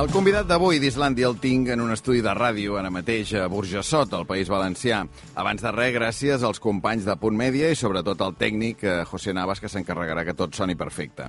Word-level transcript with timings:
El 0.00 0.08
convidat 0.08 0.46
d'avui 0.48 0.78
d'Islàndia 0.80 1.28
el 1.28 1.34
tinc 1.42 1.68
en 1.74 1.80
un 1.84 1.90
estudi 1.92 2.22
de 2.24 2.32
ràdio 2.32 2.78
ara 2.80 2.88
mateix 2.88 3.34
a 3.36 3.42
Burjassot, 3.52 4.14
al 4.16 4.24
País 4.24 4.48
Valencià. 4.48 5.02
Abans 5.36 5.60
de 5.60 5.72
res, 5.74 5.90
gràcies 5.92 6.44
als 6.46 6.62
companys 6.64 7.04
de 7.04 7.16
Punt 7.20 7.36
Mèdia 7.36 7.68
i 7.68 7.76
sobretot 7.76 8.22
al 8.24 8.32
tècnic 8.40 8.80
eh, 8.80 8.94
José 9.10 9.34
Navas, 9.36 9.60
que 9.60 9.68
s'encarregarà 9.68 10.24
que 10.24 10.32
tot 10.38 10.56
soni 10.56 10.72
perfecte. 10.72 11.26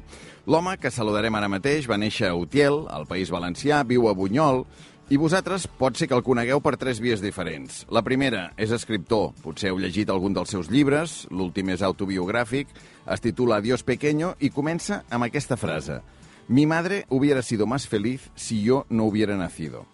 L'home 0.48 0.78
que 0.80 0.94
saludarem 0.94 1.36
ara 1.36 1.50
mateix 1.52 1.90
va 1.92 1.98
néixer 2.00 2.30
a 2.30 2.38
Utiel, 2.40 2.86
al 2.88 3.10
País 3.10 3.34
Valencià, 3.36 3.82
viu 3.84 4.08
a 4.08 4.16
Bunyol, 4.16 4.64
i 5.12 5.20
vosaltres 5.20 5.68
pot 5.68 6.00
ser 6.00 6.08
que 6.08 6.16
el 6.16 6.24
conegueu 6.24 6.64
per 6.64 6.78
tres 6.80 7.04
vies 7.04 7.20
diferents. 7.20 7.84
La 7.92 8.06
primera 8.08 8.54
és 8.56 8.72
escriptor, 8.72 9.34
potser 9.44 9.74
heu 9.74 9.84
llegit 9.84 10.16
algun 10.16 10.32
dels 10.40 10.56
seus 10.56 10.72
llibres, 10.72 11.26
l'últim 11.28 11.76
és 11.76 11.84
autobiogràfic, 11.84 12.72
es 13.04 13.28
titula 13.28 13.60
Adiós 13.60 13.84
pequeño 13.84 14.38
i 14.40 14.56
comença 14.56 15.04
amb 15.12 15.28
aquesta 15.28 15.60
frase– 15.60 16.00
Mi 16.48 16.66
madre 16.66 17.06
hubiera 17.10 17.42
sido 17.42 17.66
más 17.66 17.88
feliz 17.88 18.30
si 18.36 18.64
yo 18.64 18.86
no 18.90 19.06
hubiera 19.06 19.38
nacido. 19.38 19.86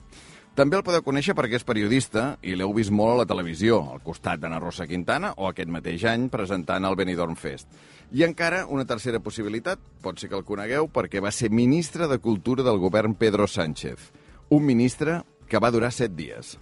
També 0.58 0.74
el 0.74 0.82
podeu 0.82 1.04
conèixer 1.06 1.36
perquè 1.38 1.60
és 1.60 1.66
periodista 1.68 2.40
i 2.42 2.56
l'heu 2.58 2.72
vist 2.74 2.90
molt 2.90 3.14
a 3.14 3.18
la 3.20 3.28
televisió, 3.30 3.76
al 3.94 4.00
costat 4.02 4.40
d'Anna 4.42 4.58
Rosa 4.58 4.88
Quintana 4.90 5.36
o 5.38 5.46
aquest 5.52 5.70
mateix 5.70 6.08
any 6.10 6.32
presentant 6.34 6.88
el 6.90 6.98
Benidorm 6.98 7.36
Fest. 7.38 7.70
I 8.10 8.24
encara 8.26 8.64
una 8.66 8.88
tercera 8.90 9.22
possibilitat, 9.22 9.78
pot 10.02 10.18
ser 10.18 10.32
que 10.32 10.40
el 10.40 10.48
conegueu 10.48 10.90
perquè 10.90 11.22
va 11.22 11.30
ser 11.30 11.52
ministre 11.54 12.08
de 12.10 12.18
Cultura 12.18 12.66
del 12.66 12.82
govern 12.82 13.14
Pedro 13.14 13.46
Sánchez. 13.46 14.10
Un 14.50 14.66
ministre 14.66 15.22
que 15.46 15.62
va 15.62 15.70
durar 15.70 15.94
set 15.94 16.18
dies. 16.18 16.58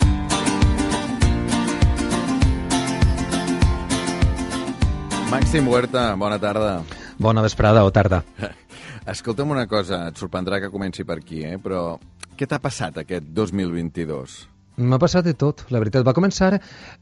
Màxim 5.32 5.72
Huerta, 5.72 6.10
bona 6.20 6.36
tarda. 6.36 6.82
Bona 7.16 7.48
vesprada 7.48 7.88
o 7.88 7.96
tarda. 7.96 8.26
Escolta'm 9.06 9.52
una 9.54 9.68
cosa, 9.70 10.08
et 10.10 10.18
sorprendrà 10.18 10.58
que 10.58 10.72
comenci 10.74 11.04
per 11.06 11.20
aquí, 11.20 11.44
eh? 11.46 11.60
però 11.62 12.00
què 12.36 12.48
t'ha 12.50 12.58
passat 12.58 12.96
aquest 12.98 13.28
2022? 13.38 14.38
M'ha 14.76 14.98
passat 15.00 15.24
de 15.24 15.36
tot, 15.40 15.62
la 15.72 15.80
veritat. 15.80 16.04
Va 16.04 16.14
començar... 16.18 16.58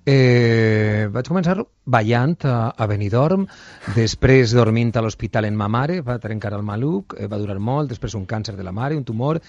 Eh, 0.06 1.08
vaig 1.10 1.30
començar 1.32 1.56
ballant 1.96 2.36
a, 2.46 2.58
a 2.76 2.88
Benidorm, 2.92 3.48
després 3.96 4.52
dormint 4.54 4.92
a 5.00 5.02
l'hospital 5.02 5.48
en 5.48 5.56
ma 5.58 5.70
mare, 5.72 6.02
va 6.06 6.20
trencar 6.22 6.52
el 6.58 6.66
maluc, 6.68 7.16
eh, 7.18 7.30
va 7.32 7.40
durar 7.42 7.56
molt, 7.58 7.90
després 7.96 8.18
un 8.20 8.28
càncer 8.30 8.58
de 8.60 8.68
la 8.68 8.76
mare, 8.76 9.00
un 9.00 9.08
tumor, 9.08 9.40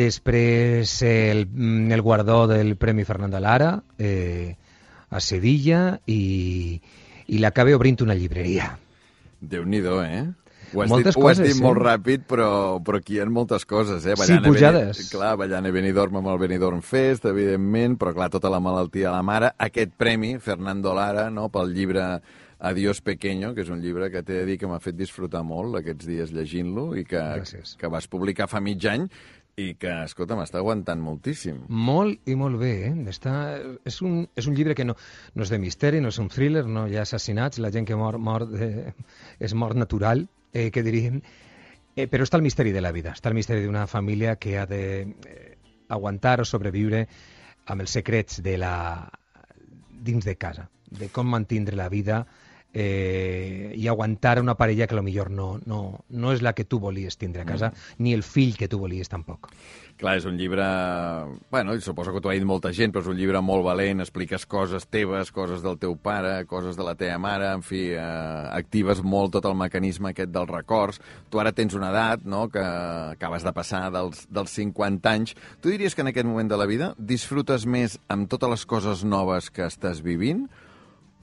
després 0.00 0.96
el, 1.06 1.44
el 1.92 2.02
guardó 2.02 2.46
del 2.50 2.74
Premi 2.80 3.04
Fernando 3.04 3.38
Lara 3.38 3.76
eh, 3.98 4.56
a 5.10 5.20
Sevilla 5.20 6.00
i, 6.08 6.80
i 7.28 7.44
l'acabé 7.44 7.76
obrint 7.76 8.00
una 8.02 8.16
llibreria. 8.16 8.72
Déu-n'hi-do, 9.44 10.00
eh? 10.02 10.24
Ho 10.76 10.84
has, 10.84 10.92
moltes 10.92 11.14
dit, 11.14 11.22
coses, 11.22 11.40
ho 11.40 11.42
has 11.42 11.42
dit 11.42 11.56
eh? 11.56 11.64
molt 11.64 11.80
ràpid, 11.82 12.24
però, 12.28 12.48
però 12.84 13.00
aquí 13.00 13.16
hi 13.16 13.20
ha 13.24 13.26
moltes 13.32 13.64
coses, 13.68 14.04
eh? 14.04 14.16
Sí, 14.20 14.38
pujades. 14.44 15.00
Beni, 15.00 15.10
clar, 15.10 15.34
ballant 15.40 15.68
a 15.68 15.72
Benidorm 15.74 16.20
amb 16.20 16.32
el 16.34 16.40
Benidorm 16.44 16.82
Fest, 16.84 17.28
evidentment, 17.30 17.96
però 18.00 18.12
clar, 18.16 18.28
tota 18.34 18.52
la 18.52 18.60
malaltia 18.62 19.08
de 19.08 19.14
la 19.16 19.24
mare. 19.26 19.54
Aquest 19.68 19.96
premi, 19.96 20.36
Fernando 20.42 20.94
Lara, 20.96 21.30
no?, 21.32 21.48
pel 21.54 21.72
llibre 21.74 22.10
Adiós 22.58 23.02
Pequeño, 23.04 23.52
que 23.54 23.64
és 23.66 23.72
un 23.72 23.82
llibre 23.84 24.08
que 24.12 24.22
t'he 24.24 24.40
de 24.40 24.44
dir 24.48 24.60
que 24.60 24.68
m'ha 24.68 24.80
fet 24.80 24.96
disfrutar 24.96 25.42
molt 25.44 25.76
aquests 25.80 26.06
dies 26.08 26.32
llegint-lo 26.32 26.94
i 26.96 27.04
que, 27.04 27.20
Gràcies. 27.20 27.74
que 27.76 27.90
vas 27.92 28.08
publicar 28.08 28.48
fa 28.48 28.62
mig 28.64 28.84
any 28.88 29.04
i 29.56 29.70
que, 29.80 29.92
escolta, 30.04 30.36
m'està 30.36 30.60
aguantant 30.60 31.00
moltíssim. 31.00 31.62
Molt 31.68 32.28
i 32.28 32.36
molt 32.36 32.58
bé, 32.60 32.72
eh? 32.90 32.94
Està, 33.12 33.34
és, 33.88 34.00
un, 34.04 34.24
és 34.36 34.48
un 34.48 34.56
llibre 34.56 34.76
que 34.76 34.84
no, 34.84 34.96
no 35.34 35.44
és 35.44 35.52
de 35.52 35.60
misteri, 35.60 36.00
no 36.04 36.12
és 36.12 36.20
un 36.20 36.28
thriller, 36.32 36.66
no 36.68 36.84
hi 36.88 36.98
ha 36.98 37.04
assassinats, 37.06 37.60
la 37.64 37.72
gent 37.72 37.88
que 37.88 37.96
mor, 37.96 38.18
mor 38.20 38.44
de, 38.50 38.92
és 39.40 39.56
mort 39.56 39.76
natural, 39.80 40.26
eh, 40.52 40.70
que 40.70 40.82
diríem, 40.86 41.20
eh, 41.96 42.06
però 42.06 42.26
està 42.26 42.38
el 42.38 42.46
misteri 42.46 42.72
de 42.72 42.82
la 42.84 42.92
vida, 42.92 43.14
està 43.16 43.30
el 43.32 43.38
misteri 43.38 43.64
d'una 43.64 43.86
família 43.86 44.36
que 44.36 44.58
ha 44.58 44.66
de 44.66 44.82
eh, 45.26 45.56
aguantar 45.88 46.40
o 46.40 46.48
sobreviure 46.48 47.06
amb 47.66 47.82
els 47.82 47.94
secrets 47.98 48.42
de 48.42 48.56
la 48.58 48.74
dins 49.90 50.24
de 50.24 50.36
casa, 50.36 50.68
de 50.90 51.08
com 51.10 51.26
mantindre 51.26 51.76
la 51.76 51.88
vida 51.90 52.26
eh, 52.26 52.45
i 52.76 53.88
aguantar 53.88 54.38
una 54.42 54.56
parella 54.56 54.86
que 54.86 55.00
millor 55.02 55.30
no, 55.30 55.58
no, 55.64 56.04
no 56.10 56.32
és 56.34 56.42
la 56.44 56.52
que 56.52 56.66
tu 56.68 56.80
volies 56.82 57.16
tindre 57.16 57.42
a 57.42 57.48
casa, 57.48 57.70
mm. 57.72 58.02
ni 58.04 58.12
el 58.12 58.22
fill 58.26 58.56
que 58.56 58.68
tu 58.68 58.80
volies 58.82 59.08
tampoc. 59.08 59.48
Clar, 59.96 60.18
és 60.18 60.26
un 60.28 60.36
llibre... 60.36 60.64
Bueno, 61.48 61.72
suposo 61.80 62.12
que 62.12 62.20
t'ho 62.20 62.28
ha 62.28 62.34
dit 62.36 62.44
molta 62.44 62.68
gent, 62.76 62.92
però 62.92 63.00
és 63.00 63.08
un 63.08 63.16
llibre 63.16 63.40
molt 63.40 63.64
valent, 63.64 64.02
expliques 64.04 64.44
coses 64.44 64.84
teves, 64.92 65.30
coses 65.32 65.62
del 65.64 65.78
teu 65.80 65.94
pare, 65.96 66.34
coses 66.50 66.76
de 66.76 66.84
la 66.84 66.92
teva 67.00 67.16
mare, 67.22 67.48
en 67.56 67.64
fi, 67.64 67.80
eh, 67.96 68.02
actives 68.58 69.00
molt 69.00 69.32
tot 69.38 69.48
el 69.48 69.56
mecanisme 69.56 70.12
aquest 70.12 70.34
dels 70.34 70.52
records. 70.52 71.00
Tu 71.32 71.40
ara 71.40 71.54
tens 71.56 71.78
una 71.78 71.88
edat, 71.94 72.28
no?, 72.28 72.44
que 72.52 72.60
acabes 72.60 73.46
de 73.46 73.54
passar 73.56 73.86
dels, 73.94 74.26
dels 74.28 74.52
50 74.60 75.14
anys. 75.16 75.32
Tu 75.64 75.72
diries 75.72 75.96
que 75.96 76.04
en 76.04 76.12
aquest 76.12 76.28
moment 76.28 76.52
de 76.52 76.60
la 76.60 76.68
vida 76.68 76.92
disfrutes 76.98 77.64
més 77.64 77.96
amb 78.12 78.28
totes 78.28 78.52
les 78.52 78.68
coses 78.68 79.06
noves 79.08 79.48
que 79.48 79.64
estàs 79.64 80.04
vivint 80.04 80.44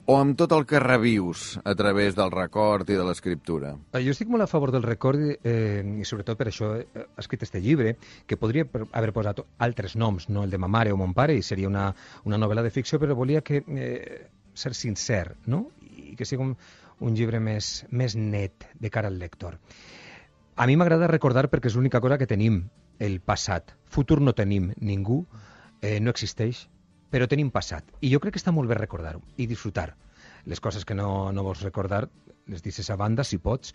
o 0.06 0.16
amb 0.20 0.36
tot 0.36 0.52
el 0.52 0.66
que 0.68 0.80
revius 0.82 1.58
a 1.64 1.74
través 1.74 2.16
del 2.16 2.30
record 2.32 2.90
i 2.92 2.96
de 2.98 3.04
l'escriptura? 3.06 3.72
Eh, 3.92 4.02
Jo 4.04 4.12
estic 4.12 4.28
molt 4.28 4.44
a 4.44 4.50
favor 4.50 4.72
del 4.74 4.84
record 4.84 5.22
eh, 5.24 5.80
i 5.80 6.04
sobretot 6.04 6.36
per 6.38 6.48
això 6.50 6.74
he 6.76 7.06
escrit 7.20 7.46
este 7.46 7.62
llibre, 7.64 7.96
que 8.26 8.36
podria 8.36 8.66
haver 8.92 9.14
posat 9.16 9.40
altres 9.64 9.96
noms, 9.96 10.28
no 10.28 10.44
el 10.44 10.52
de 10.52 10.60
ma 10.60 10.68
mare 10.68 10.92
o 10.92 11.00
mon 11.00 11.14
pare, 11.16 11.36
i 11.36 11.42
seria 11.42 11.70
una, 11.70 11.88
una 12.24 12.40
novel·la 12.40 12.62
de 12.66 12.72
ficció, 12.74 13.00
però 13.00 13.16
volia 13.16 13.40
que 13.40 13.62
eh, 13.64 14.26
ser 14.54 14.74
sincer, 14.74 15.36
no? 15.46 15.66
I 15.80 16.14
que 16.18 16.28
sigui 16.28 16.44
un, 16.44 16.54
un 17.00 17.16
llibre 17.16 17.40
més, 17.40 17.84
més 17.90 18.16
net 18.16 18.68
de 18.80 18.90
cara 18.92 19.08
al 19.08 19.18
lector. 19.18 19.56
A 20.54 20.68
mi 20.68 20.76
m'agrada 20.76 21.08
recordar 21.10 21.48
perquè 21.50 21.72
és 21.72 21.74
l'única 21.78 22.02
cosa 22.04 22.18
que 22.20 22.28
tenim, 22.30 22.66
el 23.02 23.18
passat. 23.24 23.72
Futur 23.90 24.20
no 24.20 24.36
tenim 24.36 24.70
ningú, 24.78 25.24
eh, 25.80 25.98
no 25.98 26.12
existeix, 26.14 26.68
però 27.14 27.28
tenim 27.30 27.52
passat. 27.54 27.86
I 28.02 28.10
jo 28.10 28.18
crec 28.18 28.34
que 28.34 28.40
està 28.42 28.50
molt 28.50 28.66
bé 28.66 28.74
recordar-ho 28.74 29.20
i 29.38 29.46
disfrutar. 29.46 29.92
Les 30.50 30.58
coses 30.60 30.82
que 30.84 30.96
no, 30.98 31.30
no 31.30 31.44
vols 31.46 31.60
recordar, 31.62 32.08
les 32.50 32.64
deixes 32.64 32.90
a 32.90 32.96
banda, 32.98 33.22
si 33.22 33.38
pots, 33.38 33.70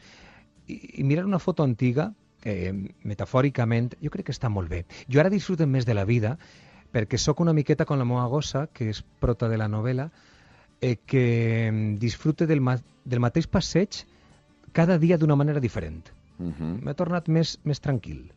i, 0.67 0.75
i 1.00 1.05
mirar 1.07 1.23
una 1.23 1.39
foto 1.39 1.63
antiga, 1.63 2.09
eh, 2.44 2.73
metafòricament, 3.07 3.94
jo 4.03 4.11
crec 4.11 4.27
que 4.27 4.35
està 4.35 4.51
molt 4.51 4.67
bé. 4.67 4.81
Jo 5.07 5.23
ara 5.23 5.31
disfruto 5.31 5.67
més 5.67 5.88
de 5.88 5.95
la 5.95 6.03
vida 6.09 6.35
perquè 6.91 7.19
sóc 7.22 7.39
una 7.39 7.53
miqueta 7.55 7.88
com 7.88 8.01
la 8.01 8.07
meva 8.09 8.25
gossa, 8.27 8.66
que 8.73 8.89
és 8.91 9.00
prota 9.23 9.47
de 9.47 9.61
la 9.61 9.69
novel·la, 9.71 10.09
eh, 10.81 10.97
que 11.06 11.23
mm, 11.71 11.95
disfrute 12.01 12.50
del, 12.50 12.59
ma 12.59 12.75
del 13.06 13.23
mateix 13.23 13.47
passeig 13.47 14.01
cada 14.75 15.00
dia 15.00 15.17
d'una 15.17 15.39
manera 15.39 15.63
diferent. 15.63 16.11
Uh 16.39 16.51
-huh. 16.51 16.75
M'he 16.83 16.94
tornat 16.94 17.31
més, 17.31 17.56
més 17.63 17.79
tranquil. 17.79 18.33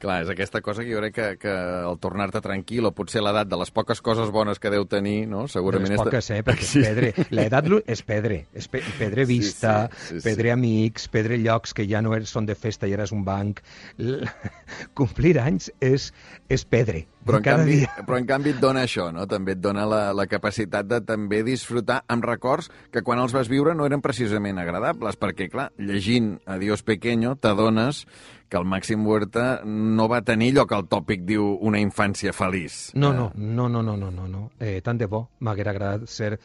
Clar, 0.00 0.22
és 0.24 0.30
aquesta 0.32 0.62
cosa 0.64 0.80
que 0.80 0.94
jo 0.94 1.00
crec 1.02 1.12
que, 1.14 1.24
que 1.42 1.52
el 1.52 1.98
tornar-te 2.00 2.40
tranquil 2.40 2.86
o 2.88 2.92
potser 2.96 3.20
l'edat 3.20 3.50
de 3.50 3.58
les 3.60 3.68
poques 3.70 4.00
coses 4.00 4.30
bones 4.32 4.58
que 4.58 4.70
deu 4.72 4.86
tenir, 4.88 5.26
no? 5.28 5.42
De 5.44 5.52
Segurament... 5.52 5.90
les 5.92 5.98
és- 5.98 6.04
poques, 6.06 6.30
eh? 6.32 6.38
Perquè 6.46 6.64
Sí. 6.70 6.80
és 6.80 6.88
pedre. 6.88 7.26
L'edat 7.36 7.68
és 7.86 8.02
pedre. 8.08 8.38
És 8.56 8.66
pe 8.72 8.80
pedre 8.98 9.26
Sí, 9.26 9.34
vista, 9.38 9.74
sí, 9.92 10.06
sí, 10.14 10.20
sí. 10.20 10.24
pedre 10.30 10.52
amics, 10.52 11.06
pedre 11.12 11.36
llocs 11.36 11.74
que 11.76 11.84
ja 11.86 12.00
no 12.00 12.14
er- 12.16 12.24
són 12.26 12.46
de 12.48 12.54
festa 12.56 12.88
i 12.88 12.94
és 12.96 13.12
un 13.12 13.24
banc. 13.28 13.60
L 13.98 14.24
Complir 14.96 15.36
anys 15.38 15.70
és, 15.80 16.14
és 16.48 16.64
pedre. 16.64 17.04
Però 17.24 17.36
en, 17.36 17.44
Cada 17.44 17.58
canvi, 17.62 17.74
dia. 17.82 17.90
però 18.06 18.16
en 18.16 18.24
canvi 18.26 18.50
et 18.54 18.60
dona 18.62 18.82
això, 18.86 19.10
no? 19.12 19.26
També 19.28 19.52
et 19.52 19.60
dona 19.60 19.84
la, 19.86 19.98
la 20.16 20.24
capacitat 20.26 20.86
de 20.88 21.02
també 21.04 21.42
disfrutar 21.44 21.98
amb 22.08 22.24
records 22.24 22.70
que 22.90 23.02
quan 23.04 23.20
els 23.20 23.34
vas 23.36 23.50
viure 23.52 23.74
no 23.76 23.84
eren 23.84 24.00
precisament 24.00 24.58
agradables, 24.58 25.18
perquè, 25.20 25.50
clar, 25.52 25.68
llegint 25.76 26.38
Adiós 26.46 26.82
Pequeño 26.82 27.34
t'adones 27.36 28.06
que 28.50 28.56
el 28.58 28.64
Màxim 28.66 29.04
Huerta 29.06 29.60
no 29.64 30.08
va 30.10 30.22
tenir 30.26 30.48
allò 30.54 30.64
que 30.66 30.74
el 30.80 30.88
tòpic 30.90 31.22
diu 31.28 31.44
una 31.60 31.78
infància 31.78 32.32
feliç. 32.32 32.90
No, 32.94 33.12
Eh, 33.12 33.14
no, 33.16 33.30
no, 33.36 33.68
no, 33.68 33.82
no, 33.82 33.96
no, 33.96 34.10
no, 34.10 34.26
no. 34.26 34.50
Eh, 34.58 34.80
tant 34.82 34.98
de 34.98 35.06
bo. 35.06 35.28
M'haguera 35.40 35.70
agradat 35.76 36.08
ser 36.08 36.38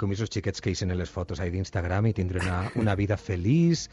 com 0.00 0.14
aquests 0.14 0.32
xiquets 0.32 0.64
que 0.64 0.72
en 0.72 0.96
les 0.96 1.10
fotos 1.12 1.40
ahí 1.40 1.50
d'Instagram 1.52 2.06
i 2.08 2.14
tindre 2.16 2.40
una, 2.40 2.70
una 2.80 2.94
vida 2.96 3.16
feliç 3.20 3.88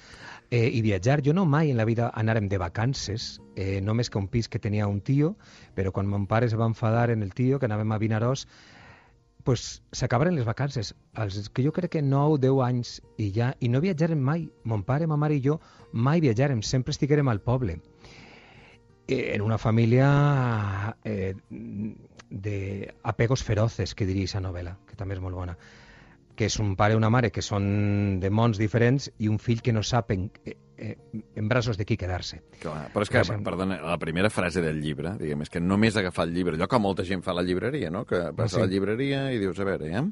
eh, 0.50 0.70
i 0.72 0.82
viatjar. 0.82 1.22
Jo 1.26 1.34
no 1.34 1.46
mai 1.46 1.72
en 1.72 1.78
la 1.78 1.86
vida 1.86 2.10
anàrem 2.16 2.48
de 2.48 2.58
vacances, 2.58 3.42
eh, 3.56 3.82
només 3.82 4.10
que 4.10 4.18
un 4.18 4.28
pis 4.28 4.48
que 4.48 4.60
tenia 4.60 4.88
un 4.88 5.02
tio, 5.02 5.36
però 5.76 5.92
quan 5.92 6.08
mon 6.08 6.26
pare 6.26 6.48
es 6.48 6.56
va 6.56 6.66
enfadar 6.66 7.10
en 7.12 7.24
el 7.24 7.34
tio, 7.34 7.60
que 7.60 7.68
anàvem 7.68 7.92
a 7.92 8.00
Vinaròs, 8.00 8.48
pues 9.48 9.82
s'acabaren 9.96 10.36
les 10.36 10.46
vacances. 10.46 10.94
Els 11.16 11.50
que 11.50 11.64
jo 11.64 11.72
crec 11.72 11.94
que 11.96 12.02
9, 12.04 12.40
10 12.44 12.64
anys 12.66 12.90
i 13.18 13.32
ja, 13.36 13.54
i 13.60 13.70
no 13.72 13.80
viatjarem 13.84 14.20
mai. 14.20 14.48
Mon 14.64 14.84
pare, 14.84 15.08
ma 15.08 15.16
mare 15.16 15.38
i 15.38 15.44
jo 15.44 15.60
mai 15.94 16.20
viatjarem, 16.24 16.64
sempre 16.64 16.92
estiguérem 16.92 17.28
al 17.32 17.40
poble. 17.42 17.80
Eh, 19.08 19.36
en 19.36 19.42
una 19.42 19.58
família 19.58 20.98
eh, 21.06 21.34
de 22.30 22.94
apegos 23.04 23.44
feroces, 23.44 23.96
que 23.96 24.06
diria 24.06 24.28
aquesta 24.28 24.44
novel·la, 24.44 24.76
que 24.88 25.00
també 25.00 25.16
és 25.16 25.24
molt 25.24 25.40
bona. 25.40 25.56
Que 26.38 26.48
és 26.48 26.60
un 26.62 26.76
pare 26.78 26.96
o 26.96 27.02
una 27.02 27.10
mare 27.10 27.32
que 27.34 27.42
són 27.42 28.22
de 28.22 28.30
mons 28.30 28.60
diferents 28.62 29.10
i 29.18 29.28
un 29.32 29.42
fill 29.42 29.64
que 29.66 29.74
no 29.74 29.82
sap 29.84 30.14
en, 30.14 30.30
eh, 30.46 30.96
en 31.36 31.48
braços 31.50 31.78
de 31.78 31.86
qui 31.86 31.98
quedar-se. 31.98 32.40
Però 32.62 33.02
és 33.02 33.10
que, 33.10 33.24
Clar, 33.26 33.40
perdona, 33.44 33.80
la 33.82 33.98
primera 33.98 34.30
frase 34.30 34.62
del 34.62 34.80
llibre, 34.82 35.16
diguem, 35.18 35.42
és 35.44 35.52
que 35.52 35.62
només 35.64 35.98
agafar 35.98 36.28
el 36.28 36.36
llibre, 36.36 36.56
allò 36.56 36.68
que 36.70 36.80
molta 36.82 37.06
gent 37.08 37.24
fa 37.26 37.34
a 37.34 37.40
la 37.40 37.46
llibreria, 37.48 37.90
no? 37.94 38.06
Que 38.06 38.28
vas 38.38 38.54
sí. 38.54 38.60
a 38.60 38.66
la 38.66 38.70
llibreria 38.72 39.24
i 39.34 39.42
dius, 39.42 39.60
a 39.60 39.68
veure, 39.68 39.90
ja, 39.92 40.04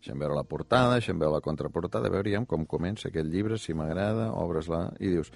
deixem 0.00 0.24
veure 0.24 0.38
la 0.38 0.46
portada, 0.48 0.96
deixem 0.96 1.20
veure 1.20 1.36
la 1.36 1.44
contraportada, 1.44 2.08
a 2.08 2.16
veure 2.16 2.32
ja 2.32 2.42
com 2.48 2.64
comença 2.66 3.10
aquest 3.10 3.28
llibre, 3.30 3.60
si 3.60 3.76
m'agrada, 3.76 4.30
obres-la, 4.32 4.86
i 5.00 5.12
dius, 5.12 5.30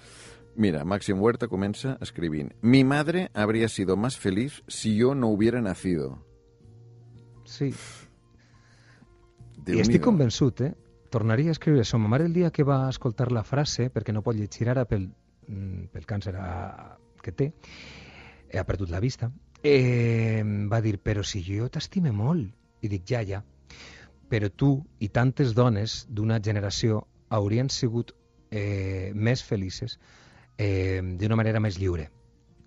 mira, 0.55 0.83
Máxim 0.85 1.21
Huerta 1.21 1.47
comença 1.47 1.97
escrivint, 2.01 2.55
mi 2.61 2.83
madre 2.83 3.29
habría 3.33 3.69
sido 3.69 3.95
más 3.95 4.17
feliz 4.17 4.63
si 4.67 4.97
yo 4.97 5.13
no 5.13 5.29
hubiera 5.29 5.61
nacido. 5.61 6.25
Sí, 7.45 7.73
Déu 9.65 9.79
I 9.79 9.83
estic 9.83 10.03
convençut, 10.05 10.61
eh? 10.65 10.73
Tornaria 11.13 11.51
a 11.51 11.57
escriure 11.57 11.83
això. 11.83 11.99
Ma 11.99 12.11
mare 12.11 12.27
el 12.29 12.33
dia 12.33 12.51
que 12.53 12.65
va 12.67 12.83
escoltar 12.89 13.31
la 13.33 13.43
frase, 13.43 13.89
perquè 13.93 14.13
no 14.13 14.23
pot 14.25 14.37
llegir 14.37 14.69
ara 14.69 14.85
pel, 14.89 15.09
mm, 15.47 15.89
pel 15.93 16.05
càncer 16.09 16.35
a, 16.37 16.49
que 17.23 17.33
té, 17.33 17.51
ha 18.57 18.65
perdut 18.65 18.89
la 18.89 18.99
vista, 18.99 19.31
eh, 19.63 20.43
va 20.71 20.81
dir, 20.81 20.97
però 21.03 21.23
si 21.23 21.43
jo 21.45 21.69
t'estime 21.69 22.11
molt. 22.11 22.53
I 22.81 22.87
dic, 22.87 23.03
ja, 23.09 23.21
ja. 23.27 23.43
Però 24.29 24.49
tu 24.55 24.71
i 24.99 25.09
tantes 25.09 25.53
dones 25.57 26.05
d'una 26.07 26.39
generació 26.39 27.01
haurien 27.29 27.69
sigut 27.69 28.13
eh, 28.51 29.11
més 29.13 29.43
felices 29.43 29.97
eh, 30.57 31.01
d'una 31.01 31.35
manera 31.35 31.59
més 31.59 31.77
lliure, 31.79 32.09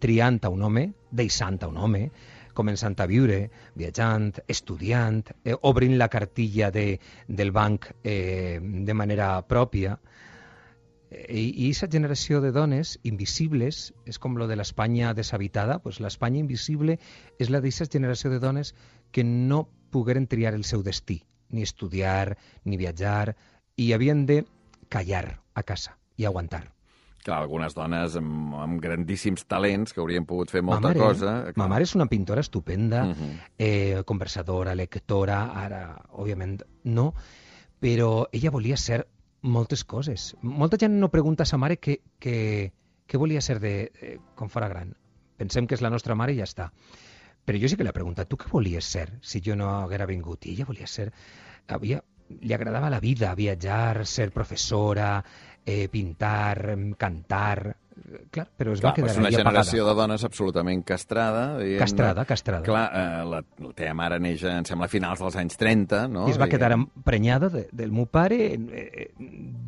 triant 0.02 0.40
a 0.42 0.50
un 0.50 0.62
home, 0.66 0.88
deixant 1.10 1.58
a 1.62 1.70
un 1.70 1.78
home, 1.78 2.10
començant 2.56 2.96
a 3.00 3.06
viure, 3.10 3.50
viatjant, 3.78 4.30
estudiant, 4.48 5.22
eh, 5.44 5.56
obrint 5.68 5.96
la 5.98 6.08
cartilla 6.12 6.70
de, 6.70 7.00
del 7.28 7.52
banc 7.52 7.88
eh, 8.02 8.58
de 8.60 8.94
manera 8.94 9.34
pròpia. 9.48 9.98
Eh, 11.10 11.42
I 11.42 11.68
aquesta 11.68 11.90
generació 11.92 12.40
de 12.40 12.52
dones 12.52 12.98
invisibles, 13.02 13.92
és 14.08 14.18
com 14.18 14.38
lo 14.40 14.48
de 14.48 14.56
l'Espanya 14.56 15.14
deshabitada, 15.14 15.78
pues 15.84 16.00
l'Espanya 16.00 16.40
invisible 16.40 16.98
és 17.38 17.50
la 17.50 17.60
d'aquesta 17.60 17.90
generació 17.92 18.32
de 18.32 18.40
dones 18.40 18.74
que 19.12 19.24
no 19.24 19.66
pogueren 19.92 20.26
triar 20.26 20.54
el 20.56 20.64
seu 20.64 20.82
destí, 20.82 21.22
ni 21.50 21.62
estudiar, 21.62 22.38
ni 22.64 22.80
viatjar, 22.80 23.36
i 23.76 23.92
havien 23.92 24.26
de 24.26 24.44
callar 24.88 25.40
a 25.54 25.62
casa 25.62 25.98
i 26.16 26.24
aguantar. 26.28 26.66
Clar, 27.22 27.38
algunes 27.38 27.74
dones 27.74 28.16
amb, 28.18 28.54
amb 28.58 28.80
grandíssims 28.82 29.44
talents 29.46 29.94
que 29.94 30.00
haurien 30.02 30.24
pogut 30.26 30.50
fer 30.50 30.62
molta 30.66 30.88
ma 30.88 30.88
mare, 30.88 30.98
cosa. 30.98 31.34
Ma 31.56 31.68
mare 31.70 31.86
és 31.86 31.94
una 31.94 32.08
pintora 32.10 32.40
estupenda, 32.42 33.04
Uh 33.06 33.14
-huh. 33.14 33.36
eh, 33.58 34.02
conversadora, 34.04 34.74
lectora, 34.74 35.52
ara, 35.54 36.02
òbviament, 36.10 36.62
no, 36.84 37.14
però 37.80 38.26
ella 38.32 38.50
volia 38.50 38.76
ser 38.76 39.06
moltes 39.42 39.84
coses. 39.84 40.36
Molta 40.42 40.76
gent 40.78 40.98
no 40.98 41.10
pregunta 41.10 41.42
a 41.42 41.46
sa 41.46 41.58
mare 41.58 41.78
què, 41.80 42.00
què, 42.20 42.72
què 43.06 43.18
volia 43.18 43.40
ser 43.40 43.60
de, 43.60 43.92
eh, 44.00 44.18
fora 44.48 44.68
gran. 44.68 44.96
Pensem 45.36 45.66
que 45.66 45.74
és 45.74 45.80
la 45.80 45.90
nostra 45.90 46.14
mare 46.14 46.32
i 46.32 46.36
ja 46.38 46.44
està. 46.44 46.72
Però 47.44 47.58
jo 47.58 47.68
sí 47.68 47.76
que 47.76 47.84
l'he 47.84 47.92
preguntat, 47.92 48.28
tu 48.28 48.36
què 48.36 48.48
volies 48.50 48.84
ser 48.84 49.18
si 49.20 49.40
jo 49.40 49.56
no 49.56 49.68
haguera 49.82 50.06
vingut? 50.06 50.46
I 50.46 50.54
ella 50.54 50.64
volia 50.64 50.86
ser... 50.86 51.12
Havia, 51.68 52.02
li 52.40 52.54
agradava 52.54 52.90
la 52.90 53.00
vida, 53.00 53.34
viatjar, 53.34 54.06
ser 54.06 54.30
professora, 54.32 55.22
eh, 55.64 55.88
pintar, 55.92 56.76
cantar... 56.98 57.76
Clar, 58.32 58.46
però 58.56 58.72
es 58.72 58.80
Clar, 58.80 58.90
va 58.90 58.96
quedar 58.96 59.10
és 59.12 59.18
una 59.20 59.30
generació 59.30 59.82
apagada. 59.82 59.92
de 59.92 60.00
dones 60.00 60.24
absolutament 60.26 60.80
castrada. 60.84 61.42
diguem-ne. 61.58 61.78
Castrada, 61.78 62.24
castrada. 62.26 62.64
Clar, 62.66 62.82
eh, 62.98 63.20
la, 63.28 63.40
la 63.62 63.72
teva 63.78 63.92
mare 63.94 64.18
neix, 64.20 64.42
em 64.48 64.64
sembla, 64.68 64.88
a 64.88 64.92
finals 64.92 65.20
dels 65.22 65.36
anys 65.38 65.60
30, 65.60 66.00
no? 66.10 66.24
I 66.26 66.34
es 66.34 66.40
va 66.40 66.48
quedar 66.50 66.72
emprenyada 66.74 67.50
de, 67.52 67.66
del 67.70 67.92
meu 67.94 68.08
pare 68.10 68.40
eh, 68.56 69.06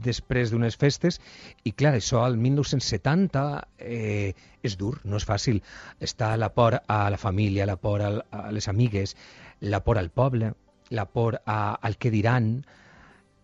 després 0.04 0.50
d'unes 0.52 0.76
festes 0.80 1.20
i 1.68 1.74
clar, 1.76 1.94
això 2.00 2.24
al 2.24 2.36
1970 2.40 3.44
eh, 3.78 4.34
és 4.64 4.76
dur, 4.80 4.96
no 5.04 5.20
és 5.20 5.28
fàcil. 5.28 5.62
Està 6.00 6.34
la 6.40 6.50
por 6.56 6.80
a 6.80 7.00
la 7.12 7.20
família, 7.20 7.68
la 7.68 7.76
por 7.76 8.02
a 8.02 8.12
les 8.50 8.68
amigues, 8.72 9.14
la 9.60 9.84
por 9.84 10.00
al 10.00 10.10
poble, 10.10 10.54
la 10.94 11.06
por 11.06 11.42
a, 11.44 11.74
al 11.74 11.96
que 11.96 12.10
diran, 12.10 12.66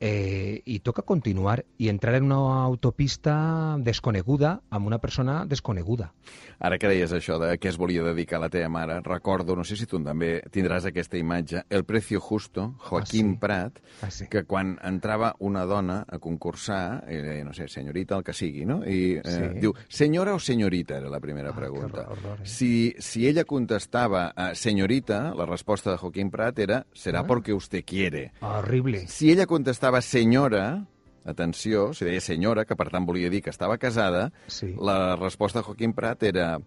eh, 0.01 0.63
i 0.65 0.79
toca 0.81 1.03
continuar 1.03 1.65
i 1.79 1.89
entrar 1.89 2.15
en 2.17 2.25
una 2.25 2.65
autopista 2.65 3.77
desconeguda 3.79 4.63
amb 4.71 4.87
una 4.87 4.99
persona 4.99 5.45
desconeguda. 5.47 6.13
Ara 6.59 6.79
que 6.79 6.89
deies 6.89 7.13
això 7.13 7.39
de 7.41 7.55
què 7.61 7.69
es 7.71 7.77
volia 7.81 8.03
dedicar 8.05 8.41
la 8.41 8.49
teva 8.53 8.69
mare, 8.69 9.01
recordo, 9.05 9.55
no 9.57 9.65
sé 9.65 9.77
si 9.77 9.87
tu 9.87 10.01
també 10.05 10.43
tindràs 10.53 10.85
aquesta 10.89 11.17
imatge, 11.19 11.63
El 11.71 11.85
Precio 11.85 12.21
Justo, 12.21 12.75
Joaquim 12.89 13.31
Ah, 13.31 13.33
sí? 13.33 13.39
Prat, 13.41 13.79
Ah, 14.03 14.11
sí. 14.11 14.27
que 14.29 14.45
quan 14.45 14.79
entrava 14.85 15.35
una 15.39 15.65
dona 15.65 16.05
a 16.09 16.19
concursar, 16.19 17.05
deia, 17.07 17.45
no 17.45 17.53
sé, 17.53 17.69
senyorita, 17.69 18.17
el 18.17 18.25
que 18.25 18.33
sigui, 18.33 18.65
no? 18.67 18.83
I 18.85 19.17
eh, 19.17 19.23
Sí. 19.25 19.61
diu, 19.61 19.75
senyora 19.89 20.35
o 20.35 20.39
senyorita, 20.39 20.97
era 20.99 21.09
la 21.11 21.21
primera 21.21 21.51
Ah, 21.51 21.57
pregunta. 21.57 22.03
horror, 22.09 22.19
horror, 22.19 22.39
eh? 22.43 22.47
si, 22.47 22.95
si 22.99 23.27
ella 23.27 23.45
contestava 23.45 24.33
eh, 24.37 24.55
senyorita, 24.55 25.35
la 25.35 25.47
resposta 25.47 25.91
de 25.93 25.97
Joaquim 25.99 26.31
Prat 26.31 26.59
era, 26.59 26.87
será 26.93 27.21
Ah. 27.21 27.27
porque 27.27 27.53
usted 27.53 27.85
quiere. 27.85 28.33
Horrible. 28.41 29.07
Si 29.09 29.31
ella 29.31 29.47
contestava 29.47 29.90
senyora, 29.99 30.87
atenció, 31.27 31.91
si 31.93 32.07
deia 32.07 32.23
senyora, 32.23 32.65
que 32.65 32.79
per 32.79 32.87
tant 32.95 33.05
volia 33.05 33.29
dir 33.29 33.43
que 33.43 33.51
estava 33.51 33.77
casada, 33.79 34.31
Sí. 34.47 34.75
la 34.79 35.17
resposta 35.17 35.59
de 35.59 35.65
Joaquim 35.65 35.93
Prat 35.93 36.23
era 36.23 36.61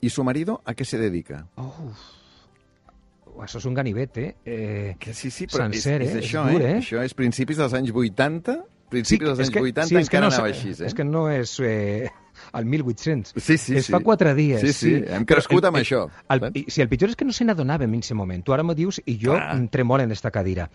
¿Y 0.00 0.10
su 0.10 0.24
marido 0.24 0.60
a 0.66 0.74
qué 0.74 0.84
se 0.84 0.98
dedica? 0.98 1.46
Uf. 1.56 1.96
Això 3.40 3.58
és 3.58 3.64
un 3.66 3.74
ganivet, 3.74 4.18
eh? 4.18 4.34
eh 4.44 4.96
Que 5.00 5.14
sí, 5.14 5.30
sí, 5.30 5.46
però 5.46 5.64
Sencer, 5.64 6.02
és, 6.02 6.10
és 6.10 6.14
eh? 6.14 6.18
És 6.18 6.24
això, 6.26 6.44
dur, 6.50 6.60
eh? 6.62 6.72
eh? 6.74 6.82
Això 6.82 7.00
és 7.02 7.14
principis 7.14 7.56
dels 7.56 7.72
anys 7.74 7.90
80, 7.90 8.58
principis 8.90 9.26
dels 9.26 9.40
és 9.40 9.48
anys 9.48 9.56
80 9.62 9.86
és 9.98 10.06
encara 10.06 10.28
no, 10.28 10.34
anava 10.34 10.50
és- 10.50 10.58
així, 10.58 10.74
eh? 10.82 10.86
És 10.86 10.94
que 10.94 11.04
no 11.04 11.24
és 11.30 11.56
eh, 11.64 12.10
al 12.52 12.64
1800. 12.66 13.34
Sí, 13.36 13.56
sí, 13.58 13.76
es 13.76 13.86
sí. 13.86 13.92
fa 13.92 14.00
quatre 14.00 14.34
dies. 14.34 14.60
Sí, 14.60 14.72
sí, 14.72 14.92
hem 15.08 15.24
crescut 15.24 15.64
Però 15.64 15.72
amb 15.72 15.80
això, 15.80 16.04
El, 16.28 16.50
i, 16.54 16.66
si 16.68 16.84
el 16.84 16.88
pitjor 16.92 17.10
és 17.10 17.16
que 17.16 17.24
no 17.24 17.32
se 17.32 17.44
n'adonàvem 17.48 17.90
en 17.90 18.04
aquest 18.04 18.14
moment. 18.14 18.44
Tu 18.44 18.54
ara 18.54 18.62
m'ho 18.62 18.74
dius 18.74 19.00
i 19.04 19.18
jo 19.18 19.34
em 19.34 19.66
tremolo 19.68 20.04
en 20.04 20.12
esta 20.12 20.30
cadira. 20.30 20.68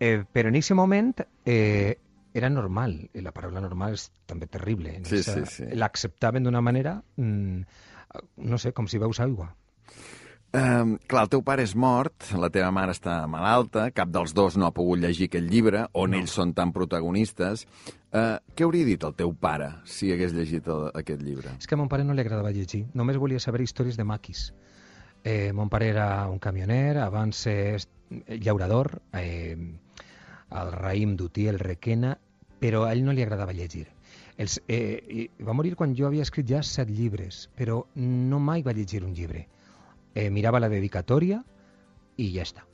Eh, 0.00 0.24
però 0.32 0.48
en 0.50 0.56
aquest 0.58 0.74
moment 0.76 1.12
eh, 1.46 1.98
era 2.34 2.48
normal. 2.50 2.96
I 3.14 3.20
la 3.22 3.32
paraula 3.32 3.60
normal 3.62 3.94
és 3.94 4.08
també 4.26 4.46
terrible. 4.46 5.00
Sí, 5.04 5.16
esa- 5.22 5.44
sí, 5.46 5.64
sí. 5.64 5.68
L'acceptaven 5.76 6.42
d'una 6.44 6.60
manera, 6.60 7.02
mm, 7.16 7.60
no 8.36 8.58
sé, 8.58 8.72
com 8.72 8.86
si 8.88 8.98
veus 8.98 9.20
aigua. 9.20 9.54
Um, 10.54 10.98
clar, 11.10 11.24
el 11.24 11.30
teu 11.32 11.40
pare 11.42 11.64
és 11.66 11.72
mort, 11.74 12.28
la 12.38 12.46
teva 12.54 12.68
mare 12.70 12.92
està 12.94 13.24
malalta, 13.26 13.88
cap 13.90 14.08
dels 14.14 14.30
dos 14.38 14.54
no 14.56 14.68
ha 14.68 14.70
pogut 14.70 15.00
llegir 15.02 15.26
aquest 15.26 15.48
llibre, 15.50 15.80
on 15.98 16.12
No. 16.12 16.16
ells 16.20 16.30
són 16.30 16.52
tan 16.54 16.70
protagonistes. 16.72 17.64
Uh, 18.14 18.38
què 18.54 18.62
hauria 18.62 18.84
dit 18.86 19.02
el 19.02 19.14
teu 19.18 19.32
pare 19.34 19.72
si 19.84 20.12
hagués 20.12 20.32
llegit 20.32 20.68
el, 20.70 20.92
aquest 20.94 21.22
llibre? 21.26 21.56
És 21.58 21.66
que 21.66 21.74
a 21.74 21.78
mon 21.78 21.88
pare 21.90 22.04
no 22.04 22.14
li 22.14 22.20
agradava 22.22 22.52
llegir, 22.54 22.84
només 22.94 23.16
volia 23.18 23.40
saber 23.42 23.62
històries 23.62 23.96
de 23.98 24.04
maquis. 24.04 24.52
Eh, 25.24 25.50
mon 25.52 25.68
pare 25.68 25.88
era 25.88 26.28
un 26.30 26.38
camioner, 26.38 26.98
abans 26.98 27.46
eh, 27.48 27.76
llaurador, 28.38 29.00
eh, 29.12 29.56
el 30.60 30.72
raïm 30.72 31.16
d'Utí, 31.18 31.48
el 31.50 31.58
Requena, 31.58 32.16
però 32.60 32.84
a 32.86 32.92
ell 32.94 33.04
no 33.04 33.12
li 33.12 33.22
agradava 33.24 33.52
llegir. 33.52 33.86
Els, 34.38 34.60
eh, 34.68 35.28
va 35.46 35.52
morir 35.54 35.74
quan 35.78 35.94
jo 35.94 36.06
havia 36.08 36.22
escrit 36.26 36.48
ja 36.50 36.62
set 36.62 36.88
llibres, 36.90 37.48
però 37.54 37.84
no 37.94 38.38
mai 38.42 38.62
va 38.66 38.72
llegir 38.74 39.04
un 39.04 39.14
llibre. 39.14 39.48
Eh, 40.14 40.30
mirava 40.30 40.60
la 40.60 40.68
dedicatòria 40.70 41.42
i 42.16 42.30
ja 42.34 42.42
està. 42.46 42.64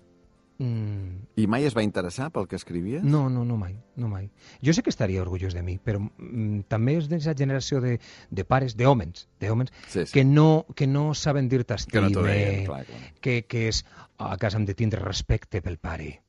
Mm, 0.60 1.22
I 1.40 1.46
mai 1.48 1.64
es 1.64 1.72
va 1.76 1.80
interessar 1.82 2.26
pel 2.34 2.44
que 2.46 2.56
escrivies? 2.56 3.02
no, 3.02 3.30
no, 3.32 3.46
no 3.48 3.56
mai, 3.56 3.78
no 3.96 4.08
mai. 4.12 4.26
Jo 4.60 4.74
sé 4.76 4.82
que 4.84 4.90
estaria 4.92 5.22
orgullós 5.22 5.54
de 5.56 5.62
mi, 5.64 5.78
però 5.80 6.02
mm, 6.02 6.66
també 6.68 6.98
és 7.00 7.08
d'aquesta 7.08 7.32
generació 7.38 7.80
de, 7.80 7.94
de 8.30 8.44
pares, 8.44 8.76
d'hòmens, 8.76 9.26
d'hòmens 9.40 9.72
Sí, 9.88 10.04
sí. 10.04 10.12
que 10.12 10.24
no, 10.24 10.66
que 10.76 10.86
no 10.86 11.14
saben 11.14 11.48
dir-te 11.48 11.76
Que 11.90 12.02
no 12.02 12.10
clar, 12.12 12.84
clar. 12.84 12.84
que, 13.22 13.42
que 13.48 13.68
és 13.68 13.86
a 14.18 14.36
casa 14.36 14.58
hem 14.58 14.66
de 14.68 14.74
tindre 14.76 15.00
respecte 15.00 15.62
pel 15.64 15.78
pare 15.78 16.20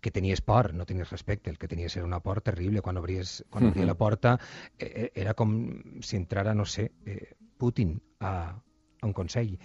que 0.00 0.10
tenies 0.10 0.40
por, 0.40 0.72
no 0.74 0.86
tenies 0.86 1.10
respecte, 1.10 1.50
el 1.50 1.58
que 1.58 1.68
tenies 1.68 1.96
era 1.96 2.06
una 2.06 2.20
por 2.20 2.40
terrible, 2.40 2.82
quan 2.82 2.96
obries, 2.96 3.44
quan 3.50 3.66
obria 3.68 3.82
Mhm. 3.84 3.88
la 3.88 3.94
porta 3.94 4.38
eh, 4.78 5.10
era 5.14 5.34
com 5.34 5.82
si 6.00 6.16
entrara, 6.16 6.54
no 6.54 6.64
sé, 6.64 6.92
eh, 7.06 7.34
Putin 7.58 8.00
a, 8.20 8.56
a 9.00 9.06
un 9.06 9.12
consell. 9.12 9.58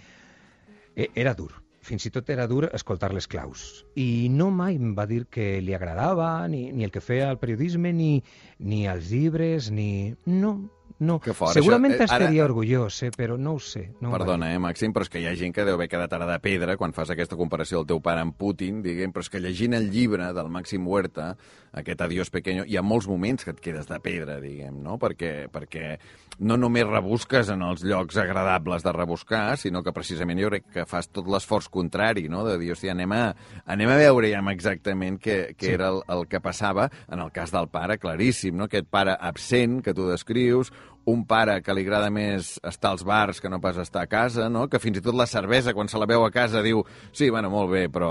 Eh, 0.94 1.10
era 1.14 1.34
dur, 1.34 1.52
fins 1.80 2.04
i 2.06 2.10
tot 2.10 2.28
era 2.30 2.46
dur 2.46 2.70
escoltar 2.74 3.12
les 3.14 3.28
claus. 3.28 3.84
I 3.94 4.28
no 4.30 4.50
mai 4.50 4.76
em 4.76 4.94
va 4.96 5.06
dir 5.06 5.26
que 5.26 5.60
li 5.62 5.74
agradava 5.74 6.46
ni, 6.48 6.72
ni 6.72 6.84
el 6.84 6.90
que 6.90 7.00
feia 7.00 7.30
el 7.30 7.38
periodisme, 7.38 7.92
ni, 7.92 8.22
ni 8.58 8.86
els 8.88 9.10
llibres, 9.10 9.70
ni... 9.70 10.14
No, 10.26 10.70
no. 10.98 11.18
Que 11.20 11.32
fort, 11.34 11.52
Segurament 11.52 11.94
això, 11.94 12.00
eh, 12.00 12.06
ara- 12.08 12.24
estaria 12.24 12.44
orgullós, 12.44 13.02
eh, 13.02 13.10
però 13.16 13.36
no 13.38 13.54
ho 13.54 13.58
sé. 13.60 13.90
No 14.00 14.10
Perdona, 14.12 14.54
eh, 14.54 14.58
Màxim, 14.58 14.92
però 14.92 15.02
és 15.02 15.08
que 15.10 15.20
hi 15.20 15.26
ha 15.26 15.34
gent 15.36 15.52
que 15.54 15.64
deu 15.64 15.74
haver 15.74 15.88
quedat 15.88 16.12
ara 16.12 16.26
de 16.26 16.38
pedra 16.40 16.76
quan 16.76 16.92
fas 16.92 17.10
aquesta 17.10 17.36
comparació 17.36 17.78
del 17.78 17.86
teu 17.86 18.00
pare 18.00 18.20
amb 18.20 18.34
Putin, 18.36 18.82
diguem, 18.82 19.12
però 19.12 19.20
és 19.20 19.30
que 19.30 19.40
llegint 19.40 19.74
el 19.74 19.90
llibre 19.90 20.32
del 20.32 20.48
Màxim 20.48 20.86
Huerta, 20.86 21.36
aquest 21.72 22.00
Adiós 22.00 22.30
Pequeño, 22.30 22.64
hi 22.66 22.76
ha 22.76 22.82
molts 22.82 23.06
moments 23.08 23.44
que 23.44 23.50
et 23.50 23.60
quedes 23.60 23.86
de 23.86 23.98
pedra, 24.00 24.40
diguem, 24.40 24.82
no? 24.82 24.98
Perquè, 24.98 25.48
perquè 25.52 25.98
no 26.38 26.56
només 26.56 26.86
rebusques 26.86 27.48
en 27.50 27.62
els 27.62 27.82
llocs 27.84 28.16
agradables 28.16 28.82
de 28.82 28.92
rebuscar, 28.92 29.56
sinó 29.58 29.82
que 29.82 29.92
precisament 29.92 30.40
jo 30.40 30.48
crec 30.48 30.64
que 30.72 30.84
fas 30.86 31.08
tot 31.08 31.26
l'esforç 31.28 31.68
contrari, 31.68 32.28
no? 32.28 32.44
De 32.46 32.56
dir, 32.58 32.72
hòstia, 32.72 32.92
anem 32.92 33.12
a, 33.12 33.34
anem 33.66 33.88
a 33.88 33.96
veure 33.96 34.30
ja 34.30 34.40
exactament 34.52 35.18
què, 35.20 35.54
què 35.56 35.66
Sí. 35.66 35.72
era 35.72 35.88
el, 35.88 36.02
el 36.08 36.26
que 36.28 36.40
passava 36.40 36.90
en 37.10 37.20
el 37.20 37.30
cas 37.32 37.50
del 37.52 37.68
pare, 37.68 37.98
claríssim, 37.98 38.56
no? 38.56 38.64
Aquest 38.64 38.86
pare 38.88 39.16
absent 39.20 39.82
que 39.82 39.92
tu 39.94 40.08
descrius, 40.08 40.72
un 41.06 41.22
pare 41.26 41.60
que 41.62 41.74
li 41.74 41.84
agrada 41.86 42.10
més 42.10 42.56
estar 42.66 42.90
als 42.92 43.04
bars 43.06 43.40
que 43.40 43.50
no 43.50 43.60
pas 43.62 43.78
estar 43.78 44.02
a 44.02 44.10
casa, 44.10 44.48
no? 44.50 44.66
que 44.68 44.80
fins 44.82 44.98
i 44.98 45.02
tot 45.04 45.14
la 45.14 45.28
cervesa, 45.30 45.74
quan 45.74 45.88
se 45.88 46.00
la 46.02 46.08
veu 46.10 46.26
a 46.26 46.32
casa, 46.34 46.62
diu 46.66 46.82
sí, 47.12 47.30
bueno, 47.30 47.50
molt 47.50 47.70
bé, 47.70 47.86
però... 47.92 48.10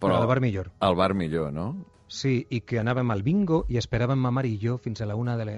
Però 0.00 0.18
al 0.20 0.28
bar 0.30 0.40
millor. 0.40 0.70
Al 0.78 0.94
bar 0.98 1.12
millor, 1.18 1.52
no? 1.52 1.72
Sí, 2.06 2.38
i 2.54 2.62
que 2.62 2.78
anàvem 2.78 3.10
al 3.10 3.24
bingo 3.26 3.64
i 3.68 3.80
esperàvem 3.80 4.20
ma 4.22 4.30
mare 4.30 4.48
i 4.48 4.60
jo 4.62 4.76
fins 4.78 5.02
a 5.02 5.08
la 5.10 5.16
una 5.18 5.34
de 5.36 5.48
la, 5.48 5.56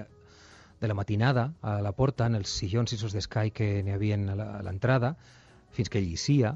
de 0.81 0.89
la 0.89 0.95
matinada 0.97 1.51
a 1.61 1.77
la 1.85 1.93
porta, 1.93 2.25
en 2.25 2.39
els 2.39 2.49
sillons 2.61 2.93
isos 2.97 3.13
d'escai 3.13 3.53
que 3.53 3.69
n'hi 3.85 3.93
havia 3.93 4.17
a 4.17 4.63
l'entrada, 4.65 5.13
fins 5.75 5.93
que 5.93 6.01
llicia, 6.01 6.55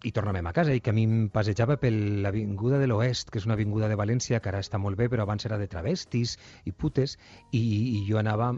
i 0.00 0.12
tornàvem 0.16 0.46
a 0.48 0.54
casa, 0.56 0.72
i 0.72 0.80
que 0.80 0.94
a 0.94 0.96
mi 0.96 1.04
em 1.04 1.28
passejava 1.32 1.76
per 1.80 1.90
l'avinguda 1.92 2.80
de 2.80 2.88
l'Oest, 2.88 3.28
que 3.28 3.40
és 3.40 3.44
una 3.44 3.56
avinguda 3.58 3.90
de 3.90 3.98
València 4.00 4.40
que 4.40 4.48
ara 4.48 4.62
està 4.64 4.80
molt 4.80 4.96
bé, 4.96 5.10
però 5.12 5.26
abans 5.26 5.44
era 5.44 5.58
de 5.60 5.68
travestis 5.68 6.38
i 6.64 6.72
putes, 6.72 7.18
i, 7.52 7.60
i 7.60 8.04
jo 8.08 8.20
anava... 8.22 8.54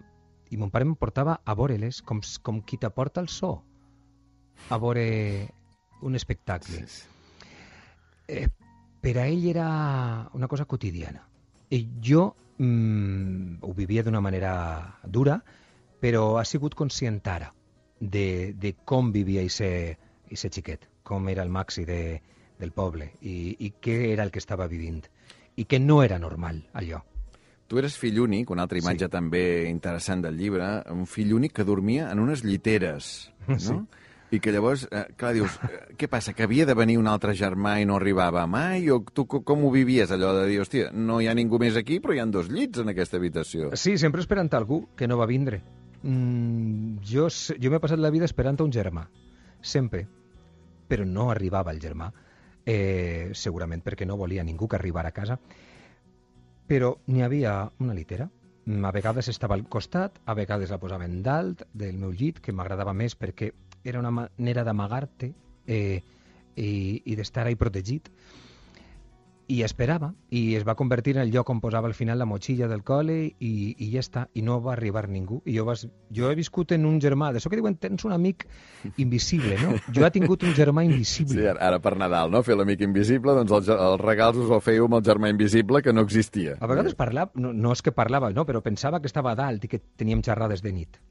I 0.53 0.59
mon 0.61 0.71
pare 0.71 0.85
em 0.85 0.95
portava 0.99 1.39
a 1.45 1.57
veure-les 1.57 2.03
com, 2.05 2.21
com 2.45 2.61
qui 2.61 2.79
t'aporta 2.79 3.23
el 3.25 3.31
so, 3.33 3.55
a 4.69 4.79
veure 4.79 5.05
un 6.03 6.15
espectacle 6.19 6.83
eh, 8.29 8.49
per 9.01 9.17
a 9.19 9.27
ell 9.27 9.47
era 9.49 9.67
una 10.35 10.47
cosa 10.47 10.67
quotidiana. 10.67 11.25
I 11.73 11.81
jo 12.05 12.35
mm, 12.59 13.63
ho 13.63 13.73
vivia 13.73 14.03
d'una 14.03 14.21
manera 14.21 14.53
dura, 15.05 15.41
però 16.01 16.37
ha 16.39 16.45
sigut 16.45 16.75
conscient 16.75 17.21
ara 17.27 17.53
de, 17.99 18.53
de 18.59 18.75
com 18.85 19.13
vivia 19.15 19.43
aquest 19.43 20.59
xiquet, 20.59 20.89
com 21.03 21.29
era 21.29 21.43
el 21.43 21.51
maxi 21.51 21.85
de, 21.89 22.21
del 22.59 22.73
poble 22.73 23.13
i, 23.21 23.57
i 23.59 23.73
què 23.81 24.13
era 24.13 24.27
el 24.27 24.31
que 24.35 24.43
estava 24.43 24.69
vivint 24.71 25.03
i 25.57 25.65
que 25.65 25.79
no 25.79 26.03
era 26.03 26.19
normal 26.19 26.63
allò. 26.73 27.03
Tu 27.73 27.79
eres 27.81 27.95
fill 27.97 28.19
únic, 28.21 28.51
una 28.53 28.67
altra 28.67 28.77
imatge 28.77 29.07
Sí. 29.07 29.11
també 29.15 29.43
interessant 29.71 30.21
del 30.21 30.37
llibre, 30.37 30.83
un 30.93 31.07
fill 31.09 31.31
únic 31.33 31.55
que 31.57 31.65
dormia 31.65 32.11
en 32.13 32.19
unes 32.21 32.43
lliteres, 32.45 33.31
no? 33.49 33.59
Sí. 33.59 33.79
I 34.33 34.41
que 34.41 34.53
llavors, 34.53 34.87
eh, 34.91 35.07
clar, 35.17 35.31
dius, 35.37 35.55
eh, 35.65 35.95
què 35.97 36.09
passa, 36.09 36.33
que 36.37 36.45
havia 36.45 36.65
de 36.69 36.73
venir 36.77 36.99
un 37.01 37.09
altre 37.09 37.33
germà 37.37 37.79
i 37.81 37.87
no 37.89 37.97
arribava 37.97 38.47
mai? 38.47 38.91
O 38.93 39.01
tu 39.13 39.25
co- 39.29 39.41
com 39.45 39.65
ho 39.65 39.71
vivies, 39.73 40.11
allò 40.13 40.35
de 40.39 40.47
dir, 40.49 40.59
hòstia, 40.61 40.91
no 40.93 41.19
hi 41.21 41.29
ha 41.29 41.35
ningú 41.37 41.59
més 41.61 41.77
aquí, 41.77 41.99
però 42.01 42.15
hi 42.17 42.21
han 42.21 42.31
dos 42.33 42.49
llits 42.53 42.81
en 42.81 42.89
aquesta 42.93 43.17
habitació? 43.21 43.71
Sí, 43.77 43.97
sempre 43.99 44.21
esperant 44.25 44.53
algú 44.57 44.87
que 44.97 45.09
no 45.09 45.17
va 45.21 45.27
vindre. 45.29 45.63
Mm, 46.03 46.99
jo 47.05 47.29
jo 47.31 47.71
m'he 47.71 47.81
passat 47.81 48.01
la 48.01 48.11
vida 48.11 48.25
esperant 48.29 48.61
un 48.65 48.73
germà, 48.73 49.07
sempre, 49.61 50.07
però 50.89 51.05
no 51.07 51.31
arribava 51.31 51.71
el 51.73 51.81
germà, 51.81 52.11
eh, 52.67 53.31
segurament 53.33 53.83
perquè 53.85 54.05
no 54.07 54.17
volia 54.17 54.43
ningú 54.45 54.67
que 54.69 54.77
arribara 54.77 55.09
a 55.13 55.17
casa, 55.17 55.39
però 56.73 56.95
n'hi 57.13 57.21
havia 57.21 57.71
una 57.85 57.93
litera. 57.93 58.31
A 58.89 58.91
vegades 58.97 59.27
estava 59.29 59.59
al 59.59 59.67
costat, 59.69 60.15
a 60.25 60.33
vegades 60.33 60.71
la 60.73 60.79
posaven 60.81 61.19
dalt 61.27 61.67
del 61.77 61.99
meu 62.01 62.15
llit, 62.17 62.39
que 62.41 62.55
m'agradava 62.57 62.95
més 62.97 63.13
perquè 63.19 63.51
era 63.85 64.01
una 64.01 64.13
manera 64.15 64.65
d'amagar-te 64.65 65.29
eh, 65.67 66.01
i, 66.57 66.71
i 67.05 67.17
d'estar 67.19 67.45
ahí 67.45 67.59
protegit. 67.61 68.09
I 69.53 69.59
esperava, 69.67 70.13
i 70.33 70.55
es 70.57 70.65
va 70.65 70.75
convertir 70.79 71.13
en 71.17 71.23
el 71.27 71.33
lloc 71.35 71.51
on 71.53 71.61
posava 71.61 71.89
al 71.91 71.95
final 71.97 72.19
la 72.23 72.27
motxilla 72.29 72.69
del 72.71 72.81
col·le 72.89 73.17
i, 73.29 73.53
i 73.77 73.89
ja 73.93 74.01
està, 74.01 74.23
i 74.33 74.45
no 74.47 74.59
va 74.65 74.73
arribar 74.73 75.05
ningú. 75.13 75.43
I 75.45 75.59
jo, 75.59 75.67
vas, 75.69 75.85
jo 76.15 76.31
he 76.31 76.39
viscut 76.39 76.73
en 76.73 76.87
un 76.89 76.97
germà, 77.05 77.33
d'això 77.35 77.53
que 77.53 77.61
diuen 77.61 77.77
tens 77.83 78.07
un 78.09 78.17
amic 78.17 78.47
invisible, 78.97 79.59
no? 79.61 79.77
Jo 79.95 80.07
he 80.07 80.13
tingut 80.15 80.47
un 80.49 80.57
germà 80.57 80.87
invisible. 80.89 81.37
Sí, 81.37 81.47
ara, 81.53 81.83
per 81.85 81.95
Nadal, 82.01 82.33
no? 82.33 82.41
Fer 82.47 82.57
l'amic 82.57 82.87
invisible, 82.89 83.37
doncs 83.43 83.53
els, 83.61 83.73
els 83.77 84.01
regals 84.01 84.41
us 84.41 84.53
el 84.57 84.65
fèieu 84.65 84.89
amb 84.89 85.01
el 85.03 85.07
germà 85.11 85.33
invisible 85.35 85.83
que 85.85 85.93
no 85.93 86.07
existia. 86.09 86.57
A 86.61 86.71
vegades 86.71 86.97
parlava, 86.97 87.33
no, 87.37 87.53
no 87.53 87.77
és 87.77 87.85
que 87.85 87.93
parlava, 87.93 88.33
no, 88.33 88.49
però 88.49 88.65
pensava 88.65 89.03
que 89.03 89.11
estava 89.11 89.35
a 89.37 89.39
dalt 89.39 89.69
i 89.69 89.75
que 89.75 89.83
teníem 90.01 90.25
xerrades 90.25 90.65
de 90.65 90.73
nit. 90.73 91.03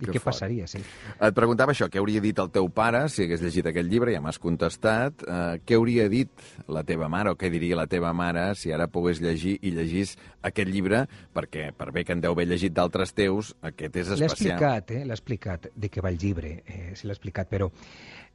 I 0.00 0.04
Que 0.06 0.12
què 0.12 0.20
fort. 0.20 0.28
passaria, 0.34 0.66
sí. 0.70 0.78
Et 1.20 1.34
preguntava 1.34 1.72
això, 1.72 1.88
què 1.90 1.98
hauria 1.98 2.20
dit 2.22 2.38
el 2.38 2.50
teu 2.54 2.68
pare 2.70 3.08
si 3.10 3.24
hagués 3.24 3.40
llegit 3.42 3.66
aquest 3.66 3.88
llibre, 3.90 4.12
ja 4.14 4.20
m'has 4.22 4.38
contestat. 4.38 5.24
Eh, 5.26 5.60
què 5.66 5.74
hauria 5.74 6.08
dit 6.08 6.30
la 6.68 6.84
teva 6.86 7.08
mare, 7.08 7.32
o 7.32 7.36
què 7.36 7.50
diria 7.50 7.74
la 7.76 7.86
teva 7.90 8.12
mare 8.14 8.54
si 8.54 8.70
ara 8.72 8.86
pogués 8.86 9.18
llegir 9.20 9.56
i 9.62 9.72
llegís 9.74 10.16
aquest 10.42 10.70
llibre, 10.70 11.06
perquè 11.34 11.72
per 11.74 11.90
bé 11.92 12.04
que 12.04 12.12
en 12.14 12.20
deu 12.22 12.32
haver 12.32 12.46
llegit 12.46 12.72
d'altres 12.72 13.12
teus, 13.14 13.54
aquest 13.62 13.96
és 13.96 14.08
L'he 14.14 14.26
especial. 14.26 14.54
explicat, 14.54 14.90
eh? 14.92 15.04
L'he 15.04 15.12
explicat 15.18 15.66
de 15.74 15.90
què 15.90 16.00
va 16.04 16.10
el 16.14 16.18
llibre, 16.18 16.62
eh, 16.66 16.92
sí 16.94 17.06
l'he 17.08 17.12
explicat, 17.16 17.48
però 17.50 17.70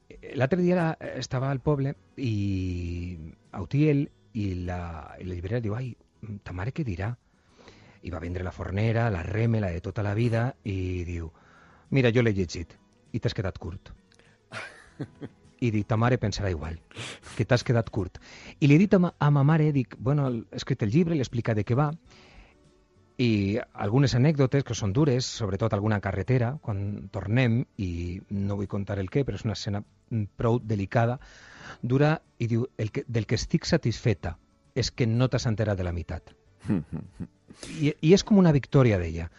eh, 0.09 0.33
l'altre 0.35 0.59
dia 0.61 0.97
estava 1.15 1.49
al 1.49 1.61
poble 1.61 1.95
i 2.17 3.17
a 3.51 3.61
Utiel 3.61 4.09
i 4.33 4.53
la, 4.65 5.15
i 5.19 5.23
la 5.27 5.33
llibrera 5.35 5.61
diu, 5.61 5.75
ai, 5.77 5.95
ta 6.43 6.51
mare 6.51 6.71
què 6.73 6.83
dirà? 6.83 7.13
I 8.03 8.11
va 8.11 8.19
vendre 8.19 8.43
la 8.43 8.51
fornera, 8.51 9.09
la 9.09 9.21
reme, 9.23 9.61
la 9.63 9.69
de 9.71 9.79
tota 9.79 10.03
la 10.03 10.13
vida, 10.13 10.55
i 10.67 11.05
diu, 11.07 11.29
mira, 11.93 12.11
jo 12.13 12.23
l'he 12.25 12.33
llegit 12.33 12.73
i 13.13 13.21
t'has 13.21 13.35
quedat 13.37 13.59
curt. 13.61 13.93
I 15.63 15.69
dic, 15.71 15.85
ta 15.87 15.95
mare 15.95 16.17
pensarà 16.19 16.49
igual, 16.51 16.75
que 17.37 17.45
t'has 17.47 17.63
quedat 17.63 17.87
curt. 17.93 18.19
I 18.59 18.67
li 18.67 18.75
he 18.75 18.81
dit 18.81 18.93
a 18.97 18.99
ma, 18.99 19.13
a 19.17 19.29
ma 19.31 19.45
mare, 19.47 19.69
dic, 19.71 19.95
bueno, 19.99 20.27
he 20.27 20.59
escrit 20.59 20.83
el 20.83 20.91
llibre, 20.91 21.15
l'he 21.15 21.23
explicat 21.23 21.55
de 21.55 21.63
què 21.63 21.77
va, 21.79 21.91
i 23.21 23.59
algunes 23.85 24.15
anècdotes 24.17 24.65
que 24.65 24.75
són 24.75 24.93
dures, 24.93 25.27
sobretot 25.39 25.73
alguna 25.73 26.01
carretera, 26.01 26.55
quan 26.65 27.07
tornem, 27.13 27.61
i 27.77 28.19
no 28.33 28.57
vull 28.59 28.67
contar 28.71 28.97
el 28.99 29.11
què, 29.13 29.23
però 29.23 29.37
és 29.39 29.45
una 29.45 29.55
escena 29.55 29.83
prou 30.35 30.59
delicada, 30.59 31.19
dura 31.81 32.17
i 32.39 32.49
diu, 32.49 32.65
el 32.77 32.91
que, 32.91 33.05
del 33.07 33.29
que 33.29 33.37
estic 33.39 33.69
satisfeta 33.69 34.35
és 34.75 34.89
que 34.91 35.05
no 35.07 35.29
t'has 35.29 35.45
enterat 35.47 35.77
de 35.77 35.85
la 35.85 35.93
meitat. 35.93 36.33
I, 37.85 37.93
I 37.93 38.13
és 38.17 38.23
com 38.25 38.41
una 38.41 38.51
victòria 38.55 38.97
d'ella, 38.97 39.29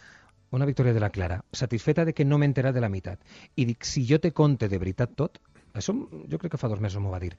una 0.55 0.67
victòria 0.69 0.93
de 0.95 1.03
la 1.03 1.11
Clara, 1.11 1.41
satisfeta 1.51 2.05
de 2.05 2.13
que 2.13 2.25
no 2.25 2.39
m'he 2.39 2.49
enterat 2.49 2.75
de 2.75 2.83
la 2.83 2.91
meitat. 2.91 3.19
I 3.55 3.65
dic, 3.69 3.85
si 3.85 4.05
jo 4.07 4.19
te 4.23 4.31
conte 4.31 4.69
de 4.71 4.79
veritat 4.81 5.15
tot, 5.19 5.41
això 5.73 5.95
jo 5.95 6.39
crec 6.39 6.55
que 6.55 6.61
fa 6.61 6.71
dos 6.71 6.83
mesos 6.83 7.03
m'ho 7.03 7.11
va 7.11 7.21
dir, 7.23 7.35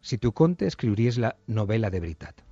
si 0.00 0.18
t'ho 0.18 0.32
conte 0.32 0.68
escriuries 0.68 1.18
la 1.18 1.32
novel·la 1.48 1.90
de 1.90 2.00
veritat. 2.04 2.44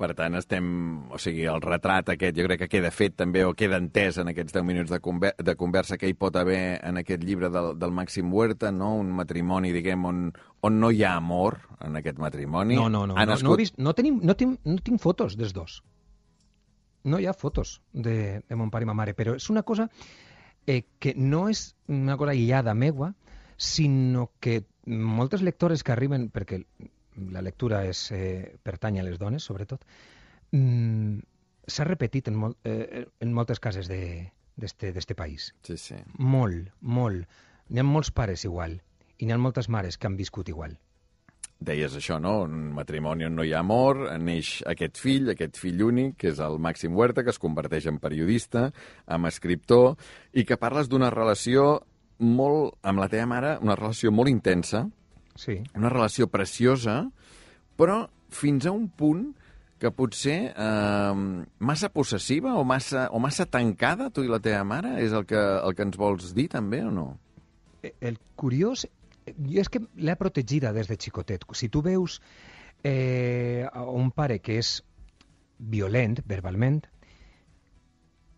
Per 0.00 0.14
tant, 0.16 0.32
estem... 0.38 0.64
O 1.12 1.18
sigui, 1.20 1.42
el 1.50 1.60
retrat 1.60 2.08
aquest 2.14 2.38
jo 2.38 2.46
crec 2.46 2.62
que 2.62 2.70
queda 2.72 2.88
fet 2.94 3.18
també, 3.20 3.42
o 3.44 3.52
queda 3.52 3.76
entès 3.82 4.16
en 4.22 4.30
aquests 4.32 4.54
10 4.56 4.64
minuts 4.64 4.92
de, 4.94 5.00
conver 5.04 5.34
de 5.36 5.54
conversa 5.60 5.98
que 6.00 6.08
hi 6.08 6.16
pot 6.16 6.38
haver 6.40 6.78
en 6.88 7.02
aquest 7.02 7.26
llibre 7.26 7.50
del, 7.52 7.74
del 7.76 7.92
Màxim 7.92 8.32
Huerta, 8.32 8.72
no? 8.72 8.94
Un 9.02 9.12
matrimoni, 9.18 9.74
diguem, 9.76 10.06
on, 10.08 10.22
on 10.64 10.80
no 10.80 10.88
hi 10.88 11.04
ha 11.04 11.12
amor 11.20 11.58
en 11.84 12.00
aquest 12.00 12.20
matrimoni. 12.22 12.80
No, 12.80 12.88
no, 12.88 13.04
no. 13.10 13.18
Ha 13.18 13.28
no, 13.28 13.34
nascut... 13.34 13.50
no, 13.50 13.58
he 13.58 13.60
vist, 13.60 13.76
no, 13.76 13.92
tenim, 13.98 14.22
no, 14.24 14.38
tinc, 14.40 14.56
no 14.64 14.80
tinc 14.88 15.04
fotos 15.04 15.36
dels 15.36 15.52
dos. 15.52 15.82
No 17.04 17.18
hi 17.18 17.26
ha 17.26 17.34
fotos 17.34 17.80
de, 17.92 18.42
de 18.48 18.56
mon 18.56 18.70
pare 18.70 18.84
i 18.84 18.88
ma 18.88 18.96
mare, 18.96 19.14
però 19.16 19.34
és 19.38 19.48
una 19.52 19.62
cosa 19.62 19.88
eh, 20.66 20.84
que 20.98 21.14
no 21.16 21.48
és 21.48 21.74
una 21.88 22.16
cosa 22.20 22.34
aïllada 22.34 22.74
meua, 22.74 23.14
sinó 23.56 24.30
que 24.40 24.62
moltes 24.86 25.42
lectores 25.42 25.84
que 25.84 25.92
arriben, 25.92 26.28
perquè 26.32 26.62
la 27.32 27.42
lectura 27.42 27.84
és, 27.88 28.10
eh, 28.12 28.56
pertany 28.62 29.00
a 29.00 29.04
les 29.04 29.18
dones, 29.18 29.44
sobretot, 29.44 29.84
mm, 30.52 31.18
s'ha 31.66 31.84
repetit 31.84 32.28
en, 32.28 32.36
mol, 32.36 32.56
eh, 32.64 33.06
en 33.20 33.32
moltes 33.32 33.60
cases 33.60 33.88
d'este 33.88 35.14
país. 35.14 35.54
Sí, 35.62 35.76
sí. 35.76 35.96
Molt, 36.18 36.72
molt. 36.80 37.28
N'hi 37.68 37.80
ha 37.80 37.86
molts 37.86 38.10
pares 38.10 38.44
igual, 38.44 38.80
i 39.18 39.26
n'hi 39.26 39.32
ha 39.32 39.38
moltes 39.38 39.68
mares 39.68 39.98
que 39.98 40.06
han 40.08 40.16
viscut 40.16 40.48
igual. 40.48 40.78
Deies 41.60 41.92
això, 41.98 42.16
no? 42.16 42.38
Un 42.46 42.70
matrimoni 42.72 43.26
on 43.26 43.34
no 43.36 43.44
hi 43.44 43.50
ha 43.52 43.58
amor, 43.60 43.98
neix 44.18 44.62
aquest 44.70 44.96
fill, 44.96 45.28
aquest 45.34 45.58
fill 45.60 45.82
únic, 45.84 46.14
que 46.22 46.30
és 46.32 46.38
el 46.40 46.56
Màxim 46.58 46.94
Huerta, 46.96 47.20
que 47.22 47.34
es 47.34 47.38
converteix 47.42 47.84
en 47.90 47.98
periodista, 48.00 48.70
en 49.06 49.26
escriptor, 49.28 49.98
i 50.32 50.46
que 50.48 50.56
parles 50.56 50.88
d'una 50.88 51.10
relació 51.12 51.82
molt, 52.20 52.78
amb 52.82 53.02
la 53.02 53.08
teva 53.12 53.28
mare, 53.28 53.58
una 53.60 53.76
relació 53.76 54.12
molt 54.12 54.32
intensa, 54.32 54.86
Sí. 55.36 55.60
una 55.76 55.88
relació 55.92 56.26
preciosa, 56.28 57.10
però 57.76 58.08
fins 58.28 58.64
a 58.66 58.72
un 58.72 58.88
punt 58.88 59.34
que 59.80 59.90
potser 59.96 60.52
eh, 60.56 61.44
massa 61.58 61.88
possessiva 61.92 62.54
o 62.60 62.64
massa, 62.64 63.08
o 63.12 63.18
massa 63.20 63.46
tancada, 63.46 64.10
tu 64.10 64.24
i 64.24 64.28
la 64.28 64.40
teva 64.40 64.64
mare, 64.64 64.96
és 65.04 65.12
el 65.12 65.24
que, 65.24 65.36
el 65.38 65.74
que 65.76 65.82
ens 65.86 65.96
vols 65.96 66.34
dir 66.36 66.48
també 66.52 66.82
o 66.84 66.90
no? 66.90 67.06
Eh, 67.82 67.94
El 68.00 68.18
curiós, 68.36 68.86
jo 69.38 69.60
és 69.62 69.68
que 69.68 69.82
l'he 69.96 70.16
protegida 70.16 70.72
des 70.76 70.88
de 70.88 70.96
xicotet. 70.96 71.44
Si 71.54 71.68
tu 71.68 71.82
veus 71.82 72.20
eh, 72.84 73.66
un 73.86 74.10
pare 74.10 74.40
que 74.40 74.58
és 74.60 74.80
violent 75.58 76.20
verbalment, 76.26 76.80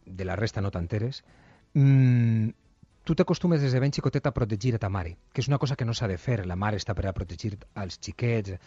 de 0.06 0.24
la 0.24 0.36
resta 0.36 0.60
no 0.60 0.70
t'enteres, 0.74 1.22
mm, 1.74 2.48
tu 3.04 3.14
t'acostumes 3.14 3.60
des 3.60 3.72
de 3.72 3.80
ben 3.80 3.92
xicotet 3.92 4.26
a 4.26 4.34
protegir 4.34 4.74
a 4.74 4.78
ta 4.78 4.88
mare, 4.88 5.16
que 5.32 5.40
és 5.40 5.48
una 5.48 5.58
cosa 5.58 5.76
que 5.76 5.84
no 5.84 5.94
s'ha 5.94 6.08
de 6.08 6.18
fer. 6.18 6.44
La 6.46 6.56
mare 6.56 6.76
està 6.76 6.94
per 6.94 7.06
a 7.06 7.14
protegir 7.16 7.56
als 7.74 7.98
xiquets, 8.00 8.58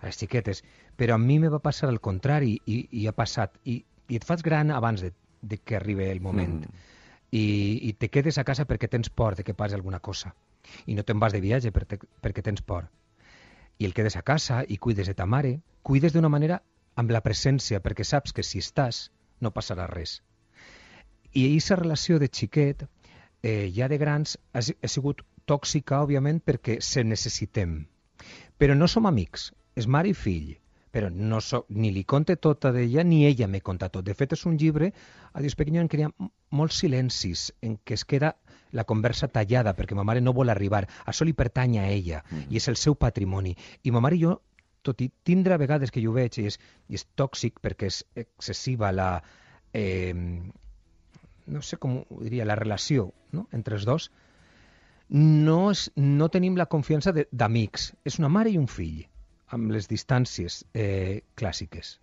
a 0.00 0.06
les 0.06 0.18
xiquetes. 0.18 0.62
Però 0.96 1.14
a 1.14 1.18
mi 1.18 1.38
me 1.38 1.48
va 1.48 1.62
passar 1.62 1.88
al 1.88 2.00
contrari 2.00 2.58
i, 2.66 2.80
i 2.90 3.06
ha 3.06 3.12
passat. 3.12 3.58
I, 3.64 3.84
I 4.08 4.16
et 4.16 4.24
fas 4.24 4.42
gran 4.42 4.70
abans 4.70 5.00
de, 5.00 5.12
de 5.42 5.58
que 5.58 5.76
arribi 5.76 6.08
el 6.10 6.20
moment. 6.20 6.64
Mm. 6.66 6.90
I, 7.34 7.46
I 7.88 7.92
te 7.98 8.10
quedes 8.10 8.38
a 8.38 8.44
casa 8.44 8.66
perquè 8.66 8.88
tens 8.90 9.10
por 9.10 9.34
de 9.34 9.44
que 9.44 9.54
passi 9.54 9.74
alguna 9.74 10.00
cosa. 10.00 10.34
I 10.86 10.94
no 10.98 11.04
te'n 11.04 11.20
vas 11.22 11.34
de 11.34 11.42
viatge 11.44 11.72
perquè, 11.72 11.98
perquè 12.22 12.44
tens 12.44 12.62
por. 12.62 12.88
I 13.78 13.88
el 13.88 13.94
quedes 13.94 14.16
a 14.16 14.22
casa 14.22 14.62
i 14.68 14.78
cuides 14.78 15.10
de 15.10 15.14
ta 15.18 15.26
mare, 15.26 15.58
cuides 15.82 16.14
d'una 16.14 16.30
manera 16.30 16.60
amb 16.96 17.10
la 17.10 17.22
presència, 17.24 17.82
perquè 17.82 18.06
saps 18.06 18.32
que 18.32 18.44
si 18.46 18.62
estàs 18.62 19.08
no 19.40 19.52
passarà 19.54 19.86
res. 19.90 20.20
I 21.34 21.48
aquesta 21.48 21.80
relació 21.80 22.20
de 22.22 22.30
xiquet 22.30 22.84
eh, 23.42 23.70
ja 23.74 23.88
de 23.90 23.98
grans 23.98 24.36
ha, 24.52 24.60
ha 24.62 24.88
sigut 24.88 25.24
tòxica, 25.50 26.00
òbviament, 26.06 26.40
perquè 26.40 26.78
se 26.80 27.04
necessitem. 27.04 27.80
Però 28.58 28.76
no 28.78 28.88
som 28.88 29.10
amics, 29.10 29.50
és 29.74 29.88
mare 29.90 30.12
i 30.12 30.14
fill, 30.14 30.54
però 30.94 31.10
no 31.10 31.40
so, 31.42 31.64
ni 31.74 31.90
li 31.90 32.04
conte 32.06 32.36
tota 32.38 32.70
d'ella 32.72 33.02
ni 33.02 33.24
ella 33.26 33.48
me 33.50 33.60
conta 33.60 33.90
tot. 33.90 34.06
De 34.06 34.14
fet, 34.14 34.36
és 34.36 34.46
un 34.46 34.56
llibre, 34.60 34.92
a 35.32 35.42
Dios 35.42 35.56
Pequeño, 35.58 35.82
en 35.82 35.90
ha 36.06 36.30
molts 36.54 36.78
silencis, 36.84 37.50
en 37.60 37.76
què 37.82 37.98
es 37.98 38.04
queda 38.06 38.36
la 38.74 38.84
conversa 38.88 39.28
tallada, 39.32 39.74
perquè 39.78 39.96
ma 39.96 40.04
mare 40.06 40.22
no 40.24 40.34
vol 40.36 40.52
arribar. 40.52 40.84
Això 41.10 41.26
li 41.26 41.36
pertany 41.36 41.78
a 41.80 41.86
ella, 41.90 42.24
mm. 42.24 42.50
i 42.50 42.60
és 42.60 42.68
el 42.72 42.76
seu 42.80 42.98
patrimoni. 42.98 43.54
I 43.84 43.94
ma 43.94 44.02
mare 44.04 44.18
i 44.18 44.24
jo, 44.24 44.34
tot 44.84 45.00
i 45.00 45.08
tindre 45.24 45.54
a 45.54 45.60
vegades 45.62 45.94
que 45.94 46.02
jo 46.04 46.12
veig, 46.16 46.38
i 46.42 46.50
és, 46.50 46.58
i 46.90 46.98
és 46.98 47.06
tòxic 47.16 47.62
perquè 47.64 47.90
és 47.92 48.02
excessiva 48.26 48.92
la... 48.92 49.08
Eh, 49.74 50.12
no 51.46 51.60
sé 51.60 51.76
com 51.76 51.98
ho 52.02 52.20
diria, 52.22 52.46
la 52.48 52.56
relació 52.56 53.10
no? 53.36 53.48
entre 53.52 53.76
els 53.76 53.84
dos, 53.88 54.10
no, 55.14 55.58
és, 55.70 55.88
no 55.96 56.30
tenim 56.32 56.56
la 56.56 56.68
confiança 56.70 57.12
d'amics. 57.14 57.92
És 58.04 58.18
una 58.20 58.32
mare 58.32 58.52
i 58.52 58.60
un 58.60 58.68
fill, 58.70 59.02
amb 59.52 59.74
les 59.74 59.90
distàncies 59.90 60.62
eh, 60.72 61.20
clàssiques. 61.36 61.98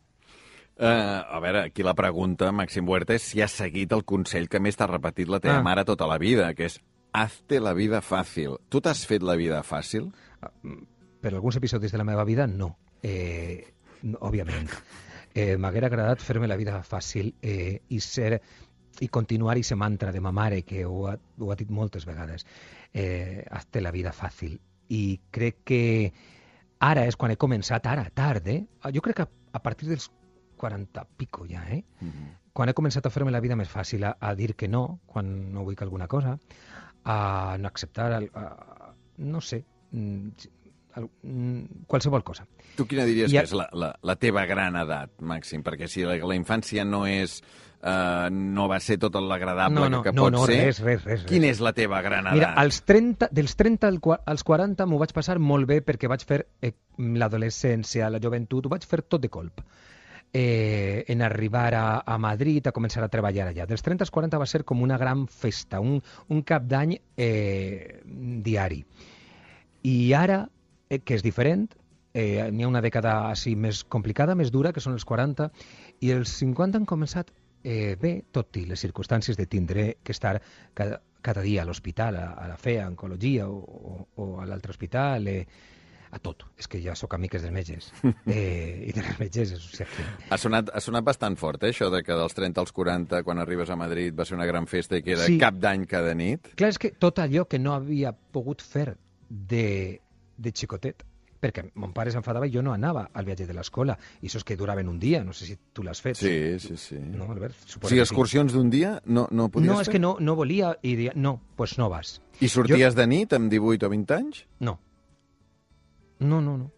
Uh, 0.82 1.22
a 1.30 1.40
veure, 1.44 1.68
aquí 1.68 1.84
la 1.86 1.94
pregunta, 1.94 2.48
Màxim 2.50 2.88
Huerta, 2.90 3.14
és 3.14 3.28
si 3.30 3.42
has 3.46 3.54
seguit 3.54 3.92
el 3.94 4.02
consell 4.02 4.48
que 4.50 4.58
més 4.58 4.80
t'ha 4.80 4.88
repetit 4.90 5.30
la 5.30 5.38
teva 5.44 5.60
ah. 5.60 5.66
mare 5.66 5.84
tota 5.86 6.08
la 6.10 6.18
vida, 6.18 6.48
que 6.58 6.66
és 6.72 6.80
hazte 7.14 7.60
la 7.62 7.76
vida 7.78 8.00
fàcil. 8.02 8.56
Tu 8.74 8.82
t'has 8.82 9.04
fet 9.06 9.22
la 9.22 9.36
vida 9.38 9.62
fàcil? 9.68 10.10
Uh, 10.42 10.80
per 11.22 11.36
alguns 11.36 11.60
episodis 11.62 11.94
de 11.94 12.02
la 12.02 12.08
meva 12.08 12.26
vida, 12.26 12.48
no. 12.50 12.74
Eh, 13.04 13.62
no 14.10 14.18
òbviament. 14.26 14.74
Eh, 15.34 15.56
M'haguera 15.62 15.88
agradat 15.88 16.20
fer-me 16.26 16.50
la 16.50 16.58
vida 16.60 16.82
fàcil 16.84 17.30
eh, 17.42 17.82
i 17.88 18.00
ser 18.02 18.42
i 19.00 19.08
continuar 19.08 19.56
i 19.58 19.64
se 19.64 19.78
mantra 19.80 20.12
de 20.12 20.20
ma 20.20 20.34
mare, 20.36 20.64
que 20.68 20.82
ho 20.86 21.06
ha, 21.08 21.14
ho 21.16 21.52
ha 21.52 21.56
dit 21.56 21.70
moltes 21.72 22.04
vegades, 22.10 22.44
eh, 22.92 23.46
hazte 23.50 23.86
la 23.86 23.94
vida 23.94 24.12
fàcil. 24.12 24.58
I 24.90 25.22
crec 25.32 25.62
que 25.64 25.84
ara 26.84 27.06
és 27.08 27.16
quan 27.16 27.32
he 27.32 27.40
començat, 27.40 27.86
ara, 27.88 28.10
tard, 28.14 28.50
eh? 28.52 28.66
Jo 28.92 29.06
crec 29.06 29.22
que 29.22 29.30
a 29.30 29.62
partir 29.64 29.88
dels 29.88 30.10
40 30.62 31.08
pico 31.18 31.48
ja, 31.50 31.66
eh? 31.70 31.84
Mm 32.00 32.10
-hmm. 32.10 32.38
Quan 32.54 32.70
he 32.70 32.74
començat 32.78 33.06
a 33.06 33.10
fer-me 33.10 33.32
la 33.32 33.40
vida 33.40 33.56
més 33.56 33.70
fàcil, 33.70 34.04
a, 34.04 34.18
a 34.20 34.36
dir 34.36 34.56
que 34.56 34.68
no, 34.68 35.00
quan 35.06 35.54
no 35.54 35.64
vull 35.64 35.76
que 35.76 35.86
alguna 35.86 36.08
cosa, 36.08 36.38
a 37.04 37.58
no 37.58 37.68
acceptar, 37.68 38.12
a, 38.14 38.20
a, 38.40 38.94
no 39.18 39.42
sé, 39.42 39.64
mm, 39.92 40.28
mm, 41.24 41.86
qualsevol 41.88 42.24
cosa. 42.24 42.46
Tu 42.76 42.86
quina 42.86 43.06
diries 43.06 43.32
I 43.32 43.38
que 43.38 43.44
és 43.44 43.54
la, 43.54 43.70
la, 43.74 43.94
la 44.04 44.16
teva 44.16 44.46
gran 44.46 44.76
edat, 44.76 45.18
Màxim? 45.22 45.64
Perquè 45.64 45.88
si 45.88 46.04
la, 46.04 46.18
la 46.18 46.36
infància 46.36 46.86
no 46.86 47.06
és 47.08 47.42
uh, 47.82 48.30
no 48.32 48.68
va 48.72 48.80
ser 48.80 48.98
tot 49.02 49.16
l'agradable 49.16 49.80
no, 49.80 49.90
no, 49.98 50.02
que 50.06 50.14
no, 50.14 50.28
pot 50.28 50.36
no, 50.36 50.46
ser. 50.50 50.60
Res, 50.68 50.82
res, 50.86 51.06
res, 51.08 51.26
Quina 51.30 51.50
és 51.52 51.62
la 51.64 51.74
teva 51.78 52.02
gran 52.06 52.28
edat? 52.28 52.38
Mira, 52.38 52.52
als 52.62 52.82
30, 52.88 53.32
dels 53.32 53.56
30 53.60 53.92
als 54.34 54.46
40 54.48 54.88
m'ho 54.90 55.00
vaig 55.02 55.16
passar 55.16 55.40
molt 55.40 55.70
bé 55.70 55.82
perquè 55.86 56.10
vaig 56.12 56.26
fer 56.28 56.44
eh, 56.62 56.74
l'adolescència, 56.98 58.12
la 58.12 58.22
joventut, 58.24 58.68
ho 58.68 58.74
vaig 58.74 58.86
fer 58.88 59.04
tot 59.04 59.24
de 59.24 59.32
colp. 59.34 59.64
Eh, 60.34 61.04
en 61.12 61.22
arribar 61.22 61.76
a, 61.76 62.04
a 62.08 62.18
Madrid, 62.18 62.64
a 62.68 62.72
començar 62.72 63.04
a 63.04 63.10
treballar 63.12 63.50
allà. 63.50 63.66
Dels 63.68 63.84
30 63.84 64.06
als 64.06 64.14
40 64.16 64.40
va 64.40 64.48
ser 64.48 64.64
com 64.64 64.80
una 64.82 64.98
gran 64.98 65.26
festa, 65.28 65.82
un, 65.84 66.00
un 66.32 66.42
cap 66.48 66.64
d'any 66.72 66.96
eh, 67.18 68.00
diari. 68.46 68.80
I 69.84 69.96
ara, 70.16 70.46
eh, 70.88 71.02
que 71.04 71.18
és 71.18 71.26
diferent, 71.26 71.68
eh, 72.14 72.48
n'hi 72.52 72.64
ha 72.64 72.72
una 72.72 72.84
dècada 72.84 73.18
així 73.30 73.58
més 73.60 73.84
complicada, 73.84 74.36
més 74.40 74.52
dura, 74.56 74.72
que 74.72 74.84
són 74.84 74.96
els 74.96 75.06
40, 75.10 75.50
i 76.00 76.12
els 76.16 76.32
50 76.40 76.80
han 76.80 76.88
començat 76.88 77.32
eh, 77.64 77.98
bé, 78.00 78.14
tot 78.32 78.58
i 78.58 78.66
les 78.70 78.82
circumstàncies 78.82 79.38
de 79.38 79.48
tindre 79.52 79.88
que 80.04 80.16
estar 80.16 80.38
cada, 80.74 81.02
cada 81.22 81.44
dia 81.46 81.64
a 81.64 81.68
l'hospital, 81.68 82.18
a, 82.18 82.32
a 82.34 82.48
la 82.50 82.58
FEA, 82.58 82.86
a 82.86 82.90
Oncologia 82.90 83.48
o, 83.50 83.60
o, 83.60 84.08
o 84.16 84.32
a 84.42 84.48
l'altre 84.50 84.72
hospital, 84.72 85.28
eh, 85.28 85.46
a 86.12 86.20
tot. 86.20 86.46
És 86.60 86.68
que 86.70 86.82
ja 86.84 86.96
sóc 87.00 87.16
amiques 87.18 87.44
dels 87.44 87.56
metges. 87.56 87.92
Eh, 88.32 88.88
I 88.88 88.94
dels 88.96 89.18
metges, 89.20 89.52
o 89.56 89.60
sigui, 89.60 90.04
ha, 90.30 90.38
sonat, 90.40 90.70
ha 90.74 90.80
sonat 90.84 91.04
bastant 91.04 91.36
fort, 91.40 91.64
eh, 91.64 91.72
això 91.74 91.90
de 91.92 92.04
que 92.06 92.16
dels 92.16 92.36
30 92.38 92.62
als 92.62 92.72
40, 92.76 93.24
quan 93.28 93.42
arribes 93.42 93.72
a 93.72 93.78
Madrid, 93.80 94.16
va 94.18 94.26
ser 94.28 94.38
una 94.38 94.48
gran 94.48 94.68
festa 94.70 95.00
i 95.00 95.04
que 95.04 95.16
era 95.16 95.26
sí. 95.28 95.38
cap 95.42 95.58
d'any 95.60 95.88
cada 95.90 96.14
nit. 96.18 96.54
Clar, 96.60 96.72
és 96.76 96.80
que 96.82 96.94
tot 97.00 97.20
allò 97.24 97.48
que 97.50 97.60
no 97.60 97.74
havia 97.76 98.14
pogut 98.14 98.64
fer 98.64 98.94
de, 99.28 100.00
de 100.38 100.54
xicotet, 100.56 101.04
perquè 101.42 101.66
mon 101.82 101.92
pare 101.96 102.14
s'enfadava 102.14 102.48
i 102.48 102.54
jo 102.54 102.62
no 102.64 102.76
anava 102.76 103.08
al 103.18 103.26
viatge 103.26 103.48
de 103.50 103.56
l'escola. 103.58 103.98
I 104.22 104.30
això 104.30 104.40
és 104.42 104.46
que 104.48 104.58
duraven 104.60 104.92
un 104.92 105.00
dia, 105.02 105.24
no 105.26 105.34
sé 105.34 105.48
si 105.50 105.58
tu 105.74 105.84
l'has 105.84 106.02
fet. 106.04 106.20
Sí, 106.22 106.60
sí, 106.62 106.78
sí. 106.78 107.00
No, 107.02 107.32
Albert? 107.34 107.58
O 107.82 107.90
sigui, 107.90 108.04
excursions 108.04 108.54
sí. 108.54 108.60
d'un 108.60 108.70
dia 108.70 108.94
no, 109.06 109.26
no 109.32 109.50
podies 109.50 109.72
No, 109.72 109.80
fer? 109.80 109.88
és 109.88 109.96
que 109.96 110.04
no, 110.04 110.16
no 110.22 110.38
volia 110.38 110.76
i 110.86 110.96
dia, 111.00 111.16
no, 111.16 111.40
doncs 111.42 111.58
pues 111.58 111.76
no 111.82 111.90
vas. 111.92 112.20
I 112.40 112.50
sorties 112.52 112.94
jo... 112.94 113.00
de 113.02 113.10
nit 113.10 113.34
amb 113.38 113.52
18 113.52 113.90
o 113.90 113.94
20 113.98 114.18
anys? 114.20 114.46
No. 114.62 114.78
No, 116.22 116.40
no, 116.40 116.56
no. 116.58 116.70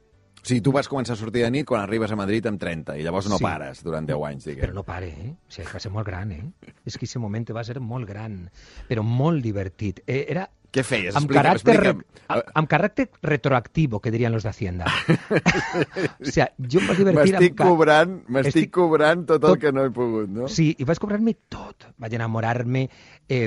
O 0.44 0.48
sigui, 0.48 0.60
tu 0.60 0.74
vas 0.76 0.90
començar 0.92 1.16
a 1.16 1.20
sortir 1.20 1.46
de 1.46 1.52
nit 1.56 1.68
quan 1.68 1.80
arribes 1.86 2.12
a 2.12 2.18
Madrid 2.20 2.44
amb 2.50 2.60
30 2.60 2.98
i 3.00 3.06
llavors 3.06 3.30
no 3.32 3.38
sí. 3.40 3.46
pares 3.46 3.80
durant 3.86 4.08
10 4.10 4.26
anys, 4.28 4.48
diguem. 4.50 4.66
Però 4.66 4.76
no 4.76 4.84
pare, 4.84 5.08
eh? 5.08 5.30
O 5.32 5.56
sigui, 5.56 5.70
va 5.72 5.80
ser 5.80 5.92
molt 5.94 6.10
gran, 6.10 6.34
eh? 6.36 6.74
És 6.84 6.98
que 6.98 7.06
aquest 7.06 7.22
moment 7.24 7.48
va 7.56 7.64
ser 7.64 7.80
molt 7.80 8.10
gran, 8.10 8.42
però 8.90 9.06
molt 9.08 9.40
divertit. 9.46 10.04
Eh, 10.04 10.26
era 10.36 10.50
què 10.74 10.82
feies? 10.82 11.14
Amb, 11.14 11.30
explica, 11.30 11.42
caràcter, 11.46 11.76
explica. 11.94 12.44
amb 12.60 12.70
caràcter 12.72 13.06
retroactivo, 13.22 14.00
que 14.02 14.12
dirien 14.12 14.34
los 14.34 14.44
de 14.44 14.50
Hacienda. 14.50 14.88
o 14.90 16.26
sigui, 16.26 16.48
jo 16.66 16.82
em 16.82 16.88
vaig 16.90 17.02
divertir... 17.04 17.36
M'estic 17.38 17.58
cobrant, 17.60 18.16
m'estic 18.28 18.56
estic... 18.66 18.72
cobrant 18.82 19.28
tot, 19.30 19.44
tot 19.46 19.54
el 19.54 19.60
que 19.62 19.72
no 19.76 19.86
he 19.86 19.92
pogut, 19.94 20.32
no? 20.34 20.50
Sí, 20.50 20.72
i 20.76 20.88
vaig 20.90 21.00
cobrar-me 21.04 21.38
tot. 21.54 21.92
Vaig 22.02 22.18
enamorar-me 22.18 22.88
eh, 23.30 23.46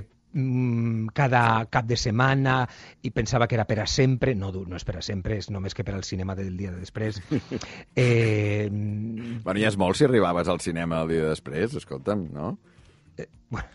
cada 1.16 1.42
cap 1.72 1.86
de 1.88 1.96
setmana 1.96 2.60
i 3.02 3.10
pensava 3.14 3.48
que 3.48 3.56
era 3.56 3.66
per 3.68 3.80
a 3.82 3.88
sempre. 3.90 4.34
No, 4.36 4.52
no 4.52 4.76
és 4.76 4.86
per 4.86 4.98
a 5.00 5.04
sempre, 5.04 5.38
és 5.40 5.50
només 5.50 5.74
que 5.74 5.84
per 5.86 5.96
al 5.96 6.04
cinema 6.04 6.36
del 6.38 6.56
dia 6.56 6.74
de 6.74 6.84
després. 6.84 7.22
Eh... 7.96 8.68
Bueno, 8.70 9.58
ja 9.60 9.68
és 9.70 9.76
molt 9.80 9.96
si 9.96 10.04
arribaves 10.04 10.48
al 10.52 10.60
cinema 10.60 11.00
el 11.02 11.12
dia 11.14 11.24
de 11.24 11.30
després, 11.32 11.76
escolta'm, 11.78 12.26
no? 12.34 12.50
Eh, 13.16 13.26
bueno, 13.48 13.68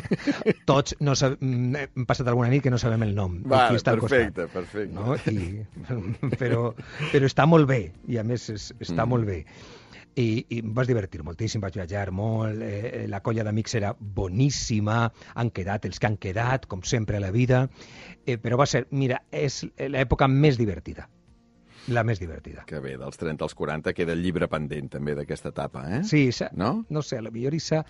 tots 0.70 0.96
no 1.04 1.14
sab... 1.18 1.36
Mm, 1.40 1.88
hem 1.98 2.06
passat 2.08 2.30
alguna 2.30 2.48
nit 2.52 2.64
que 2.64 2.72
no 2.72 2.80
sabem 2.80 3.04
el 3.04 3.14
nom. 3.16 3.38
Va, 3.44 3.66
qui 3.68 3.80
està 3.80 3.94
perfecte, 3.98 4.46
costat, 4.46 4.54
perfecte. 4.54 4.94
No? 4.96 5.18
I, 5.28 5.66
però, 6.40 6.70
però 7.12 7.28
està 7.28 7.48
molt 7.50 7.68
bé, 7.68 7.82
i 8.08 8.20
a 8.20 8.24
més 8.24 8.48
és, 8.54 8.70
està 8.78 9.04
mm. 9.04 9.10
molt 9.12 9.28
bé. 9.28 9.42
I, 10.18 10.26
i 10.50 10.60
em 10.64 10.72
vas 10.74 10.88
divertir 10.88 11.22
moltíssim, 11.22 11.62
vaig 11.62 11.76
viatjar 11.78 12.08
molt, 12.14 12.64
eh, 12.64 13.04
la 13.10 13.20
colla 13.22 13.44
d'amics 13.46 13.76
era 13.78 13.92
boníssima, 13.98 15.04
han 15.38 15.52
quedat 15.54 15.86
els 15.86 16.00
que 16.00 16.10
han 16.10 16.18
quedat, 16.18 16.66
com 16.66 16.82
sempre 16.82 17.20
a 17.20 17.22
la 17.22 17.30
vida, 17.34 17.68
eh, 18.26 18.36
però 18.42 18.58
va 18.58 18.66
ser, 18.66 18.86
mira, 18.90 19.22
és 19.30 19.62
l'època 19.78 20.28
més 20.28 20.58
divertida 20.58 21.08
la 21.88 22.02
més 22.04 22.18
divertida. 22.20 22.66
Que 22.68 22.82
bé, 22.84 22.98
dels 23.00 23.16
30 23.16 23.46
als 23.46 23.54
40 23.56 23.94
queda 23.96 24.12
el 24.12 24.20
llibre 24.20 24.44
pendent 24.52 24.90
també 24.92 25.14
d'aquesta 25.16 25.54
etapa, 25.54 25.86
eh? 25.88 26.02
Sí, 26.04 26.26
no? 26.52 26.82
no 26.92 27.00
sé, 27.00 27.16
a 27.16 27.24
la 27.24 27.32
millor 27.32 27.54
Issa 27.56 27.80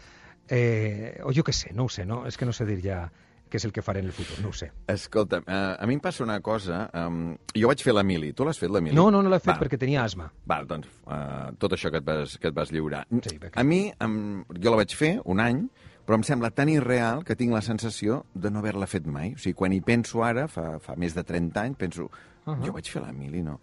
Eh, 0.49 1.21
o 1.25 1.33
jo 1.37 1.45
què 1.45 1.53
sé, 1.53 1.75
no 1.77 1.85
ho 1.85 1.93
sé, 1.93 2.07
no? 2.09 2.23
És 2.29 2.39
que 2.41 2.47
no 2.49 2.55
sé 2.57 2.65
dir 2.69 2.81
ja 2.81 3.03
què 3.51 3.59
és 3.61 3.67
el 3.69 3.73
que 3.75 3.83
faré 3.85 4.03
en 4.05 4.11
el 4.11 4.15
futur, 4.17 4.39
no 4.45 4.53
ho 4.53 4.57
sé. 4.57 4.71
Escolta, 4.93 5.41
uh, 5.43 5.75
a 5.79 5.89
mi 5.89 5.97
em 5.99 6.03
passa 6.05 6.25
una 6.25 6.39
cosa... 6.45 6.85
Um, 6.95 7.37
jo 7.57 7.71
vaig 7.71 7.83
fer 7.85 7.95
la 7.97 8.05
mili. 8.07 8.33
Tu 8.37 8.47
l'has 8.47 8.61
fet, 8.61 8.71
la 8.73 8.83
mili? 8.85 8.97
No, 8.97 9.09
no, 9.15 9.23
no 9.25 9.33
l'he 9.33 9.41
fet 9.43 9.55
Va. 9.55 9.59
perquè 9.63 9.81
tenia 9.81 10.05
asma. 10.05 10.31
Val, 10.49 10.69
doncs, 10.71 10.89
uh, 11.07 11.51
tot 11.59 11.77
això 11.77 11.93
que 11.95 12.03
et 12.03 12.07
vas, 12.07 12.39
que 12.39 12.51
et 12.53 12.57
vas 12.57 12.73
lliurar. 12.75 13.05
Sí, 13.25 13.37
perquè... 13.37 13.57
A 13.61 13.67
mi, 13.67 13.87
um, 14.05 14.45
jo 14.57 14.73
la 14.75 14.83
vaig 14.83 14.97
fer 14.97 15.17
un 15.25 15.43
any, 15.45 15.67
però 16.09 16.17
em 16.17 16.25
sembla 16.25 16.49
tan 16.57 16.71
irreal 16.73 17.21
que 17.29 17.37
tinc 17.37 17.53
la 17.53 17.61
sensació 17.61 18.23
de 18.33 18.49
no 18.53 18.63
haver-la 18.63 18.89
fet 18.89 19.05
mai. 19.05 19.35
O 19.37 19.43
sigui, 19.43 19.57
quan 19.59 19.75
hi 19.77 19.83
penso 19.85 20.25
ara, 20.25 20.47
fa, 20.49 20.79
fa 20.81 20.97
més 20.97 21.17
de 21.17 21.25
30 21.27 21.65
anys, 21.67 21.77
penso, 21.77 22.09
uh 22.09 22.55
-huh. 22.55 22.65
jo 22.65 22.73
vaig 22.73 22.89
fer 22.89 23.03
la 23.03 23.13
mili, 23.13 23.43
no? 23.43 23.61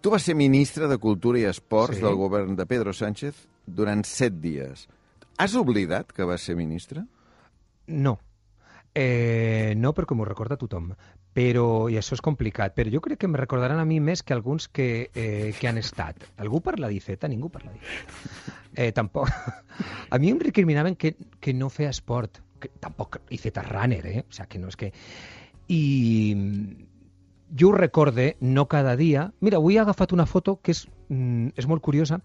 Tu 0.00 0.08
vas 0.08 0.22
ser 0.22 0.34
ministre 0.34 0.86
de 0.88 0.96
Cultura 0.98 1.38
i 1.38 1.44
Esports 1.44 1.96
sí. 1.96 2.02
del 2.02 2.14
govern 2.14 2.54
de 2.56 2.64
Pedro 2.64 2.92
Sánchez 2.92 3.48
durant 3.66 4.04
set 4.04 4.38
dies. 4.40 4.88
Has 5.36 5.54
oblidat 5.54 6.12
que 6.12 6.24
vas 6.24 6.40
ser 6.40 6.56
ministre? 6.56 7.04
No. 7.86 8.18
Eh, 8.94 9.74
no, 9.76 9.92
perquè 9.94 10.16
m'ho 10.18 10.26
recorda 10.26 10.58
tothom. 10.58 10.90
Però, 11.36 11.64
i 11.88 11.96
això 12.00 12.16
és 12.16 12.22
complicat, 12.26 12.74
però 12.74 12.90
jo 12.90 13.00
crec 13.04 13.20
que 13.22 13.28
em 13.30 13.36
recordaran 13.38 13.78
a 13.78 13.86
mi 13.86 14.00
més 14.02 14.24
que 14.26 14.34
alguns 14.34 14.66
que, 14.68 15.10
eh, 15.14 15.52
que 15.58 15.68
han 15.70 15.78
estat. 15.78 16.26
Algú 16.42 16.60
parla 16.60 16.90
d'Iceta? 16.90 17.30
Ningú 17.30 17.52
parla 17.54 17.72
d'Iceta. 17.72 18.56
Eh, 18.74 18.92
tampoc. 18.92 19.30
A 20.10 20.18
mi 20.18 20.30
em 20.30 20.38
recriminaven 20.38 20.96
que, 20.96 21.14
que 21.40 21.54
no 21.54 21.70
feia 21.70 21.90
esport. 21.90 22.42
Que, 22.60 22.68
tampoc 22.82 23.20
Iceta 23.30 23.62
runner, 23.62 24.04
eh? 24.06 24.24
O 24.28 24.32
sea, 24.32 24.46
que 24.46 24.58
no 24.58 24.68
és 24.68 24.76
que... 24.76 24.92
I 25.70 25.80
jo 27.56 27.68
ho 27.68 27.72
recorde, 27.72 28.36
no 28.40 28.66
cada 28.68 28.96
dia... 28.96 29.32
Mira, 29.40 29.58
avui 29.58 29.76
he 29.76 29.80
agafat 29.82 30.12
una 30.12 30.26
foto 30.26 30.58
que 30.62 30.74
és, 30.74 30.86
mm, 31.08 31.54
és 31.58 31.66
molt 31.70 31.82
curiosa 31.82 32.20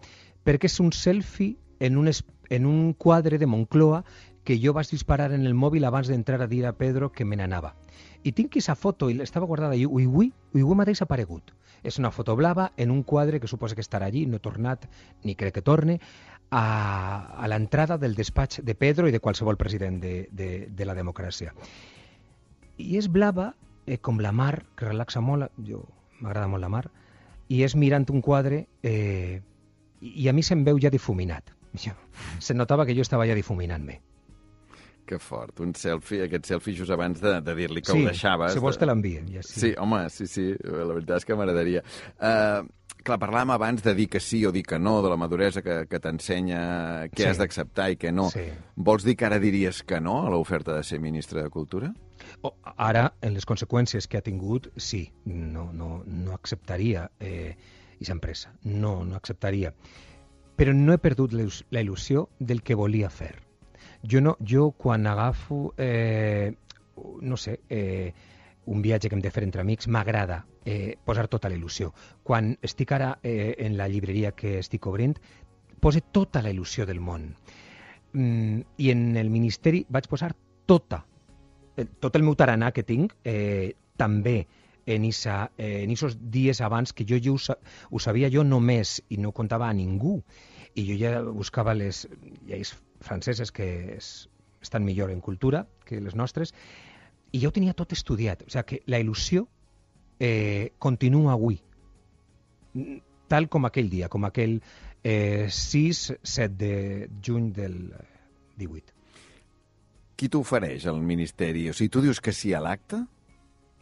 perquè 0.45 0.69
és 0.69 0.79
un 0.79 0.91
selfie 0.93 1.57
en 1.79 1.97
un, 1.97 2.09
en 2.09 2.65
un 2.65 2.93
quadre 2.93 3.37
de 3.41 3.47
Moncloa 3.49 4.03
que 4.45 4.59
jo 4.61 4.71
vaig 4.77 4.91
disparar 4.93 5.31
en 5.33 5.45
el 5.49 5.57
mòbil 5.57 5.83
abans 5.89 6.07
d'entrar 6.07 6.39
a 6.43 6.47
dir 6.47 6.63
a 6.65 6.75
Pedro 6.77 7.11
que 7.11 7.25
me 7.25 7.35
n'anava. 7.35 7.73
I 8.23 8.31
tinc 8.31 8.53
aquesta 8.53 8.75
foto 8.77 9.09
i 9.09 9.17
estava 9.21 9.49
guardada 9.49 9.75
i 9.75 9.83
avui, 9.85 10.05
avui, 10.05 10.31
avui 10.53 10.77
mateix 10.77 11.01
ha 11.01 11.09
aparegut. 11.09 11.51
És 11.83 11.99
una 11.99 12.11
foto 12.13 12.35
blava 12.37 12.71
en 12.77 12.91
un 12.91 13.03
quadre 13.03 13.39
que 13.39 13.49
suposa 13.49 13.75
que 13.75 13.83
estarà 13.83 14.07
allí, 14.07 14.25
no 14.25 14.39
tornat 14.39 14.87
ni 15.23 15.35
crec 15.35 15.57
que 15.57 15.65
torne, 15.65 15.99
a, 16.49 17.35
a 17.41 17.47
l'entrada 17.49 17.97
del 17.97 18.15
despatx 18.15 18.61
de 18.63 18.75
Pedro 18.75 19.09
i 19.09 19.11
de 19.11 19.19
qualsevol 19.19 19.57
president 19.57 19.99
de, 20.01 20.15
de, 20.31 20.49
de 20.69 20.85
la 20.85 20.95
democràcia. 20.95 21.53
I 22.77 22.97
és 23.01 23.09
blava 23.09 23.53
eh, 23.85 23.97
com 23.97 24.21
la 24.21 24.31
mar, 24.31 24.65
que 24.77 24.89
relaxa 24.89 25.21
molt, 25.21 25.49
jo 25.57 25.83
m'agrada 26.21 26.47
molt 26.47 26.63
la 26.63 26.71
mar, 26.71 26.85
i 27.49 27.63
és 27.65 27.75
mirant 27.75 28.05
un 28.13 28.21
quadre 28.25 28.65
eh, 28.83 29.41
i 30.01 30.29
a 30.29 30.33
mi 30.33 30.43
se'm 30.43 30.63
veu 30.65 30.79
ja 30.81 30.93
difuminat. 30.93 31.53
Se 32.45 32.53
notava 32.53 32.85
que 32.85 32.95
jo 32.95 33.05
estava 33.05 33.27
ja 33.27 33.37
difuminant-me. 33.37 34.01
Que 35.05 35.19
fort, 35.21 35.59
un 35.61 35.75
selfie, 35.77 36.23
aquest 36.25 36.47
selfie 36.49 36.73
just 36.73 36.89
abans 36.91 37.19
de, 37.21 37.35
de 37.45 37.53
dir-li 37.55 37.81
que 37.85 37.91
sí, 37.93 38.01
ho 38.01 38.07
deixaves. 38.09 38.53
si 38.55 38.59
vols 38.63 38.77
te 38.81 38.87
l'envien. 38.89 39.27
Ja, 39.29 39.43
sí. 39.45 39.59
sí, 39.59 39.75
home, 39.77 39.99
sí, 40.09 40.25
sí, 40.25 40.47
la 40.63 40.87
veritat 40.95 41.19
és 41.21 41.25
que 41.29 41.35
m'agradaria. 41.37 41.83
Uh, 42.17 42.65
clar, 43.05 43.19
parlàvem 43.21 43.51
abans 43.53 43.83
de 43.85 43.93
dir 43.93 44.07
que 44.09 44.19
sí 44.19 44.39
o 44.49 44.51
dir 44.51 44.63
que 44.65 44.79
no, 44.81 44.95
de 45.05 45.11
la 45.13 45.17
maduresa 45.21 45.61
que, 45.61 45.83
que 45.87 45.99
t'ensenya 46.01 47.05
què 47.13 47.21
Sí. 47.21 47.29
has 47.29 47.37
d'acceptar 47.37 47.91
i 47.93 47.99
què 48.01 48.09
no. 48.11 48.31
Sí. 48.33 48.47
Vols 48.75 49.05
dir 49.05 49.13
que 49.15 49.27
ara 49.29 49.37
diries 49.39 49.83
que 49.85 50.01
no 50.01 50.23
a 50.25 50.31
l'oferta 50.33 50.73
de 50.73 50.81
ser 50.83 50.97
ministre 50.99 51.43
de 51.45 51.49
Cultura? 51.53 51.93
O, 52.41 52.55
ara, 52.77 53.11
en 53.21 53.35
les 53.37 53.45
conseqüències 53.45 54.07
que 54.09 54.17
ha 54.17 54.25
tingut, 54.25 54.71
sí, 54.75 55.11
no, 55.29 55.69
no, 55.71 56.01
no 56.07 56.33
acceptaria 56.33 57.11
eh, 57.19 57.53
aquesta 57.99 58.17
empresa. 58.17 58.55
No, 58.63 59.03
no 59.05 59.15
acceptaria. 59.15 59.69
Però 60.57 60.73
no 60.73 60.93
he 60.95 60.97
perdut 60.97 61.33
la 61.35 61.45
il·lusió 61.83 62.29
del 62.39 62.63
que 62.63 62.73
volia 62.79 63.09
fer. 63.13 63.35
Jo, 64.05 64.21
no, 64.21 64.37
jo 64.39 64.71
quan 64.71 65.07
agafo, 65.07 65.73
eh, 65.77 66.53
no 67.21 67.37
sé, 67.37 67.59
eh, 67.69 68.13
un 68.65 68.81
viatge 68.81 69.09
que 69.09 69.15
hem 69.15 69.21
de 69.21 69.31
fer 69.31 69.43
entre 69.43 69.61
amics, 69.61 69.87
m'agrada 69.87 70.45
eh, 70.65 70.97
posar 71.05 71.27
tota 71.27 71.49
la 71.49 71.57
il·lusió. 71.57 71.91
Quan 72.23 72.55
estic 72.61 72.91
ara 72.97 73.19
eh, 73.23 73.55
en 73.59 73.77
la 73.77 73.87
llibreria 73.87 74.33
que 74.33 74.59
estic 74.59 74.87
obrint, 74.87 75.17
pose 75.79 76.01
tota 76.01 76.41
la 76.41 76.51
il·lusió 76.53 76.85
del 76.85 76.99
món. 76.99 77.33
Mm, 78.13 78.61
I 78.77 78.91
en 78.91 79.17
el 79.17 79.29
Ministeri 79.29 79.85
vaig 79.89 80.07
posar 80.09 80.33
tota 80.65 81.03
eh, 81.77 81.85
tot 81.99 82.15
el 82.15 82.23
meu 82.23 82.35
taranà 82.35 82.71
que 82.71 82.83
tinc, 82.83 83.13
eh, 83.23 83.75
també 83.97 84.45
en 84.85 85.05
isa, 85.05 85.51
eh, 85.57 85.83
en 85.83 85.91
isos 85.91 86.17
dies 86.31 86.61
abans 86.61 86.93
que 86.93 87.05
jo 87.09 87.17
ja 87.21 87.31
ho, 87.31 87.57
ho 87.89 87.99
sabia 87.99 88.29
jo 88.31 88.43
només 88.43 89.01
i 89.09 89.17
no 89.17 89.31
contava 89.31 89.69
a 89.69 89.73
ningú. 89.73 90.21
I 90.75 90.83
jo 90.89 90.95
ja 90.99 91.21
buscava 91.23 91.73
les 91.73 92.05
lleis 92.47 92.73
franceses 93.01 93.51
que 93.55 93.67
es, 93.95 94.29
estan 94.61 94.83
millor 94.83 95.11
en 95.11 95.21
cultura 95.21 95.65
que 95.85 96.01
les 96.01 96.15
nostres 96.15 96.53
i 97.31 97.41
ja 97.41 97.49
ho 97.49 97.55
tenia 97.55 97.75
tot 97.75 97.93
estudiat. 97.95 98.43
O 98.47 98.51
sigui 98.51 98.65
que 98.69 98.81
la 98.91 98.99
il·lusió 99.03 99.45
eh, 100.19 100.73
continua 100.79 101.35
avui, 101.35 101.59
tal 103.27 103.49
com 103.51 103.67
aquell 103.67 103.89
dia, 103.91 104.09
com 104.11 104.27
aquell 104.27 104.59
eh, 105.03 105.47
6-7 105.51 106.47
de 106.55 106.73
juny 107.21 107.51
del 107.55 107.79
18. 108.57 108.93
Qui 110.15 110.31
t'ofereix 110.31 110.87
al 110.87 111.01
Ministeri? 111.03 111.67
O 111.69 111.75
sigui, 111.75 111.91
tu 111.91 112.03
dius 112.05 112.21
que 112.23 112.31
sí 112.31 112.53
a 112.55 112.61
l'acte? 112.63 113.01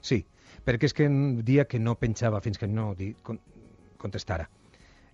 Sí, 0.02 0.24
perquè 0.66 0.90
és 0.90 0.98
que 0.98 1.06
un 1.10 1.44
dia 1.46 1.68
que 1.70 1.80
no 1.80 1.94
penjava 2.02 2.42
fins 2.42 2.58
que 2.58 2.68
no 2.68 2.92
contestara. 4.02 4.50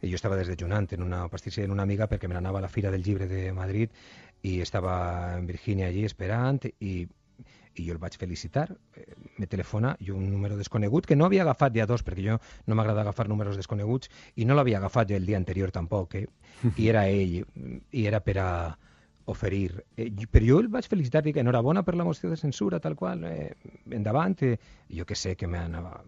Jo 0.02 0.16
estava 0.16 0.38
desdejunant 0.40 0.88
en 0.96 1.04
una 1.04 1.26
pastisseria 1.28 1.68
en 1.68 1.76
una 1.76 1.84
amiga 1.84 2.08
perquè 2.08 2.28
me 2.28 2.38
n'anava 2.38 2.60
a 2.60 2.66
la 2.66 2.72
Fira 2.72 2.92
del 2.92 3.04
Llibre 3.04 3.28
de 3.28 3.52
Madrid 3.54 3.92
i 4.44 4.60
estava 4.64 5.38
en 5.38 5.48
Virgínia 5.48 5.90
allí 5.90 6.06
esperant 6.08 6.62
i, 6.80 6.94
i 7.76 7.86
jo 7.86 7.96
el 7.96 8.00
vaig 8.00 8.16
felicitar. 8.20 8.70
Eh, 8.96 9.08
me 9.38 9.48
telefona 9.48 9.96
i 10.00 10.12
un 10.16 10.30
número 10.32 10.58
desconegut 10.58 11.08
que 11.08 11.18
no 11.20 11.28
havia 11.28 11.44
agafat 11.44 11.76
ja 11.76 11.88
dos 11.90 12.04
perquè 12.08 12.26
jo 12.30 12.38
no 12.68 12.76
m'agrada 12.80 13.04
agafar 13.04 13.28
números 13.28 13.60
desconeguts 13.60 14.12
i 14.36 14.46
no 14.46 14.56
l'havia 14.56 14.80
agafat 14.80 15.12
jo 15.12 15.20
el 15.20 15.26
dia 15.26 15.38
anterior 15.38 15.72
tampoc. 15.72 16.16
Eh? 16.16 16.28
I 16.82 16.92
era 16.94 17.08
ell 17.08 17.42
i 17.42 18.06
era 18.06 18.24
per 18.24 18.38
a 18.40 18.50
oferir. 19.30 19.84
Eh, 19.96 20.10
però 20.32 20.46
jo 20.48 20.60
el 20.64 20.68
vaig 20.74 20.88
felicitar, 20.90 21.22
dic 21.26 21.38
enhorabona 21.38 21.84
per 21.86 21.96
la 21.96 22.04
moció 22.08 22.30
de 22.32 22.38
censura, 22.38 22.80
tal 22.82 22.96
qual, 22.98 23.24
eh, 23.30 23.56
endavant, 23.92 24.36
eh, 24.44 24.58
jo 24.90 25.06
que 25.06 25.16
sé 25.16 25.36
que 25.38 25.48
m'anava... 25.48 26.00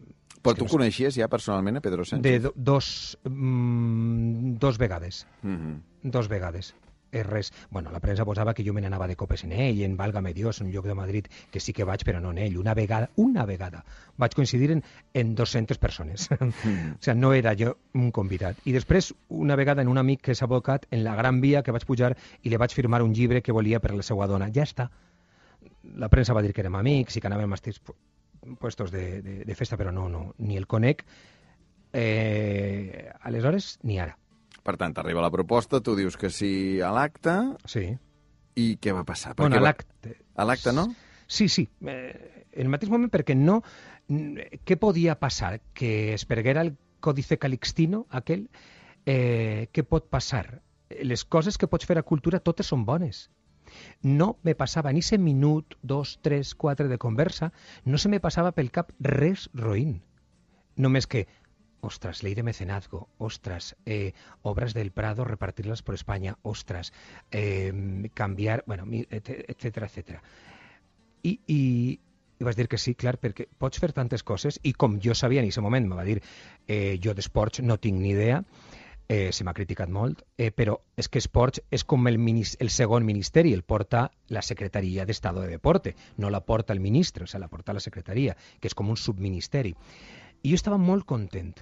Però 0.41 0.55
tu 0.57 0.65
no 0.65 0.71
coneixies 0.73 1.13
ja 1.19 1.27
personalment 1.29 1.77
a 1.77 1.81
Pedro 1.85 2.01
Sánchez? 2.03 2.23
De 2.25 2.39
do, 2.47 2.51
dos, 2.55 3.17
mm, 3.29 4.55
dos 4.57 4.77
vegades, 4.81 5.27
Mhm. 5.43 5.81
dos 6.03 6.27
vegades. 6.27 6.73
És 7.11 7.25
res. 7.27 7.51
Bueno, 7.69 7.91
la 7.91 7.99
premsa 7.99 8.23
posava 8.23 8.53
que 8.55 8.63
jo 8.63 8.71
me 8.73 8.79
n'anava 8.81 9.07
de 9.07 9.17
copes 9.19 9.43
en 9.43 9.51
ell, 9.51 9.81
en 9.83 9.97
Válgame 9.97 10.33
Dios, 10.33 10.61
un 10.61 10.71
lloc 10.71 10.85
de 10.87 10.93
Madrid, 10.95 11.25
que 11.51 11.59
sí 11.59 11.73
que 11.73 11.83
vaig, 11.83 12.05
però 12.07 12.21
no 12.23 12.31
en 12.31 12.37
ell. 12.39 12.57
Una 12.57 12.73
vegada, 12.73 13.09
una 13.17 13.43
vegada, 13.45 13.83
vaig 14.17 14.33
coincidir 14.33 14.71
en, 14.71 14.83
en 15.13 15.35
200 15.35 15.77
persones. 15.77 16.29
Mm. 16.31 16.93
o 16.95 17.03
sigui, 17.03 17.17
no 17.19 17.33
era 17.33 17.51
jo 17.59 17.75
un 17.93 18.11
convidat. 18.15 18.55
I 18.63 18.71
després, 18.77 19.13
una 19.27 19.57
vegada, 19.59 19.81
en 19.83 19.89
un 19.91 19.99
amic 19.99 20.21
que 20.21 20.31
és 20.31 20.41
advocat, 20.41 20.87
en 20.91 21.03
la 21.03 21.15
Gran 21.19 21.41
Via, 21.41 21.63
que 21.63 21.75
vaig 21.75 21.83
pujar 21.85 22.13
i 22.43 22.49
li 22.49 22.55
vaig 22.61 22.71
firmar 22.71 23.01
un 23.03 23.13
llibre 23.13 23.41
que 23.43 23.51
volia 23.51 23.81
per 23.83 23.91
la 23.91 24.07
seva 24.07 24.27
dona. 24.31 24.47
Ja 24.55 24.63
està. 24.63 24.87
La 25.99 26.07
premsa 26.09 26.33
va 26.33 26.41
dir 26.45 26.53
que 26.55 26.63
érem 26.63 26.79
amics 26.79 27.17
i 27.17 27.21
que 27.21 27.27
anàvem 27.27 27.51
a 27.51 27.59
estirs 27.59 27.81
pu- 27.83 27.97
puestos 28.61 28.89
de, 28.95 29.21
de, 29.21 29.35
de 29.45 29.55
festa, 29.59 29.75
però 29.77 29.91
no, 29.91 30.07
no, 30.09 30.29
ni 30.39 30.55
el 30.55 30.65
conec. 30.65 31.03
Eh, 31.91 33.11
aleshores, 33.27 33.79
ni 33.83 33.99
ara. 33.99 34.15
Per 34.63 34.75
tant, 34.77 34.93
t'arriba 34.93 35.21
la 35.23 35.31
proposta, 35.33 35.79
tu 35.81 35.95
dius 35.97 36.17
que 36.17 36.29
sí 36.29 36.79
a 36.81 36.91
l'acte, 36.93 37.33
Sí. 37.65 37.97
i 38.55 38.77
què 38.77 38.93
va 38.93 39.03
passar? 39.03 39.35
Per 39.35 39.43
Bueno, 39.43 39.55
a 39.57 39.59
va- 39.59 39.65
l'acte. 39.71 40.17
A 40.35 40.45
l'acte, 40.45 40.71
no? 40.73 40.93
Sí, 41.27 41.47
sí. 41.49 41.67
Eh, 41.87 42.45
en 42.51 42.61
el 42.67 42.69
mateix 42.69 42.89
moment 42.91 43.09
perquè 43.11 43.35
no... 43.35 43.61
Què 44.09 44.75
podia 44.77 45.15
passar? 45.19 45.61
Que 45.73 46.13
es 46.13 46.25
perguera 46.25 46.61
el 46.61 46.75
còdice 46.99 47.37
calixtino, 47.39 48.05
aquell? 48.09 48.49
Eh, 49.05 49.69
què 49.73 49.83
pot 49.87 50.09
passar? 50.09 50.61
Les 51.01 51.23
coses 51.23 51.57
que 51.57 51.67
pots 51.71 51.85
fer 51.87 51.97
a 51.97 52.03
cultura 52.03 52.39
totes 52.43 52.67
són 52.67 52.83
bones. 52.85 53.29
No 54.03 54.37
me 54.43 54.53
passava 54.53 54.91
ni 54.91 54.99
ese 54.99 55.17
minut, 55.17 55.77
dos, 55.81 56.19
tres, 56.21 56.53
quatre 56.55 56.89
de 56.89 56.97
conversa, 56.97 57.53
no 57.85 57.97
se 57.97 58.09
me 58.09 58.19
passava 58.19 58.51
pel 58.51 58.69
cap 58.69 58.91
res 58.99 59.49
roïn. 59.53 60.01
Només 60.75 61.07
que, 61.07 61.25
ostras, 61.81 62.23
ley 62.23 62.35
de 62.35 62.43
mecenazgo, 62.43 63.09
ostras, 63.17 63.75
eh, 63.85 64.13
obras 64.41 64.73
del 64.73 64.91
Prado, 64.91 65.25
repartirlas 65.25 65.81
por 65.81 65.95
España, 65.95 66.37
ostras, 66.41 66.93
eh, 67.31 68.09
cambiar, 68.13 68.63
bueno, 68.67 68.85
etcétera, 68.89 69.87
etcétera. 69.87 70.23
I, 71.23 71.39
i, 71.47 71.99
i 72.39 72.43
vaig 72.43 72.57
dir 72.57 72.67
que 72.67 72.79
sí, 72.81 72.95
clar, 72.97 73.17
perquè 73.21 73.45
pots 73.61 73.81
fer 73.81 73.91
tantes 73.93 74.23
coses, 74.25 74.59
i 74.63 74.73
com 74.73 74.99
jo 75.03 75.13
sabia 75.17 75.41
en 75.41 75.49
aquest 75.49 75.61
moment, 75.61 75.87
me 75.87 75.97
va 75.99 76.05
dir, 76.07 76.21
eh, 76.67 76.97
jo 77.03 77.13
d'esports 77.13 77.61
no 77.61 77.77
tinc 77.77 78.01
ni 78.01 78.15
idea, 78.15 78.41
eh, 79.11 79.33
se 79.35 79.43
m'ha 79.43 79.53
criticat 79.53 79.89
molt, 79.91 80.21
eh, 80.37 80.53
però 80.55 80.77
és 80.95 81.09
que 81.11 81.19
esports 81.19 81.59
és 81.69 81.83
com 81.83 82.07
el, 82.07 82.15
el 82.17 82.69
segon 82.71 83.03
ministeri, 83.05 83.51
el 83.53 83.63
porta 83.67 84.05
la 84.29 84.41
Secretaria 84.41 85.05
d'Estado 85.05 85.41
de 85.43 85.49
Deporte, 85.51 85.95
no 86.17 86.29
la 86.31 86.39
porta 86.47 86.71
el 86.71 86.79
ministre, 86.79 87.25
o 87.25 87.27
sigui, 87.27 87.41
la 87.43 87.49
porta 87.51 87.75
la 87.75 87.83
Secretaria, 87.83 88.37
que 88.59 88.71
és 88.71 88.75
com 88.77 88.89
un 88.89 88.95
subministeri. 88.97 89.75
I 90.41 90.53
jo 90.53 90.57
estava 90.57 90.77
molt 90.81 91.05
content, 91.05 91.53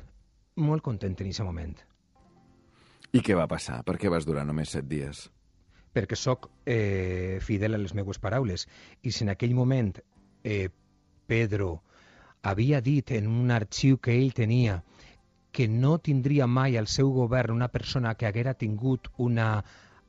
molt 0.56 0.84
content 0.84 1.16
en 1.20 1.28
aquest 1.28 1.44
moment, 1.44 1.76
I 3.12 3.24
què 3.26 3.34
va 3.34 3.48
passar? 3.50 3.82
Per 3.84 3.98
què 3.98 4.10
vas 4.14 4.26
durar 4.26 4.46
només 4.46 4.70
set 4.76 4.86
dies? 4.88 5.28
perquè 5.94 6.16
sóc 6.16 6.50
eh, 6.70 7.40
fidel 7.42 7.76
a 7.76 7.80
les 7.82 7.96
meues 7.98 8.20
paraules. 8.22 8.68
I 9.02 9.12
si 9.12 9.26
en 9.26 9.32
aquell 9.34 9.56
moment 9.58 9.96
eh, 10.44 10.70
Pedro 11.28 11.82
havia 12.42 12.82
dit 12.82 13.12
en 13.18 13.28
un 13.28 13.52
arxiu 13.52 13.98
que 13.98 14.16
ell 14.16 14.34
tenia 14.38 14.84
que 15.52 15.68
no 15.68 15.98
tindria 15.98 16.48
mai 16.48 16.78
al 16.78 16.88
seu 16.88 17.10
govern 17.12 17.56
una 17.58 17.72
persona 17.74 18.14
que 18.16 18.28
haguera 18.30 18.54
tingut 18.54 19.10
una, 19.18 19.64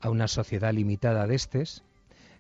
una 0.04 0.28
societat 0.28 0.76
limitada 0.76 1.26
d'estes, 1.26 1.80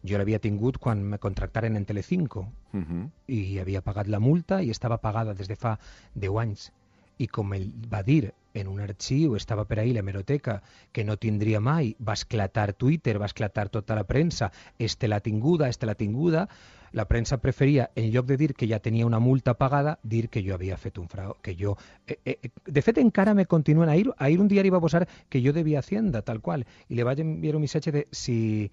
jo 0.02 0.18
l'havia 0.18 0.38
tingut 0.38 0.78
quan 0.78 1.02
me 1.02 1.18
contractaren 1.18 1.76
en 1.76 1.84
Telecinco 1.84 2.48
Uh 2.72 2.80
-huh. 2.80 3.10
i 3.26 3.58
havia 3.58 3.80
pagat 3.82 4.06
la 4.06 4.20
multa 4.20 4.62
i 4.62 4.70
estava 4.70 4.98
pagada 4.98 5.34
des 5.34 5.48
de 5.48 5.56
fa 5.56 5.78
10 6.14 6.38
anys. 6.38 6.72
i 7.18 7.26
com 7.26 7.52
ell 7.52 7.70
va 7.92 8.02
dir 8.02 8.32
en 8.54 8.66
un 8.66 8.80
arxiu, 8.80 9.36
estava 9.36 9.66
per 9.66 9.78
ahir 9.78 9.94
l'hemeroteca, 9.94 10.62
que 10.92 11.04
no 11.04 11.16
tindria 11.16 11.60
mai, 11.60 11.94
va 12.00 12.14
esclatar 12.14 12.72
Twitter, 12.72 13.18
va 13.20 13.26
esclatar 13.26 13.68
tota 13.68 13.94
la 13.94 14.04
premsa, 14.04 14.50
este 14.78 15.06
l'ha 15.08 15.20
tinguda, 15.20 15.68
este 15.68 15.86
l'ha 15.86 15.94
tinguda, 15.94 16.48
la 16.92 17.04
premsa 17.06 17.38
preferia, 17.38 17.90
en 17.94 18.10
lloc 18.10 18.26
de 18.26 18.36
dir 18.36 18.54
que 18.54 18.66
ja 18.66 18.80
tenia 18.80 19.06
una 19.06 19.20
multa 19.20 19.54
pagada, 19.54 19.98
dir 20.02 20.28
que 20.28 20.42
jo 20.42 20.54
havia 20.54 20.76
fet 20.76 20.98
un 20.98 21.08
frau, 21.08 21.36
que 21.42 21.54
jo... 21.54 21.76
Eh, 22.06 22.18
eh, 22.24 22.50
de 22.66 22.82
fet, 22.82 22.98
encara 22.98 23.34
me 23.34 23.46
continuen. 23.46 23.88
Ahir, 23.88 24.10
ahir 24.18 24.40
un 24.40 24.48
diari 24.48 24.70
va 24.70 24.80
posar 24.80 25.06
que 25.28 25.42
jo 25.44 25.52
devia 25.52 25.78
Hacienda, 25.78 26.22
tal 26.22 26.40
qual, 26.40 26.66
i 26.88 26.94
li 26.94 27.02
vaig 27.02 27.20
enviar 27.20 27.54
un 27.54 27.62
missatge 27.62 27.92
de 27.92 28.06
si, 28.10 28.70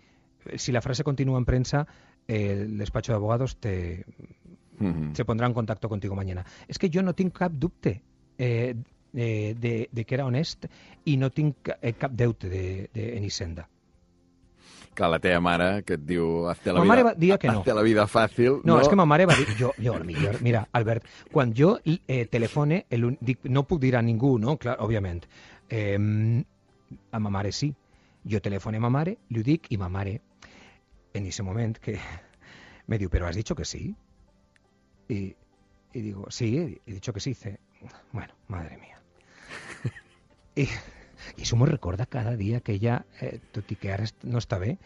si 0.55 0.71
la 0.71 0.81
frase 0.81 1.03
continua 1.03 1.37
en 1.37 1.45
premsa, 1.45 1.87
eh, 2.27 2.51
el 2.51 2.77
despacho 2.77 3.11
de 3.11 3.15
abogados 3.17 3.57
te, 3.57 4.05
mm 4.79 4.85
-hmm. 4.85 5.15
se 5.15 5.25
pondrá 5.25 5.47
en 5.47 5.53
contacto 5.53 5.89
contigo 5.89 6.15
mañana. 6.15 6.45
És 6.67 6.77
que 6.77 6.89
jo 6.93 7.01
no 7.01 7.13
tinc 7.13 7.37
cap 7.37 7.51
dubte 7.51 8.01
eh, 8.37 8.75
eh, 9.13 9.55
de, 9.57 9.89
de 9.91 10.05
que 10.05 10.15
era 10.15 10.25
honest 10.25 10.65
i 11.05 11.17
no 11.17 11.29
tinc 11.29 11.69
eh, 11.81 11.93
cap 11.93 12.11
deute 12.11 12.49
de, 12.49 12.89
de, 12.93 13.17
en 13.17 13.23
Hisenda. 13.23 13.67
Clar, 14.97 15.11
la 15.11 15.19
teva 15.19 15.39
mare, 15.39 15.83
que 15.85 15.93
et 15.93 16.05
diu... 16.09 16.47
Hazte 16.49 16.71
la 16.73 16.79
ma 16.79 16.83
vida, 16.83 16.89
mare 16.89 17.03
va 17.03 17.13
dir 17.13 17.37
que 17.37 17.47
no. 17.47 17.63
La 17.63 17.83
vida 17.85 18.07
fàcil. 18.07 18.63
No, 18.63 18.73
no, 18.73 18.81
és 18.81 18.87
que 18.89 18.95
ma 18.97 19.05
mare 19.05 19.27
va 19.29 19.35
dir... 19.37 19.45
Jo, 19.59 19.71
jo 19.77 19.93
millor, 20.03 20.39
mira, 20.41 20.67
Albert, 20.71 21.05
quan 21.31 21.53
jo 21.53 21.75
eh, 21.85 22.25
telefone, 22.25 22.85
el, 22.89 23.11
dic, 23.21 23.45
no 23.45 23.67
puc 23.69 23.79
dir 23.79 23.95
a 23.95 24.01
ningú, 24.01 24.39
no? 24.41 24.57
Clar, 24.57 24.79
òbviament. 24.81 25.27
Eh, 25.69 25.99
a 27.11 27.19
ma 27.19 27.29
mare 27.29 27.51
sí. 27.51 27.69
Jo 28.25 28.41
telefone 28.41 28.77
a 28.77 28.81
ma 28.81 28.89
mare, 28.89 29.19
li 29.29 29.39
ho 29.39 29.45
dic, 29.45 29.69
i 29.69 29.77
ma 29.77 29.87
mare, 29.87 30.17
en 31.13 31.25
ese 31.25 31.43
moment, 31.43 31.77
que 31.77 31.97
me 32.87 32.97
diu, 32.97 33.11
però 33.13 33.27
has 33.27 33.35
dicho 33.35 33.55
que 33.55 33.65
sí? 33.65 33.95
Y, 35.07 35.35
y 35.93 36.01
digo, 36.01 36.29
sí, 36.29 36.79
he 36.85 36.93
dicho 36.93 37.13
que 37.13 37.19
sí. 37.19 37.31
Dice, 37.31 37.59
bueno, 38.11 38.33
madre 38.47 38.77
mía. 38.77 38.99
I, 40.57 40.65
i 41.37 41.43
això 41.45 41.57
m'ho 41.57 41.67
recorda 41.69 42.09
cada 42.09 42.35
dia 42.35 42.61
que 42.61 42.73
ella, 42.73 43.03
eh, 43.21 43.37
tot 43.53 43.71
i 43.71 43.77
que 43.77 43.93
ara 43.93 44.07
no 44.23 44.41
està 44.41 44.57
bé, 44.61 44.77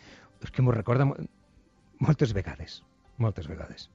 és 0.43 0.51
que 0.51 0.63
m'ho 0.65 0.75
recorda 0.75 1.07
moltes 2.01 2.33
vegades 2.35 2.81
moltes 3.21 3.47
vegades. 3.47 3.87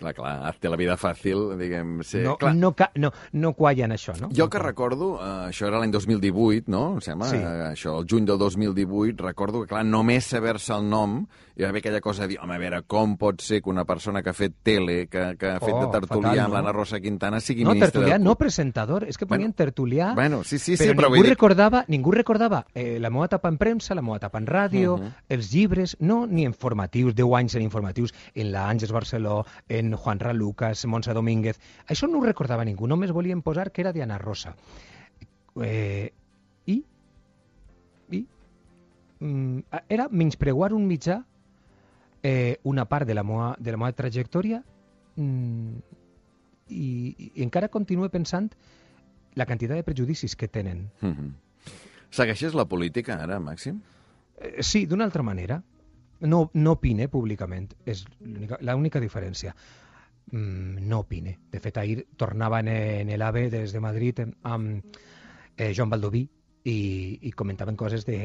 Clar, 0.00 0.14
clar, 0.16 0.32
hazte 0.48 0.70
la 0.72 0.76
vida 0.80 0.96
fàcil, 0.98 1.52
diguem... 1.60 2.00
Sí, 2.02 2.18
no, 2.24 2.32
clar. 2.40 2.54
no, 2.56 2.72
no, 2.96 3.10
no 3.36 3.52
qualla 3.54 3.84
en 3.84 3.92
això, 3.94 4.14
no? 4.18 4.30
Jo 4.34 4.48
que 4.50 4.58
recordo, 4.58 5.12
uh, 5.20 5.44
això 5.50 5.68
era 5.68 5.78
l'any 5.78 5.92
2018, 5.92 6.66
no? 6.72 6.94
Em 6.96 7.00
sembla, 7.04 7.28
Sí. 7.30 7.36
uh, 7.36 7.68
això, 7.70 7.98
el 8.00 8.06
juny 8.10 8.24
del 8.26 8.38
2018, 8.40 9.22
recordo 9.22 9.60
que, 9.62 9.68
clar, 9.74 9.84
només 9.84 10.24
saber-se 10.26 10.72
el 10.74 10.88
nom, 10.88 11.20
hi 11.54 11.62
va 11.62 11.68
haver 11.68 11.82
aquella 11.84 12.00
cosa 12.00 12.22
de 12.24 12.28
dir, 12.32 12.38
home, 12.40 12.54
a 12.56 12.58
veure, 12.58 12.80
com 12.88 13.18
pot 13.20 13.42
ser 13.44 13.60
que 13.62 13.68
una 13.70 13.84
persona 13.84 14.22
que 14.24 14.30
ha 14.32 14.34
fet 14.34 14.54
tele, 14.64 15.06
que, 15.12 15.36
que 15.38 15.50
ha 15.52 15.60
fet 15.60 15.74
Oh, 15.76 15.82
de 15.84 15.92
tertulià 16.00 16.30
fatal, 16.32 16.40
amb 16.46 16.48
no? 16.48 16.54
l'Anna 16.56 16.72
Rosa 16.72 16.98
Quintana, 17.04 17.38
sigui 17.44 17.62
No, 17.68 17.74
ministra... 17.74 17.90
tertulià, 18.00 18.16
de- 18.18 18.24
no 18.24 18.34
presentador, 18.40 19.04
és 19.04 19.18
que 19.20 19.26
ponien 19.28 19.50
Bueno, 19.52 19.58
tertulià, 19.60 20.14
Bueno, 20.14 20.42
sí, 20.44 20.58
sí, 20.58 20.78
sí, 20.78 20.84
però, 20.88 20.96
però 20.96 21.10
ningú 21.12 21.22
dir... 21.28 21.30
recordava, 21.36 21.84
ningú 21.88 22.10
recordava 22.16 22.64
eh, 22.74 22.98
la 22.98 23.10
meva 23.10 23.26
etapa 23.28 23.48
en 23.52 23.58
premsa, 23.60 23.94
la 23.94 24.02
meva 24.02 24.16
etapa 24.16 24.38
en 24.40 24.46
ràdio, 24.48 24.96
Mhm. 24.98 25.12
els 25.28 25.52
llibres, 25.52 25.96
no 26.00 26.26
ni 26.26 26.42
informatius, 26.48 27.14
10 27.14 27.36
anys 27.36 27.54
en 27.60 27.62
informatius, 27.68 28.14
en 28.34 28.50
la 28.52 28.66
Àngels 28.70 28.92
Barceló, 28.92 29.44
en 29.68 29.94
Juan 29.94 30.20
Ralucas, 30.20 30.84
Montse 30.86 31.14
Domínguez. 31.16 31.60
Això 31.86 32.08
no 32.08 32.20
ho 32.20 32.26
recordava 32.26 32.64
ningú, 32.64 32.88
només 32.88 33.12
volien 33.12 33.42
posar 33.42 33.70
que 33.70 33.82
era 33.84 33.92
Diana 33.92 34.18
Rosa. 34.18 34.54
Eh, 35.60 36.12
I? 36.66 36.76
I? 38.10 38.26
Mm, 39.20 39.82
era 39.88 40.08
menyspreguar 40.10 40.72
un 40.72 40.86
mitjà 40.86 41.24
eh, 42.22 42.58
una 42.62 42.84
part 42.84 43.06
de 43.06 43.14
la 43.14 43.24
meva, 43.24 43.54
de 43.58 43.72
la 43.72 43.80
meva 43.80 43.92
trajectòria 43.96 44.62
mm, 45.16 45.76
i, 46.68 46.84
i 47.36 47.44
encara 47.44 47.70
continuo 47.72 48.08
pensant 48.12 48.50
la 49.38 49.46
quantitat 49.46 49.78
de 49.78 49.86
prejudicis 49.86 50.36
que 50.36 50.48
tenen. 50.48 50.88
Mhm. 51.00 51.32
Segueixes 52.10 52.56
la 52.58 52.66
política 52.66 53.20
ara, 53.22 53.38
Màxim? 53.38 53.80
Eh, 54.36 54.62
sí, 54.66 54.86
d'una 54.86 55.06
altra 55.06 55.22
manera. 55.22 55.62
No, 56.20 56.50
no 56.54 56.72
opine 56.76 57.08
públicament, 57.08 57.72
és 57.86 58.04
l'única- 58.20 58.58
diferència. 59.00 59.54
Mm, 60.32 60.88
no 60.88 61.00
opine. 61.00 61.38
De 61.50 61.60
fet, 61.60 61.78
ahir 61.80 62.04
tornava 62.16 62.60
en, 62.60 62.68
en 62.68 63.08
el 63.10 63.22
AVE 63.22 63.48
des 63.50 63.72
de 63.72 63.80
Madrid 63.80 64.20
amb 64.42 64.96
eh, 65.56 65.72
Joan 65.74 65.90
Baldoví 65.90 66.28
i, 66.64 67.18
i 67.22 67.32
comentaven 67.32 67.76
coses 67.76 68.04
de 68.06 68.20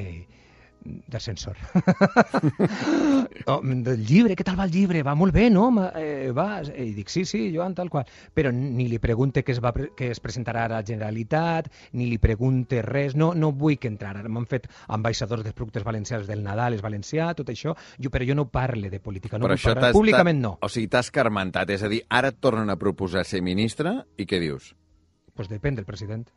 d'ascensor. 0.84 1.58
oh, 3.52 3.60
del 3.64 4.04
llibre, 4.06 4.36
què 4.38 4.44
tal 4.46 4.58
va 4.60 4.68
el 4.68 4.74
llibre? 4.74 5.02
Va 5.06 5.16
molt 5.18 5.34
bé, 5.34 5.48
no? 5.50 5.68
Eh, 5.98 6.32
va, 6.36 6.62
i 6.62 6.92
dic, 6.94 7.10
sí, 7.10 7.24
sí, 7.26 7.48
Joan, 7.56 7.74
tal 7.78 7.90
qual. 7.90 8.06
Però 8.34 8.52
ni 8.54 8.88
li 8.92 9.00
pregunte 9.02 9.44
que 9.44 9.56
es, 9.56 9.62
va, 9.64 9.74
que 9.74 10.12
es 10.14 10.22
presentarà 10.22 10.66
a 10.68 10.74
la 10.76 10.84
Generalitat, 10.86 11.72
ni 11.98 12.10
li 12.12 12.20
pregunte 12.22 12.82
res, 12.86 13.16
no, 13.18 13.34
no 13.34 13.52
vull 13.52 13.80
que 13.82 13.90
entrar. 13.90 14.18
M'han 14.30 14.48
fet 14.52 14.70
ambaixadors 14.94 15.44
dels 15.46 15.58
productes 15.58 15.86
valencians 15.88 16.30
del 16.30 16.44
Nadal, 16.46 16.78
és 16.78 16.86
valencià, 16.86 17.32
tot 17.38 17.50
això, 17.54 17.76
jo, 17.98 18.14
però 18.14 18.28
jo 18.28 18.38
no 18.38 18.48
parle 18.52 18.92
de 18.94 19.00
política, 19.00 19.40
no 19.40 19.50
però 19.50 19.58
t'has- 19.58 19.96
Públicament 19.96 20.42
no. 20.42 20.58
O 20.62 20.70
sigui, 20.70 20.90
t'has 20.92 21.10
carmentat, 21.12 21.70
és 21.74 21.84
a 21.84 21.90
dir, 21.90 22.04
ara 22.10 22.30
et 22.34 22.40
tornen 22.40 22.70
a 22.70 22.78
proposar 22.78 23.26
ser 23.26 23.42
ministre 23.42 24.04
i 24.18 24.28
què 24.30 24.40
dius? 24.42 24.74
Pues 25.36 25.50
depèn 25.50 25.76
del 25.76 25.86
president. 25.86 26.30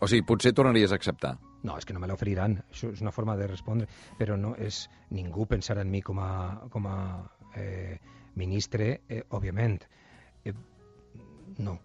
O 0.00 0.08
sigui, 0.08 0.24
potser 0.24 0.54
tornaries 0.56 0.92
a 0.92 0.96
acceptar. 0.96 1.36
No, 1.62 1.76
és 1.76 1.84
que 1.84 1.92
no 1.92 2.00
me 2.00 2.08
l'oferiran. 2.08 2.56
Això 2.72 2.88
és 2.94 3.02
una 3.04 3.12
forma 3.12 3.36
de 3.36 3.46
respondre. 3.50 3.88
Però 4.18 4.36
no 4.40 4.54
és... 4.56 4.88
Ningú 5.10 5.46
pensarà 5.50 5.82
en 5.84 5.90
mi 5.90 6.00
com 6.02 6.18
a, 6.22 6.30
com 6.70 6.86
a 6.88 6.96
eh, 7.56 7.98
ministre, 8.40 9.00
eh, 9.08 9.22
òbviament. 9.36 9.82
Eh, 10.44 10.54
no, 11.58 11.78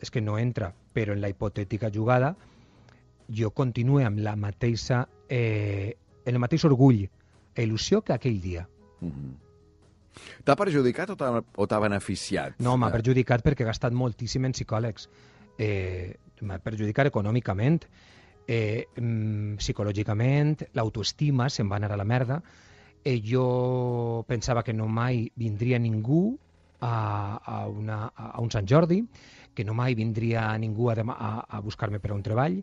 és 0.00 0.10
que 0.10 0.22
no 0.24 0.38
entra. 0.38 0.72
Però 0.94 1.12
en 1.12 1.20
la 1.20 1.28
hipotètica 1.28 1.90
jugada 1.94 2.34
jo 3.28 3.50
continuo 3.52 4.00
amb 4.04 4.22
la 4.24 4.36
mateixa... 4.36 5.06
Eh, 5.28 5.96
el 6.28 6.36
mateix 6.40 6.64
orgull, 6.68 7.06
il·lusió 7.56 8.02
que 8.04 8.12
aquell 8.16 8.40
dia. 8.40 8.66
Mhm. 9.00 9.36
T'ha 10.44 10.56
perjudicat 10.58 11.12
o 11.12 11.16
t'ha 11.16 11.28
o 11.38 11.66
t'ha 11.70 11.78
beneficiat? 11.80 12.56
No, 12.64 12.76
m'ha 12.76 12.88
Eh, 12.88 12.92
perjudicat 12.96 13.44
perquè 13.44 13.62
he 13.62 13.68
gastat 13.68 13.92
moltíssim 13.94 14.44
en 14.44 14.52
psicòlegs. 14.52 15.08
Eh, 15.58 16.16
m'ha 16.42 16.58
perjudicat 16.58 17.06
econòmicament, 17.06 17.84
eh, 18.48 18.88
mm, 18.96 19.60
psicològicament, 19.60 20.64
l'autoestima 20.74 21.50
se'n 21.52 21.68
va 21.68 21.76
anar 21.76 21.92
a 21.92 22.00
la 22.00 22.08
merda. 22.08 22.40
Eh, 23.04 23.20
jo 23.22 24.24
pensava 24.26 24.64
que 24.64 24.72
no 24.72 24.88
mai 24.88 25.28
vindria 25.36 25.78
ningú 25.78 26.32
a, 26.80 27.38
a, 27.44 27.68
una, 27.68 28.06
a 28.16 28.40
un 28.40 28.50
Sant 28.50 28.66
Jordi, 28.66 29.02
que 29.54 29.64
no 29.68 29.74
mai 29.76 29.94
vindria 29.94 30.48
ningú 30.58 30.88
a, 30.90 30.96
a, 30.96 31.30
a 31.46 31.60
buscar-me 31.60 32.00
per 32.00 32.10
a 32.10 32.16
un 32.16 32.24
treball, 32.24 32.62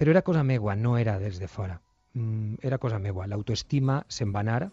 però 0.00 0.10
era 0.10 0.24
cosa 0.24 0.42
meua, 0.42 0.74
no 0.74 0.96
era 0.96 1.18
des 1.20 1.38
de 1.38 1.48
fora. 1.48 1.76
Mm, 2.14 2.54
era 2.62 2.78
cosa 2.78 2.98
meua. 2.98 3.28
L'autoestima 3.28 4.00
se'n 4.08 4.32
va 4.32 4.40
anar 4.40 4.70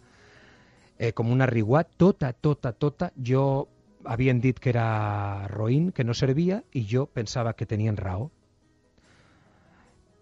eh, 0.97 1.11
com 1.11 1.29
una 1.29 1.45
riguà, 1.45 1.83
tota, 1.83 2.31
tota, 2.31 2.71
tota. 2.71 3.11
Jo 3.17 3.67
havien 4.07 4.39
dit 4.39 4.59
que 4.59 4.71
era 4.71 5.47
roïn, 5.51 5.91
que 5.91 6.07
no 6.07 6.15
servia, 6.15 6.63
i 6.71 6.87
jo 6.87 7.05
pensava 7.11 7.53
que 7.53 7.67
tenien 7.67 7.99
raó. 7.99 8.31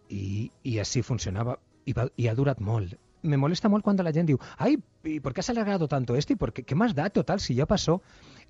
I, 0.10 0.52
i 0.64 0.78
així 0.80 1.04
funcionava. 1.04 1.58
I, 1.86 1.94
va, 1.94 2.08
I 2.18 2.28
ha 2.28 2.36
durat 2.36 2.62
molt. 2.62 2.96
Me 3.26 3.38
molesta 3.42 3.70
molt 3.70 3.84
quan 3.86 3.98
la 3.98 4.14
gent 4.14 4.28
diu 4.30 4.38
«Ai, 4.58 4.78
¿y 5.04 5.20
por 5.20 5.34
qué 5.34 5.40
has 5.42 5.50
alargado 5.50 5.88
tanto 5.88 6.16
esto? 6.16 6.34
¿Y 6.34 6.36
por 6.36 6.54
qué, 6.54 6.64
qué 6.64 6.76
más 6.76 6.94
da? 6.94 7.10
Total, 7.10 7.40
si 7.40 7.56
ya 7.56 7.66
pasó». 7.66 8.02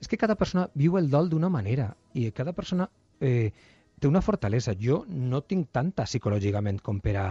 És 0.02 0.10
que 0.12 0.18
cada 0.18 0.36
persona 0.36 0.70
viu 0.76 0.98
el 1.00 1.10
dol 1.10 1.30
d'una 1.32 1.50
manera 1.50 1.96
i 2.14 2.28
cada 2.36 2.52
persona 2.52 2.90
eh, 3.22 3.54
té 4.00 4.08
una 4.08 4.22
fortalesa. 4.22 4.76
Jo 4.76 5.06
no 5.08 5.42
tinc 5.48 5.72
tanta 5.72 6.04
psicològicament 6.04 6.82
com 6.84 7.00
per 7.00 7.16
a 7.22 7.26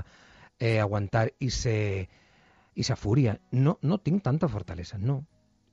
eh, 0.58 0.80
aguantar 0.80 1.28
i 1.38 1.50
ser 1.50 2.08
i 2.74 2.82
sa 2.82 2.96
fúria. 2.96 3.36
No, 3.52 3.78
no 3.82 4.00
tinc 4.00 4.24
tanta 4.24 4.48
fortalesa, 4.48 4.98
no. 4.98 5.20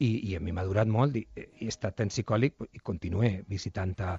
I, 0.02 0.12
i 0.32 0.36
a 0.36 0.42
mi 0.42 0.52
m'ha 0.52 0.66
durat 0.66 0.90
molt 0.90 1.16
i, 1.16 1.26
i 1.38 1.48
he 1.66 1.70
estat 1.70 2.02
en 2.02 2.10
psicòleg 2.10 2.58
i 2.74 2.82
continué 2.82 3.44
visitant 3.48 3.94
a, 4.02 4.16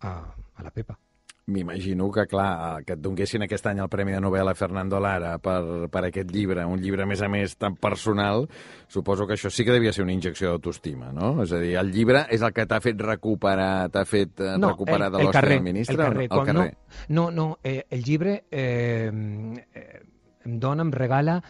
a, 0.00 0.10
a 0.54 0.64
la 0.66 0.70
Pepa. 0.70 0.98
M'imagino 1.46 2.06
que, 2.10 2.24
clar, 2.24 2.82
que 2.86 2.94
et 2.96 3.00
donguessin 3.04 3.44
aquest 3.44 3.66
any 3.68 3.82
el 3.84 3.88
Premi 3.92 4.14
de 4.14 4.20
Novel·la 4.24 4.54
Fernando 4.56 4.96
Lara 5.02 5.34
per, 5.44 5.90
per 5.92 6.06
aquest 6.08 6.30
llibre, 6.32 6.64
un 6.64 6.80
llibre, 6.80 7.04
a 7.04 7.08
més 7.10 7.20
a 7.20 7.28
més, 7.28 7.56
tan 7.60 7.76
personal, 7.76 8.46
suposo 8.88 9.26
que 9.28 9.36
això 9.36 9.50
sí 9.52 9.66
que 9.66 9.74
devia 9.74 9.92
ser 9.92 10.06
una 10.06 10.14
injecció 10.14 10.54
d'autoestima, 10.54 11.10
no? 11.12 11.34
És 11.44 11.52
a 11.52 11.60
dir, 11.60 11.74
el 11.76 11.92
llibre 11.92 12.24
és 12.32 12.40
el 12.40 12.54
que 12.56 12.64
t'ha 12.70 12.80
fet 12.80 13.04
recuperar, 13.04 13.90
t'ha 13.92 14.06
fet 14.08 14.40
eh, 14.40 14.54
recuperar 14.56 15.10
de 15.12 15.20
l'hòstia 15.20 15.44
del 15.50 15.66
ministre? 15.68 15.98
El 15.98 16.02
carrer, 16.06 16.28
no? 16.30 16.38
el 16.40 16.48
carrer. 16.48 16.76
No, 17.08 17.26
no, 17.26 17.30
no 17.36 17.46
eh, 17.62 17.82
el 17.92 18.04
llibre 18.08 18.38
eh, 18.48 19.10
em 19.12 20.56
dona, 20.60 20.86
em 20.88 20.94
regala 20.96 21.42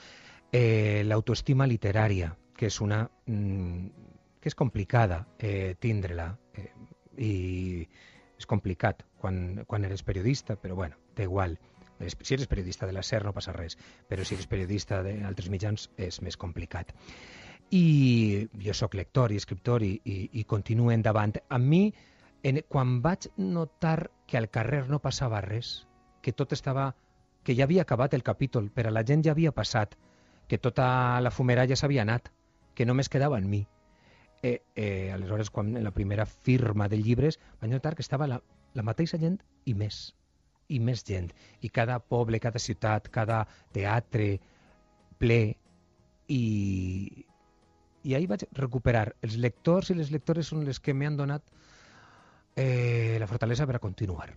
eh, 0.51 1.05
l'autoestima 1.07 1.71
literària, 1.71 2.33
que 2.57 2.67
és 2.67 2.81
una... 2.83 3.05
Mm, 3.31 4.03
que 4.45 4.51
és 4.53 4.59
complicada 4.59 5.23
eh, 5.41 5.73
tindre-la 5.81 6.27
eh, 6.53 6.67
i 7.25 7.87
és 8.45 8.51
complicat 8.51 9.03
quan, 9.21 9.65
quan 9.67 9.87
eres 9.89 10.05
periodista, 10.05 10.57
però 10.61 10.77
bueno, 10.77 11.01
té 11.17 11.25
igual. 11.25 11.57
Si 12.05 12.35
eres 12.35 12.51
periodista 12.51 12.87
de 12.87 12.93
la 12.93 13.03
SER 13.03 13.23
no 13.25 13.33
passa 13.33 13.55
res, 13.57 13.79
però 14.11 14.25
si 14.25 14.37
eres 14.37 14.51
periodista 14.51 15.01
d'altres 15.07 15.49
mitjans 15.49 15.89
és 15.97 16.21
més 16.27 16.37
complicat. 16.37 16.93
I 17.73 18.49
jo 18.61 18.75
sóc 18.77 18.95
lector 18.99 19.33
i 19.33 19.39
escriptor 19.41 19.83
i, 19.87 19.95
i, 20.05 20.17
i 20.41 20.45
continuo 20.45 20.93
endavant. 20.93 21.39
A 21.49 21.59
mi 21.59 21.87
en, 22.45 22.61
quan 22.69 22.99
vaig 23.03 23.31
notar 23.41 24.11
que 24.29 24.37
al 24.37 24.51
carrer 24.53 24.85
no 24.91 25.01
passava 25.01 25.41
res, 25.41 25.87
que 26.21 26.37
tot 26.37 26.53
estava... 26.53 26.93
que 27.45 27.53
ja 27.57 27.65
havia 27.65 27.83
acabat 27.85 28.15
el 28.17 28.23
capítol, 28.25 28.71
per 28.73 28.87
a 28.89 28.91
la 28.91 29.03
gent 29.05 29.23
ja 29.25 29.33
havia 29.35 29.51
passat, 29.53 29.99
que 30.49 30.57
tota 30.59 30.87
la 31.21 31.31
fumera 31.31 31.67
ja 31.69 31.77
s'havia 31.77 32.01
anat, 32.03 32.31
que 32.75 32.87
només 32.89 33.11
quedava 33.13 33.37
en 33.39 33.51
mi. 33.51 33.67
Eh, 34.45 34.61
eh, 34.77 35.11
aleshores, 35.11 35.49
quan 35.49 35.71
en 35.75 35.85
la 35.85 35.91
primera 35.97 36.27
firma 36.27 36.85
de 36.93 36.99
llibres 37.01 37.39
vaig 37.63 37.71
notar 37.73 37.95
que 37.97 38.03
estava 38.05 38.27
la, 38.29 38.43
la 38.77 38.83
mateixa 38.85 39.17
gent 39.17 39.39
i 39.65 39.73
més, 39.73 40.11
i 40.69 40.81
més 40.85 41.01
gent. 41.09 41.31
I 41.65 41.71
cada 41.73 41.97
poble, 41.99 42.41
cada 42.45 42.61
ciutat, 42.61 43.09
cada 43.09 43.39
teatre 43.73 44.35
ple. 45.17 45.39
I, 46.29 47.25
i 48.05 48.15
ahir 48.19 48.29
vaig 48.29 48.45
recuperar. 48.61 49.15
Els 49.25 49.39
lectors 49.41 49.89
i 49.95 49.97
les 49.97 50.13
lectores 50.13 50.53
són 50.53 50.67
les 50.69 50.81
que 50.81 50.93
m'han 50.93 51.17
donat 51.17 51.49
eh, 52.57 53.17
la 53.21 53.27
fortalesa 53.31 53.65
per 53.67 53.79
a 53.79 53.83
continuar. 53.83 54.29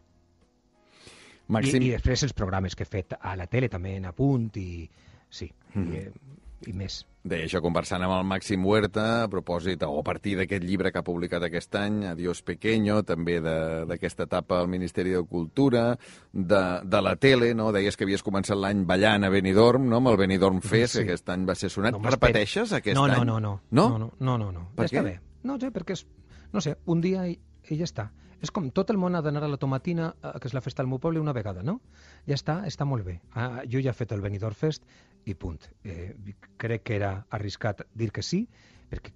I, 1.52 1.92
I 1.92 1.92
després 1.98 2.24
els 2.24 2.36
programes 2.36 2.76
que 2.76 2.88
he 2.88 2.92
fet 2.96 3.20
a 3.20 3.36
la 3.40 3.48
tele 3.52 3.68
també 3.72 3.98
en 4.00 4.08
apunt 4.10 4.50
i 4.56 4.88
sí, 5.30 5.52
Mhm. 5.76 5.84
mm. 5.84 5.92
i, 5.92 5.98
eh, 5.98 6.47
i 6.66 6.74
més. 6.74 7.06
Deia 7.28 7.44
això 7.46 7.60
conversant 7.62 8.02
amb 8.02 8.14
el 8.16 8.24
Màxim 8.26 8.64
Huerta 8.66 9.24
a 9.24 9.28
propòsit 9.30 9.84
o 9.84 10.00
a 10.00 10.04
partir 10.04 10.38
d'aquest 10.40 10.64
llibre 10.64 10.92
que 10.92 11.00
ha 11.00 11.04
publicat 11.04 11.44
aquest 11.44 11.76
any, 11.76 12.06
Adiós 12.08 12.42
Pequeño, 12.42 13.04
també 13.04 13.42
de- 13.42 13.86
d'aquesta 13.86 14.24
etapa 14.24 14.60
al 14.60 14.68
Ministeri 14.68 15.12
de 15.12 15.22
Cultura, 15.24 15.98
de, 16.32 16.62
de 16.84 17.02
la 17.02 17.16
tele, 17.18 17.54
no? 17.54 17.72
Deies 17.72 17.98
que 17.98 18.06
havies 18.06 18.24
començat 18.24 18.56
l'any 18.58 18.86
ballant 18.86 19.26
a 19.26 19.30
Benidorm, 19.30 19.88
no? 19.90 19.98
amb 19.98 20.08
el 20.08 20.18
Benidorm 20.18 20.62
Fest, 20.62 20.94
Sí. 20.96 21.00
que 21.06 21.12
aquest 21.12 21.30
any 21.30 21.46
va 21.46 21.56
ser 21.56 21.70
sonat. 21.70 21.92
No 21.92 22.00
No. 22.00 22.10
Repeteixes 22.10 22.72
aquest 22.74 22.96
no, 22.96 23.04
any? 23.06 23.18
no, 23.18 23.26
no, 23.26 23.40
no, 23.40 23.62
No? 23.72 23.90
no, 23.90 23.98
no, 24.00 24.14
no, 24.20 24.38
no, 24.38 24.52
no. 24.52 24.70
Per 24.76 24.88
ja 24.88 24.98
està 24.98 25.02
què? 25.02 25.04
bé. 25.04 25.20
No 25.44 25.60
sé, 25.60 25.70
perquè 25.72 25.92
és, 25.94 26.06
no 26.54 26.62
sé, 26.62 26.78
un 26.86 27.02
dia 27.02 27.28
i, 27.28 27.38
i 27.70 27.76
ja 27.78 27.84
està. 27.84 28.10
És 28.40 28.52
com 28.52 28.70
tot 28.70 28.90
el 28.92 28.98
món 29.02 29.16
ha 29.16 29.22
d'anar 29.26 29.44
a 29.44 29.48
la 29.50 29.58
tomatina, 29.58 30.14
eh, 30.24 30.40
que 30.40 30.48
és 30.48 30.54
la 30.54 30.62
festa 30.62 30.84
del 30.84 30.90
meu 30.90 31.00
poble, 31.00 31.20
una 31.20 31.34
vegada, 31.34 31.64
no? 31.64 31.82
Ja 32.28 32.36
està, 32.36 32.66
està 32.68 32.86
molt 32.86 33.04
bé. 33.04 33.20
Ah, 33.34 33.64
jo 33.68 33.82
ja 33.82 33.90
he 33.90 33.94
fet 33.98 34.12
el 34.14 34.22
Benidorm 34.22 34.54
Fest 34.56 34.84
i 35.28 35.36
punt. 35.36 35.60
Eh, 35.84 36.16
crec 36.58 36.84
que 36.88 36.96
era 36.96 37.12
arriscat 37.30 37.84
dir 37.94 38.12
que 38.16 38.24
sí, 38.24 38.46
perquè 38.90 39.12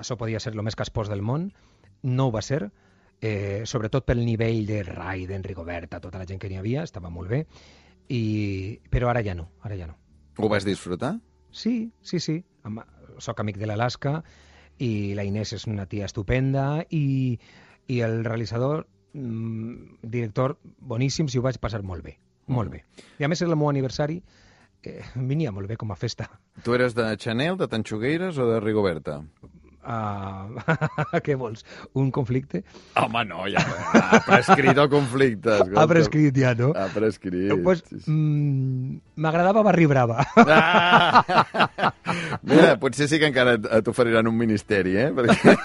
això 0.00 0.16
podia 0.16 0.40
ser 0.40 0.54
el 0.56 0.62
més 0.64 0.78
caspós 0.78 1.10
del 1.12 1.22
món. 1.22 1.50
No 2.02 2.28
ho 2.28 2.32
va 2.32 2.42
ser, 2.42 2.70
eh, 3.20 3.62
sobretot 3.68 4.06
pel 4.08 4.24
nivell 4.24 4.64
de 4.66 4.82
Raiden, 4.86 5.44
Rigoberta, 5.44 6.00
tota 6.00 6.18
la 6.18 6.26
gent 6.26 6.40
que 6.40 6.48
n'hi 6.48 6.60
havia, 6.60 6.84
estava 6.84 7.10
molt 7.12 7.28
bé, 7.30 7.44
i... 8.08 8.80
però 8.90 9.10
ara 9.10 9.22
ja 9.22 9.36
no, 9.36 9.50
ara 9.62 9.76
ja 9.76 9.90
no. 9.90 9.98
Ho 10.38 10.48
vas 10.48 10.64
disfrutar? 10.64 11.18
Sí, 11.50 11.92
sí, 12.00 12.20
sí. 12.20 12.40
Soc 13.20 13.40
amic 13.40 13.58
de 13.60 13.68
l'Alaska 13.68 14.20
i 14.80 15.12
la 15.14 15.26
Inés 15.28 15.52
és 15.52 15.66
una 15.68 15.84
tia 15.86 16.08
estupenda 16.08 16.86
i, 16.88 17.36
i 17.92 18.00
el 18.06 18.24
realitzador, 18.24 18.86
mm, 19.12 20.00
director, 20.02 20.56
boníssim, 20.80 21.28
si 21.28 21.38
ho 21.38 21.44
vaig 21.44 21.60
passar 21.60 21.82
molt 21.84 22.06
bé. 22.06 22.16
Molt 22.50 22.72
bé. 22.72 22.84
I 23.20 23.26
a 23.26 23.28
més 23.28 23.42
és 23.42 23.48
el 23.48 23.58
meu 23.58 23.68
aniversari, 23.68 24.22
eh, 24.84 25.02
venia 25.30 25.52
molt 25.52 25.68
bé 25.70 25.76
com 25.80 25.92
a 25.92 25.98
festa. 25.98 26.28
Tu 26.64 26.76
eres 26.76 26.96
de 26.96 27.08
Chanel, 27.16 27.58
de 27.60 27.68
Tanxugueires 27.68 28.38
o 28.38 28.48
de 28.50 28.60
Rigoberta? 28.60 29.20
Uh, 29.80 30.60
què 31.24 31.34
vols? 31.40 31.64
Un 31.96 32.10
conflicte? 32.12 32.62
Home, 33.00 33.22
no, 33.24 33.46
ja 33.48 33.62
ha 33.64 34.20
prescrit 34.26 34.76
el 34.76 34.88
conflicte. 34.92 35.54
escolta. 35.56 35.80
Ha 35.80 35.86
prescrit 35.88 36.36
ja, 36.36 36.54
no? 36.54 36.72
Ha 36.76 36.88
prescrit. 36.92 37.54
pues, 37.64 37.82
sí, 37.88 38.00
sí. 38.04 38.10
mm, 38.10 38.98
m'agradava 39.16 39.62
Barri 39.64 39.86
Brava. 39.86 40.26
Ah! 40.36 41.24
Mira, 42.42 42.74
potser 42.80 43.08
sí 43.08 43.18
que 43.18 43.26
encara 43.30 43.54
et- 43.56 43.68
et 43.80 43.88
oferiran 43.88 44.26
un 44.28 44.36
ministeri, 44.36 44.96
eh? 45.00 45.08
Perquè 45.16 45.56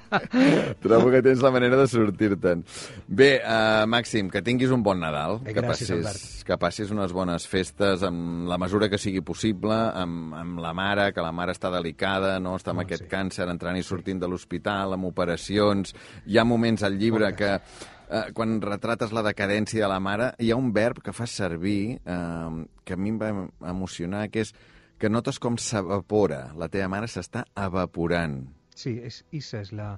trobo 0.82 1.10
que 1.10 1.20
tens 1.22 1.42
la 1.42 1.50
manera 1.52 1.76
de 1.80 1.86
sortir-te'n. 1.90 2.62
Bé, 3.08 3.30
uh, 3.44 3.84
Màxim, 3.90 4.30
que 4.30 4.42
tinguis 4.46 4.70
un 4.74 4.82
bon 4.82 5.00
Nadal, 5.00 5.40
Eh, 5.44 5.52
que, 5.52 5.60
gràcies, 5.60 5.88
passis, 5.88 5.90
Albert. 5.90 6.46
que 6.46 6.58
passis 6.60 6.90
unes 6.94 7.12
bones 7.12 7.46
festes 7.48 8.02
amb 8.06 8.48
la 8.48 8.58
mesura 8.58 8.88
que 8.90 8.98
sigui 8.98 9.20
possible, 9.20 9.74
amb, 9.74 10.34
amb 10.34 10.58
la 10.62 10.72
mare, 10.76 11.10
que 11.12 11.20
la 11.24 11.32
mare 11.32 11.52
està 11.56 11.70
delicada, 11.72 12.38
no? 12.40 12.56
està 12.56 12.70
amb 12.74 12.80
Ah, 12.80 12.88
aquest 12.88 13.04
sí. 13.04 13.09
Càncer, 13.10 13.48
entrant 13.50 13.76
i 13.78 13.84
sortint 13.86 14.20
de 14.22 14.28
l'hospital, 14.30 14.96
amb 14.96 15.10
operacions... 15.10 15.94
Hi 16.30 16.38
ha 16.38 16.44
moments 16.46 16.84
al 16.86 16.98
llibre 17.00 17.32
que 17.36 17.52
eh, 17.56 18.30
quan 18.34 18.58
retrates 18.62 19.12
la 19.16 19.24
decadència 19.26 19.84
de 19.84 19.90
la 19.90 20.00
mare, 20.00 20.32
hi 20.38 20.50
ha 20.50 20.58
un 20.58 20.72
verb 20.72 21.02
que 21.04 21.14
fas 21.16 21.34
servir 21.34 21.98
eh, 21.98 22.66
que 22.84 22.94
a 22.94 23.00
mi 23.00 23.14
em 23.14 23.20
va 23.20 23.32
emocionar, 23.70 24.28
que 24.30 24.46
és 24.46 24.54
que 25.00 25.10
notes 25.10 25.40
com 25.40 25.56
s'evapora. 25.58 26.50
La 26.60 26.68
teva 26.68 26.90
mare 26.92 27.08
s'està 27.08 27.46
evaporant. 27.56 28.42
Sí, 28.76 28.98
és, 29.04 29.22
isa 29.36 29.62
és 29.64 29.72
la, 29.76 29.94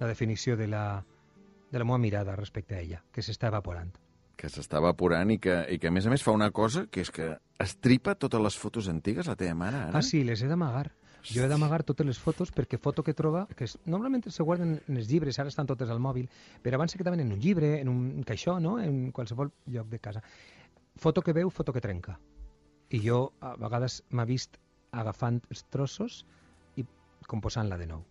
la 0.00 0.10
definició 0.10 0.56
de 0.56 0.68
la, 0.70 0.86
de 1.70 1.82
la 1.82 1.88
meva 1.88 1.98
mirada 1.98 2.36
respecte 2.38 2.78
a 2.78 2.80
ella, 2.84 3.02
que 3.12 3.24
s'està 3.24 3.50
evaporant. 3.52 3.92
que 4.42 4.48
s'està 4.50 4.80
evaporant 4.80 5.30
i 5.30 5.38
que, 5.38 5.54
i 5.70 5.78
que, 5.78 5.86
a 5.86 5.94
més 5.94 6.06
a 6.08 6.10
més, 6.10 6.22
fa 6.24 6.32
una 6.34 6.50
cosa, 6.50 6.88
que 6.90 7.04
és 7.04 7.12
que 7.14 7.28
estripa 7.62 8.16
totes 8.18 8.42
les 8.42 8.56
fotos 8.58 8.88
antigues, 8.90 9.28
la 9.30 9.36
teva 9.38 9.54
mare, 9.54 9.84
ara. 9.84 10.00
Ah, 10.00 10.02
sí, 10.02 10.24
les 10.26 10.42
he 10.42 10.48
d'amagar. 10.50 10.88
Jo 11.22 11.44
he 11.44 11.48
d'amagar 11.48 11.84
totes 11.86 12.06
les 12.06 12.18
fotos 12.18 12.50
perquè 12.50 12.78
foto 12.82 13.04
que 13.06 13.14
troba, 13.14 13.44
que 13.54 13.68
es, 13.68 13.76
normalment 13.86 14.26
se 14.26 14.42
guarden 14.42 14.74
en 14.80 14.96
els 14.98 15.08
llibres, 15.10 15.38
ara 15.38 15.52
estan 15.52 15.68
totes 15.70 15.90
al 15.90 16.02
mòbil, 16.02 16.26
però 16.62 16.78
abans 16.78 16.92
se 16.92 16.98
quedaven 16.98 17.22
en 17.22 17.30
un 17.32 17.40
llibre, 17.40 17.76
en 17.80 17.88
un 17.88 18.22
caixó, 18.26 18.58
no? 18.60 18.78
en 18.82 19.12
qualsevol 19.14 19.52
lloc 19.66 19.88
de 19.88 20.00
casa. 20.02 20.22
Foto 20.96 21.22
que 21.22 21.32
veu, 21.32 21.50
foto 21.50 21.72
que 21.72 21.80
trenca. 21.80 22.18
I 22.90 23.00
jo 23.06 23.32
a 23.40 23.54
vegades 23.56 24.02
m'ha 24.10 24.26
vist 24.28 24.58
agafant 24.90 25.40
els 25.48 25.62
trossos 25.70 26.24
i 26.76 26.84
composant-la 27.28 27.78
de 27.78 27.86
nou. 27.86 28.02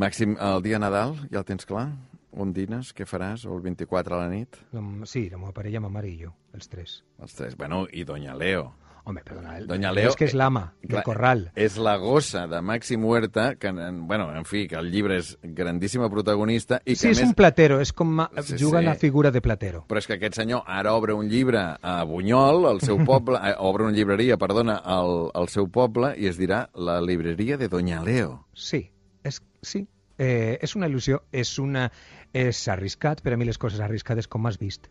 Màxim, 0.00 0.36
el 0.40 0.62
dia 0.62 0.78
Nadal, 0.78 1.16
ja 1.30 1.42
el 1.42 1.46
tens 1.46 1.66
clar? 1.66 1.90
On 2.30 2.52
dines? 2.54 2.92
Què 2.94 3.04
faràs? 3.10 3.44
O 3.44 3.56
el 3.56 3.62
24 3.64 4.16
a 4.16 4.20
la 4.22 4.28
nit? 4.30 4.58
La, 4.72 4.82
sí, 5.10 5.24
la 5.30 5.38
meva 5.38 5.52
parella, 5.54 5.82
ma 5.82 5.90
mare 5.90 6.08
i 6.08 6.16
jo, 6.20 6.30
els 6.54 6.70
tres. 6.70 7.00
Els 7.18 7.34
tres. 7.34 7.56
Bueno, 7.58 7.84
i 7.90 8.04
Doña 8.06 8.36
Leo. 8.38 8.68
Home, 9.10 9.22
perdona, 9.26 9.56
el, 9.58 9.66
Doña 9.66 9.90
Leo, 9.92 10.08
és 10.12 10.16
que 10.16 10.24
és 10.28 10.34
l'ama 10.38 10.62
eh, 10.80 10.88
clar, 10.88 11.02
corral. 11.04 11.40
És 11.58 11.76
la 11.82 11.96
gossa 11.98 12.44
de 12.50 12.60
Màxim 12.62 13.02
Huerta, 13.04 13.56
que, 13.58 13.68
en- 13.74 14.06
bueno, 14.06 14.28
en 14.36 14.44
fi, 14.46 14.66
que 14.70 14.76
el 14.78 14.90
llibre 14.92 15.16
és 15.18 15.32
grandíssima 15.42 16.08
protagonista 16.12 16.78
i 16.84 16.94
que, 16.94 17.00
Sí, 17.00 17.08
és 17.10 17.18
més, 17.20 17.28
un 17.28 17.34
platero, 17.34 17.80
és 17.82 17.92
com 17.92 18.08
ma- 18.20 18.28
Sí, 18.42 18.56
juga 18.62 18.78
sí. 18.80 18.86
la 18.86 18.94
figura 18.94 19.30
de 19.34 19.40
platero. 19.42 19.84
Però 19.90 19.98
és 19.98 20.06
que 20.06 20.14
aquest 20.14 20.38
senyor 20.40 20.62
ara 20.66 20.94
obre 20.94 21.12
un 21.12 21.28
llibre 21.28 21.58
a 21.82 22.04
Bunyol, 22.04 22.66
al 22.70 22.80
seu 22.80 23.02
poble, 23.04 23.38
eh, 23.50 23.54
obre 23.58 23.84
una 23.84 23.92
llibreria, 23.96 24.36
perdona, 24.38 24.76
al, 24.84 25.30
al 25.34 25.48
seu 25.48 25.68
poble, 25.68 26.14
i 26.16 26.26
es 26.30 26.38
dirà 26.38 26.68
la 26.74 27.00
libreria 27.02 27.58
de 27.58 27.68
Doña 27.68 28.02
Leo. 28.04 28.46
Sí, 28.54 28.90
és, 29.24 29.42
sí. 29.62 29.86
Eh, 30.20 30.58
és 30.60 30.76
una 30.76 30.86
il·lusió, 30.86 31.22
és, 31.32 31.58
una, 31.58 31.90
és 32.36 32.68
arriscat, 32.68 33.22
per 33.24 33.32
a 33.32 33.36
mi 33.40 33.46
les 33.48 33.56
coses 33.58 33.80
arriscades, 33.80 34.28
com 34.28 34.46
has 34.46 34.58
vist, 34.60 34.86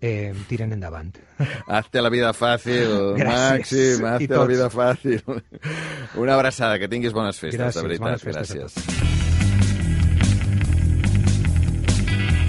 eh, 0.00 0.34
tiren 0.48 0.72
endavant. 0.76 1.12
Hazte 1.66 2.02
la 2.02 2.10
vida 2.12 2.32
fàcil, 2.36 2.92
Gràcies. 3.20 4.00
Màxim, 4.00 4.06
hazte 4.12 4.36
la 4.36 4.46
vida 4.50 4.70
fàcil. 4.70 5.22
Una 6.16 6.34
abraçada, 6.34 6.78
que 6.78 6.88
tinguis 6.88 7.12
bones 7.16 7.38
festes, 7.38 7.60
Gràcies, 7.60 7.82
de 7.82 7.88
veritat. 7.88 8.06
bones 8.06 8.22
festes 8.22 8.56
Gràcies. 8.56 9.26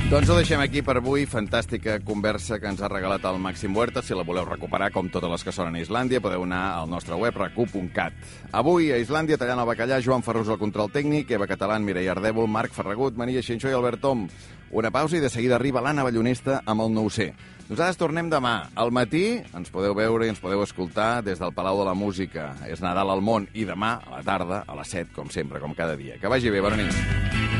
Doncs 0.07 0.29
ho 0.31 0.37
deixem 0.37 0.61
aquí 0.63 0.79
per 0.87 0.93
avui. 1.01 1.25
Fantàstica 1.27 1.97
conversa 1.99 2.61
que 2.63 2.69
ens 2.71 2.79
ha 2.79 2.87
regalat 2.87 3.25
el 3.27 3.41
Màxim 3.43 3.73
Huerta. 3.75 3.99
Si 4.01 4.15
la 4.15 4.23
voleu 4.23 4.45
recuperar, 4.47 4.87
com 4.95 5.09
totes 5.11 5.27
les 5.33 5.43
que 5.43 5.51
sonen 5.51 5.75
a 5.75 5.81
Islàndia, 5.83 6.21
podeu 6.23 6.45
anar 6.47 6.61
al 6.77 6.87
nostre 6.87 7.17
web, 7.19 7.35
recu.cat. 7.35 8.15
Avui, 8.55 8.87
a 8.95 9.01
Islàndia, 9.03 9.35
tallant 9.35 9.59
el 9.59 9.67
bacallà, 9.67 9.99
Joan 9.99 10.23
Ferrus 10.23 10.47
al 10.47 10.61
control 10.61 10.87
tècnic, 10.95 11.33
Eva 11.35 11.43
Catalán, 11.51 11.83
Mireia 11.83 12.13
Ardèvol, 12.15 12.47
Marc 12.47 12.71
Ferragut, 12.71 13.19
Maria 13.19 13.43
Xinxó 13.43 13.67
i 13.67 13.75
Albert 13.75 13.99
Tom. 13.99 14.29
Una 14.71 14.91
pausa 14.91 15.15
i 15.17 15.21
de 15.23 15.29
seguida 15.31 15.55
arriba 15.55 15.81
l'Anna 15.81 16.03
Ballonesta 16.03 16.61
amb 16.65 16.83
el 16.83 16.91
9C. 16.95 17.29
Nosaltres 17.67 17.99
tornem 17.99 18.29
demà. 18.31 18.69
Al 18.79 18.91
matí 18.95 19.25
ens 19.41 19.71
podeu 19.71 19.95
veure 19.95 20.27
i 20.27 20.31
ens 20.31 20.39
podeu 20.43 20.63
escoltar 20.63 21.23
des 21.23 21.39
del 21.39 21.55
Palau 21.55 21.79
de 21.81 21.87
la 21.87 21.95
Música. 21.95 22.53
És 22.67 22.83
Nadal 22.83 23.11
al 23.11 23.23
món 23.23 23.47
i 23.53 23.67
demà 23.67 23.97
a 24.03 24.17
la 24.17 24.23
tarda 24.27 24.63
a 24.67 24.79
les 24.79 24.95
7, 24.95 25.15
com 25.15 25.31
sempre, 25.31 25.63
com 25.63 25.75
cada 25.75 25.95
dia. 25.99 26.19
Que 26.19 26.31
vagi 26.31 26.51
bé, 26.51 26.63
bona 26.63 26.79
nit. 26.83 27.56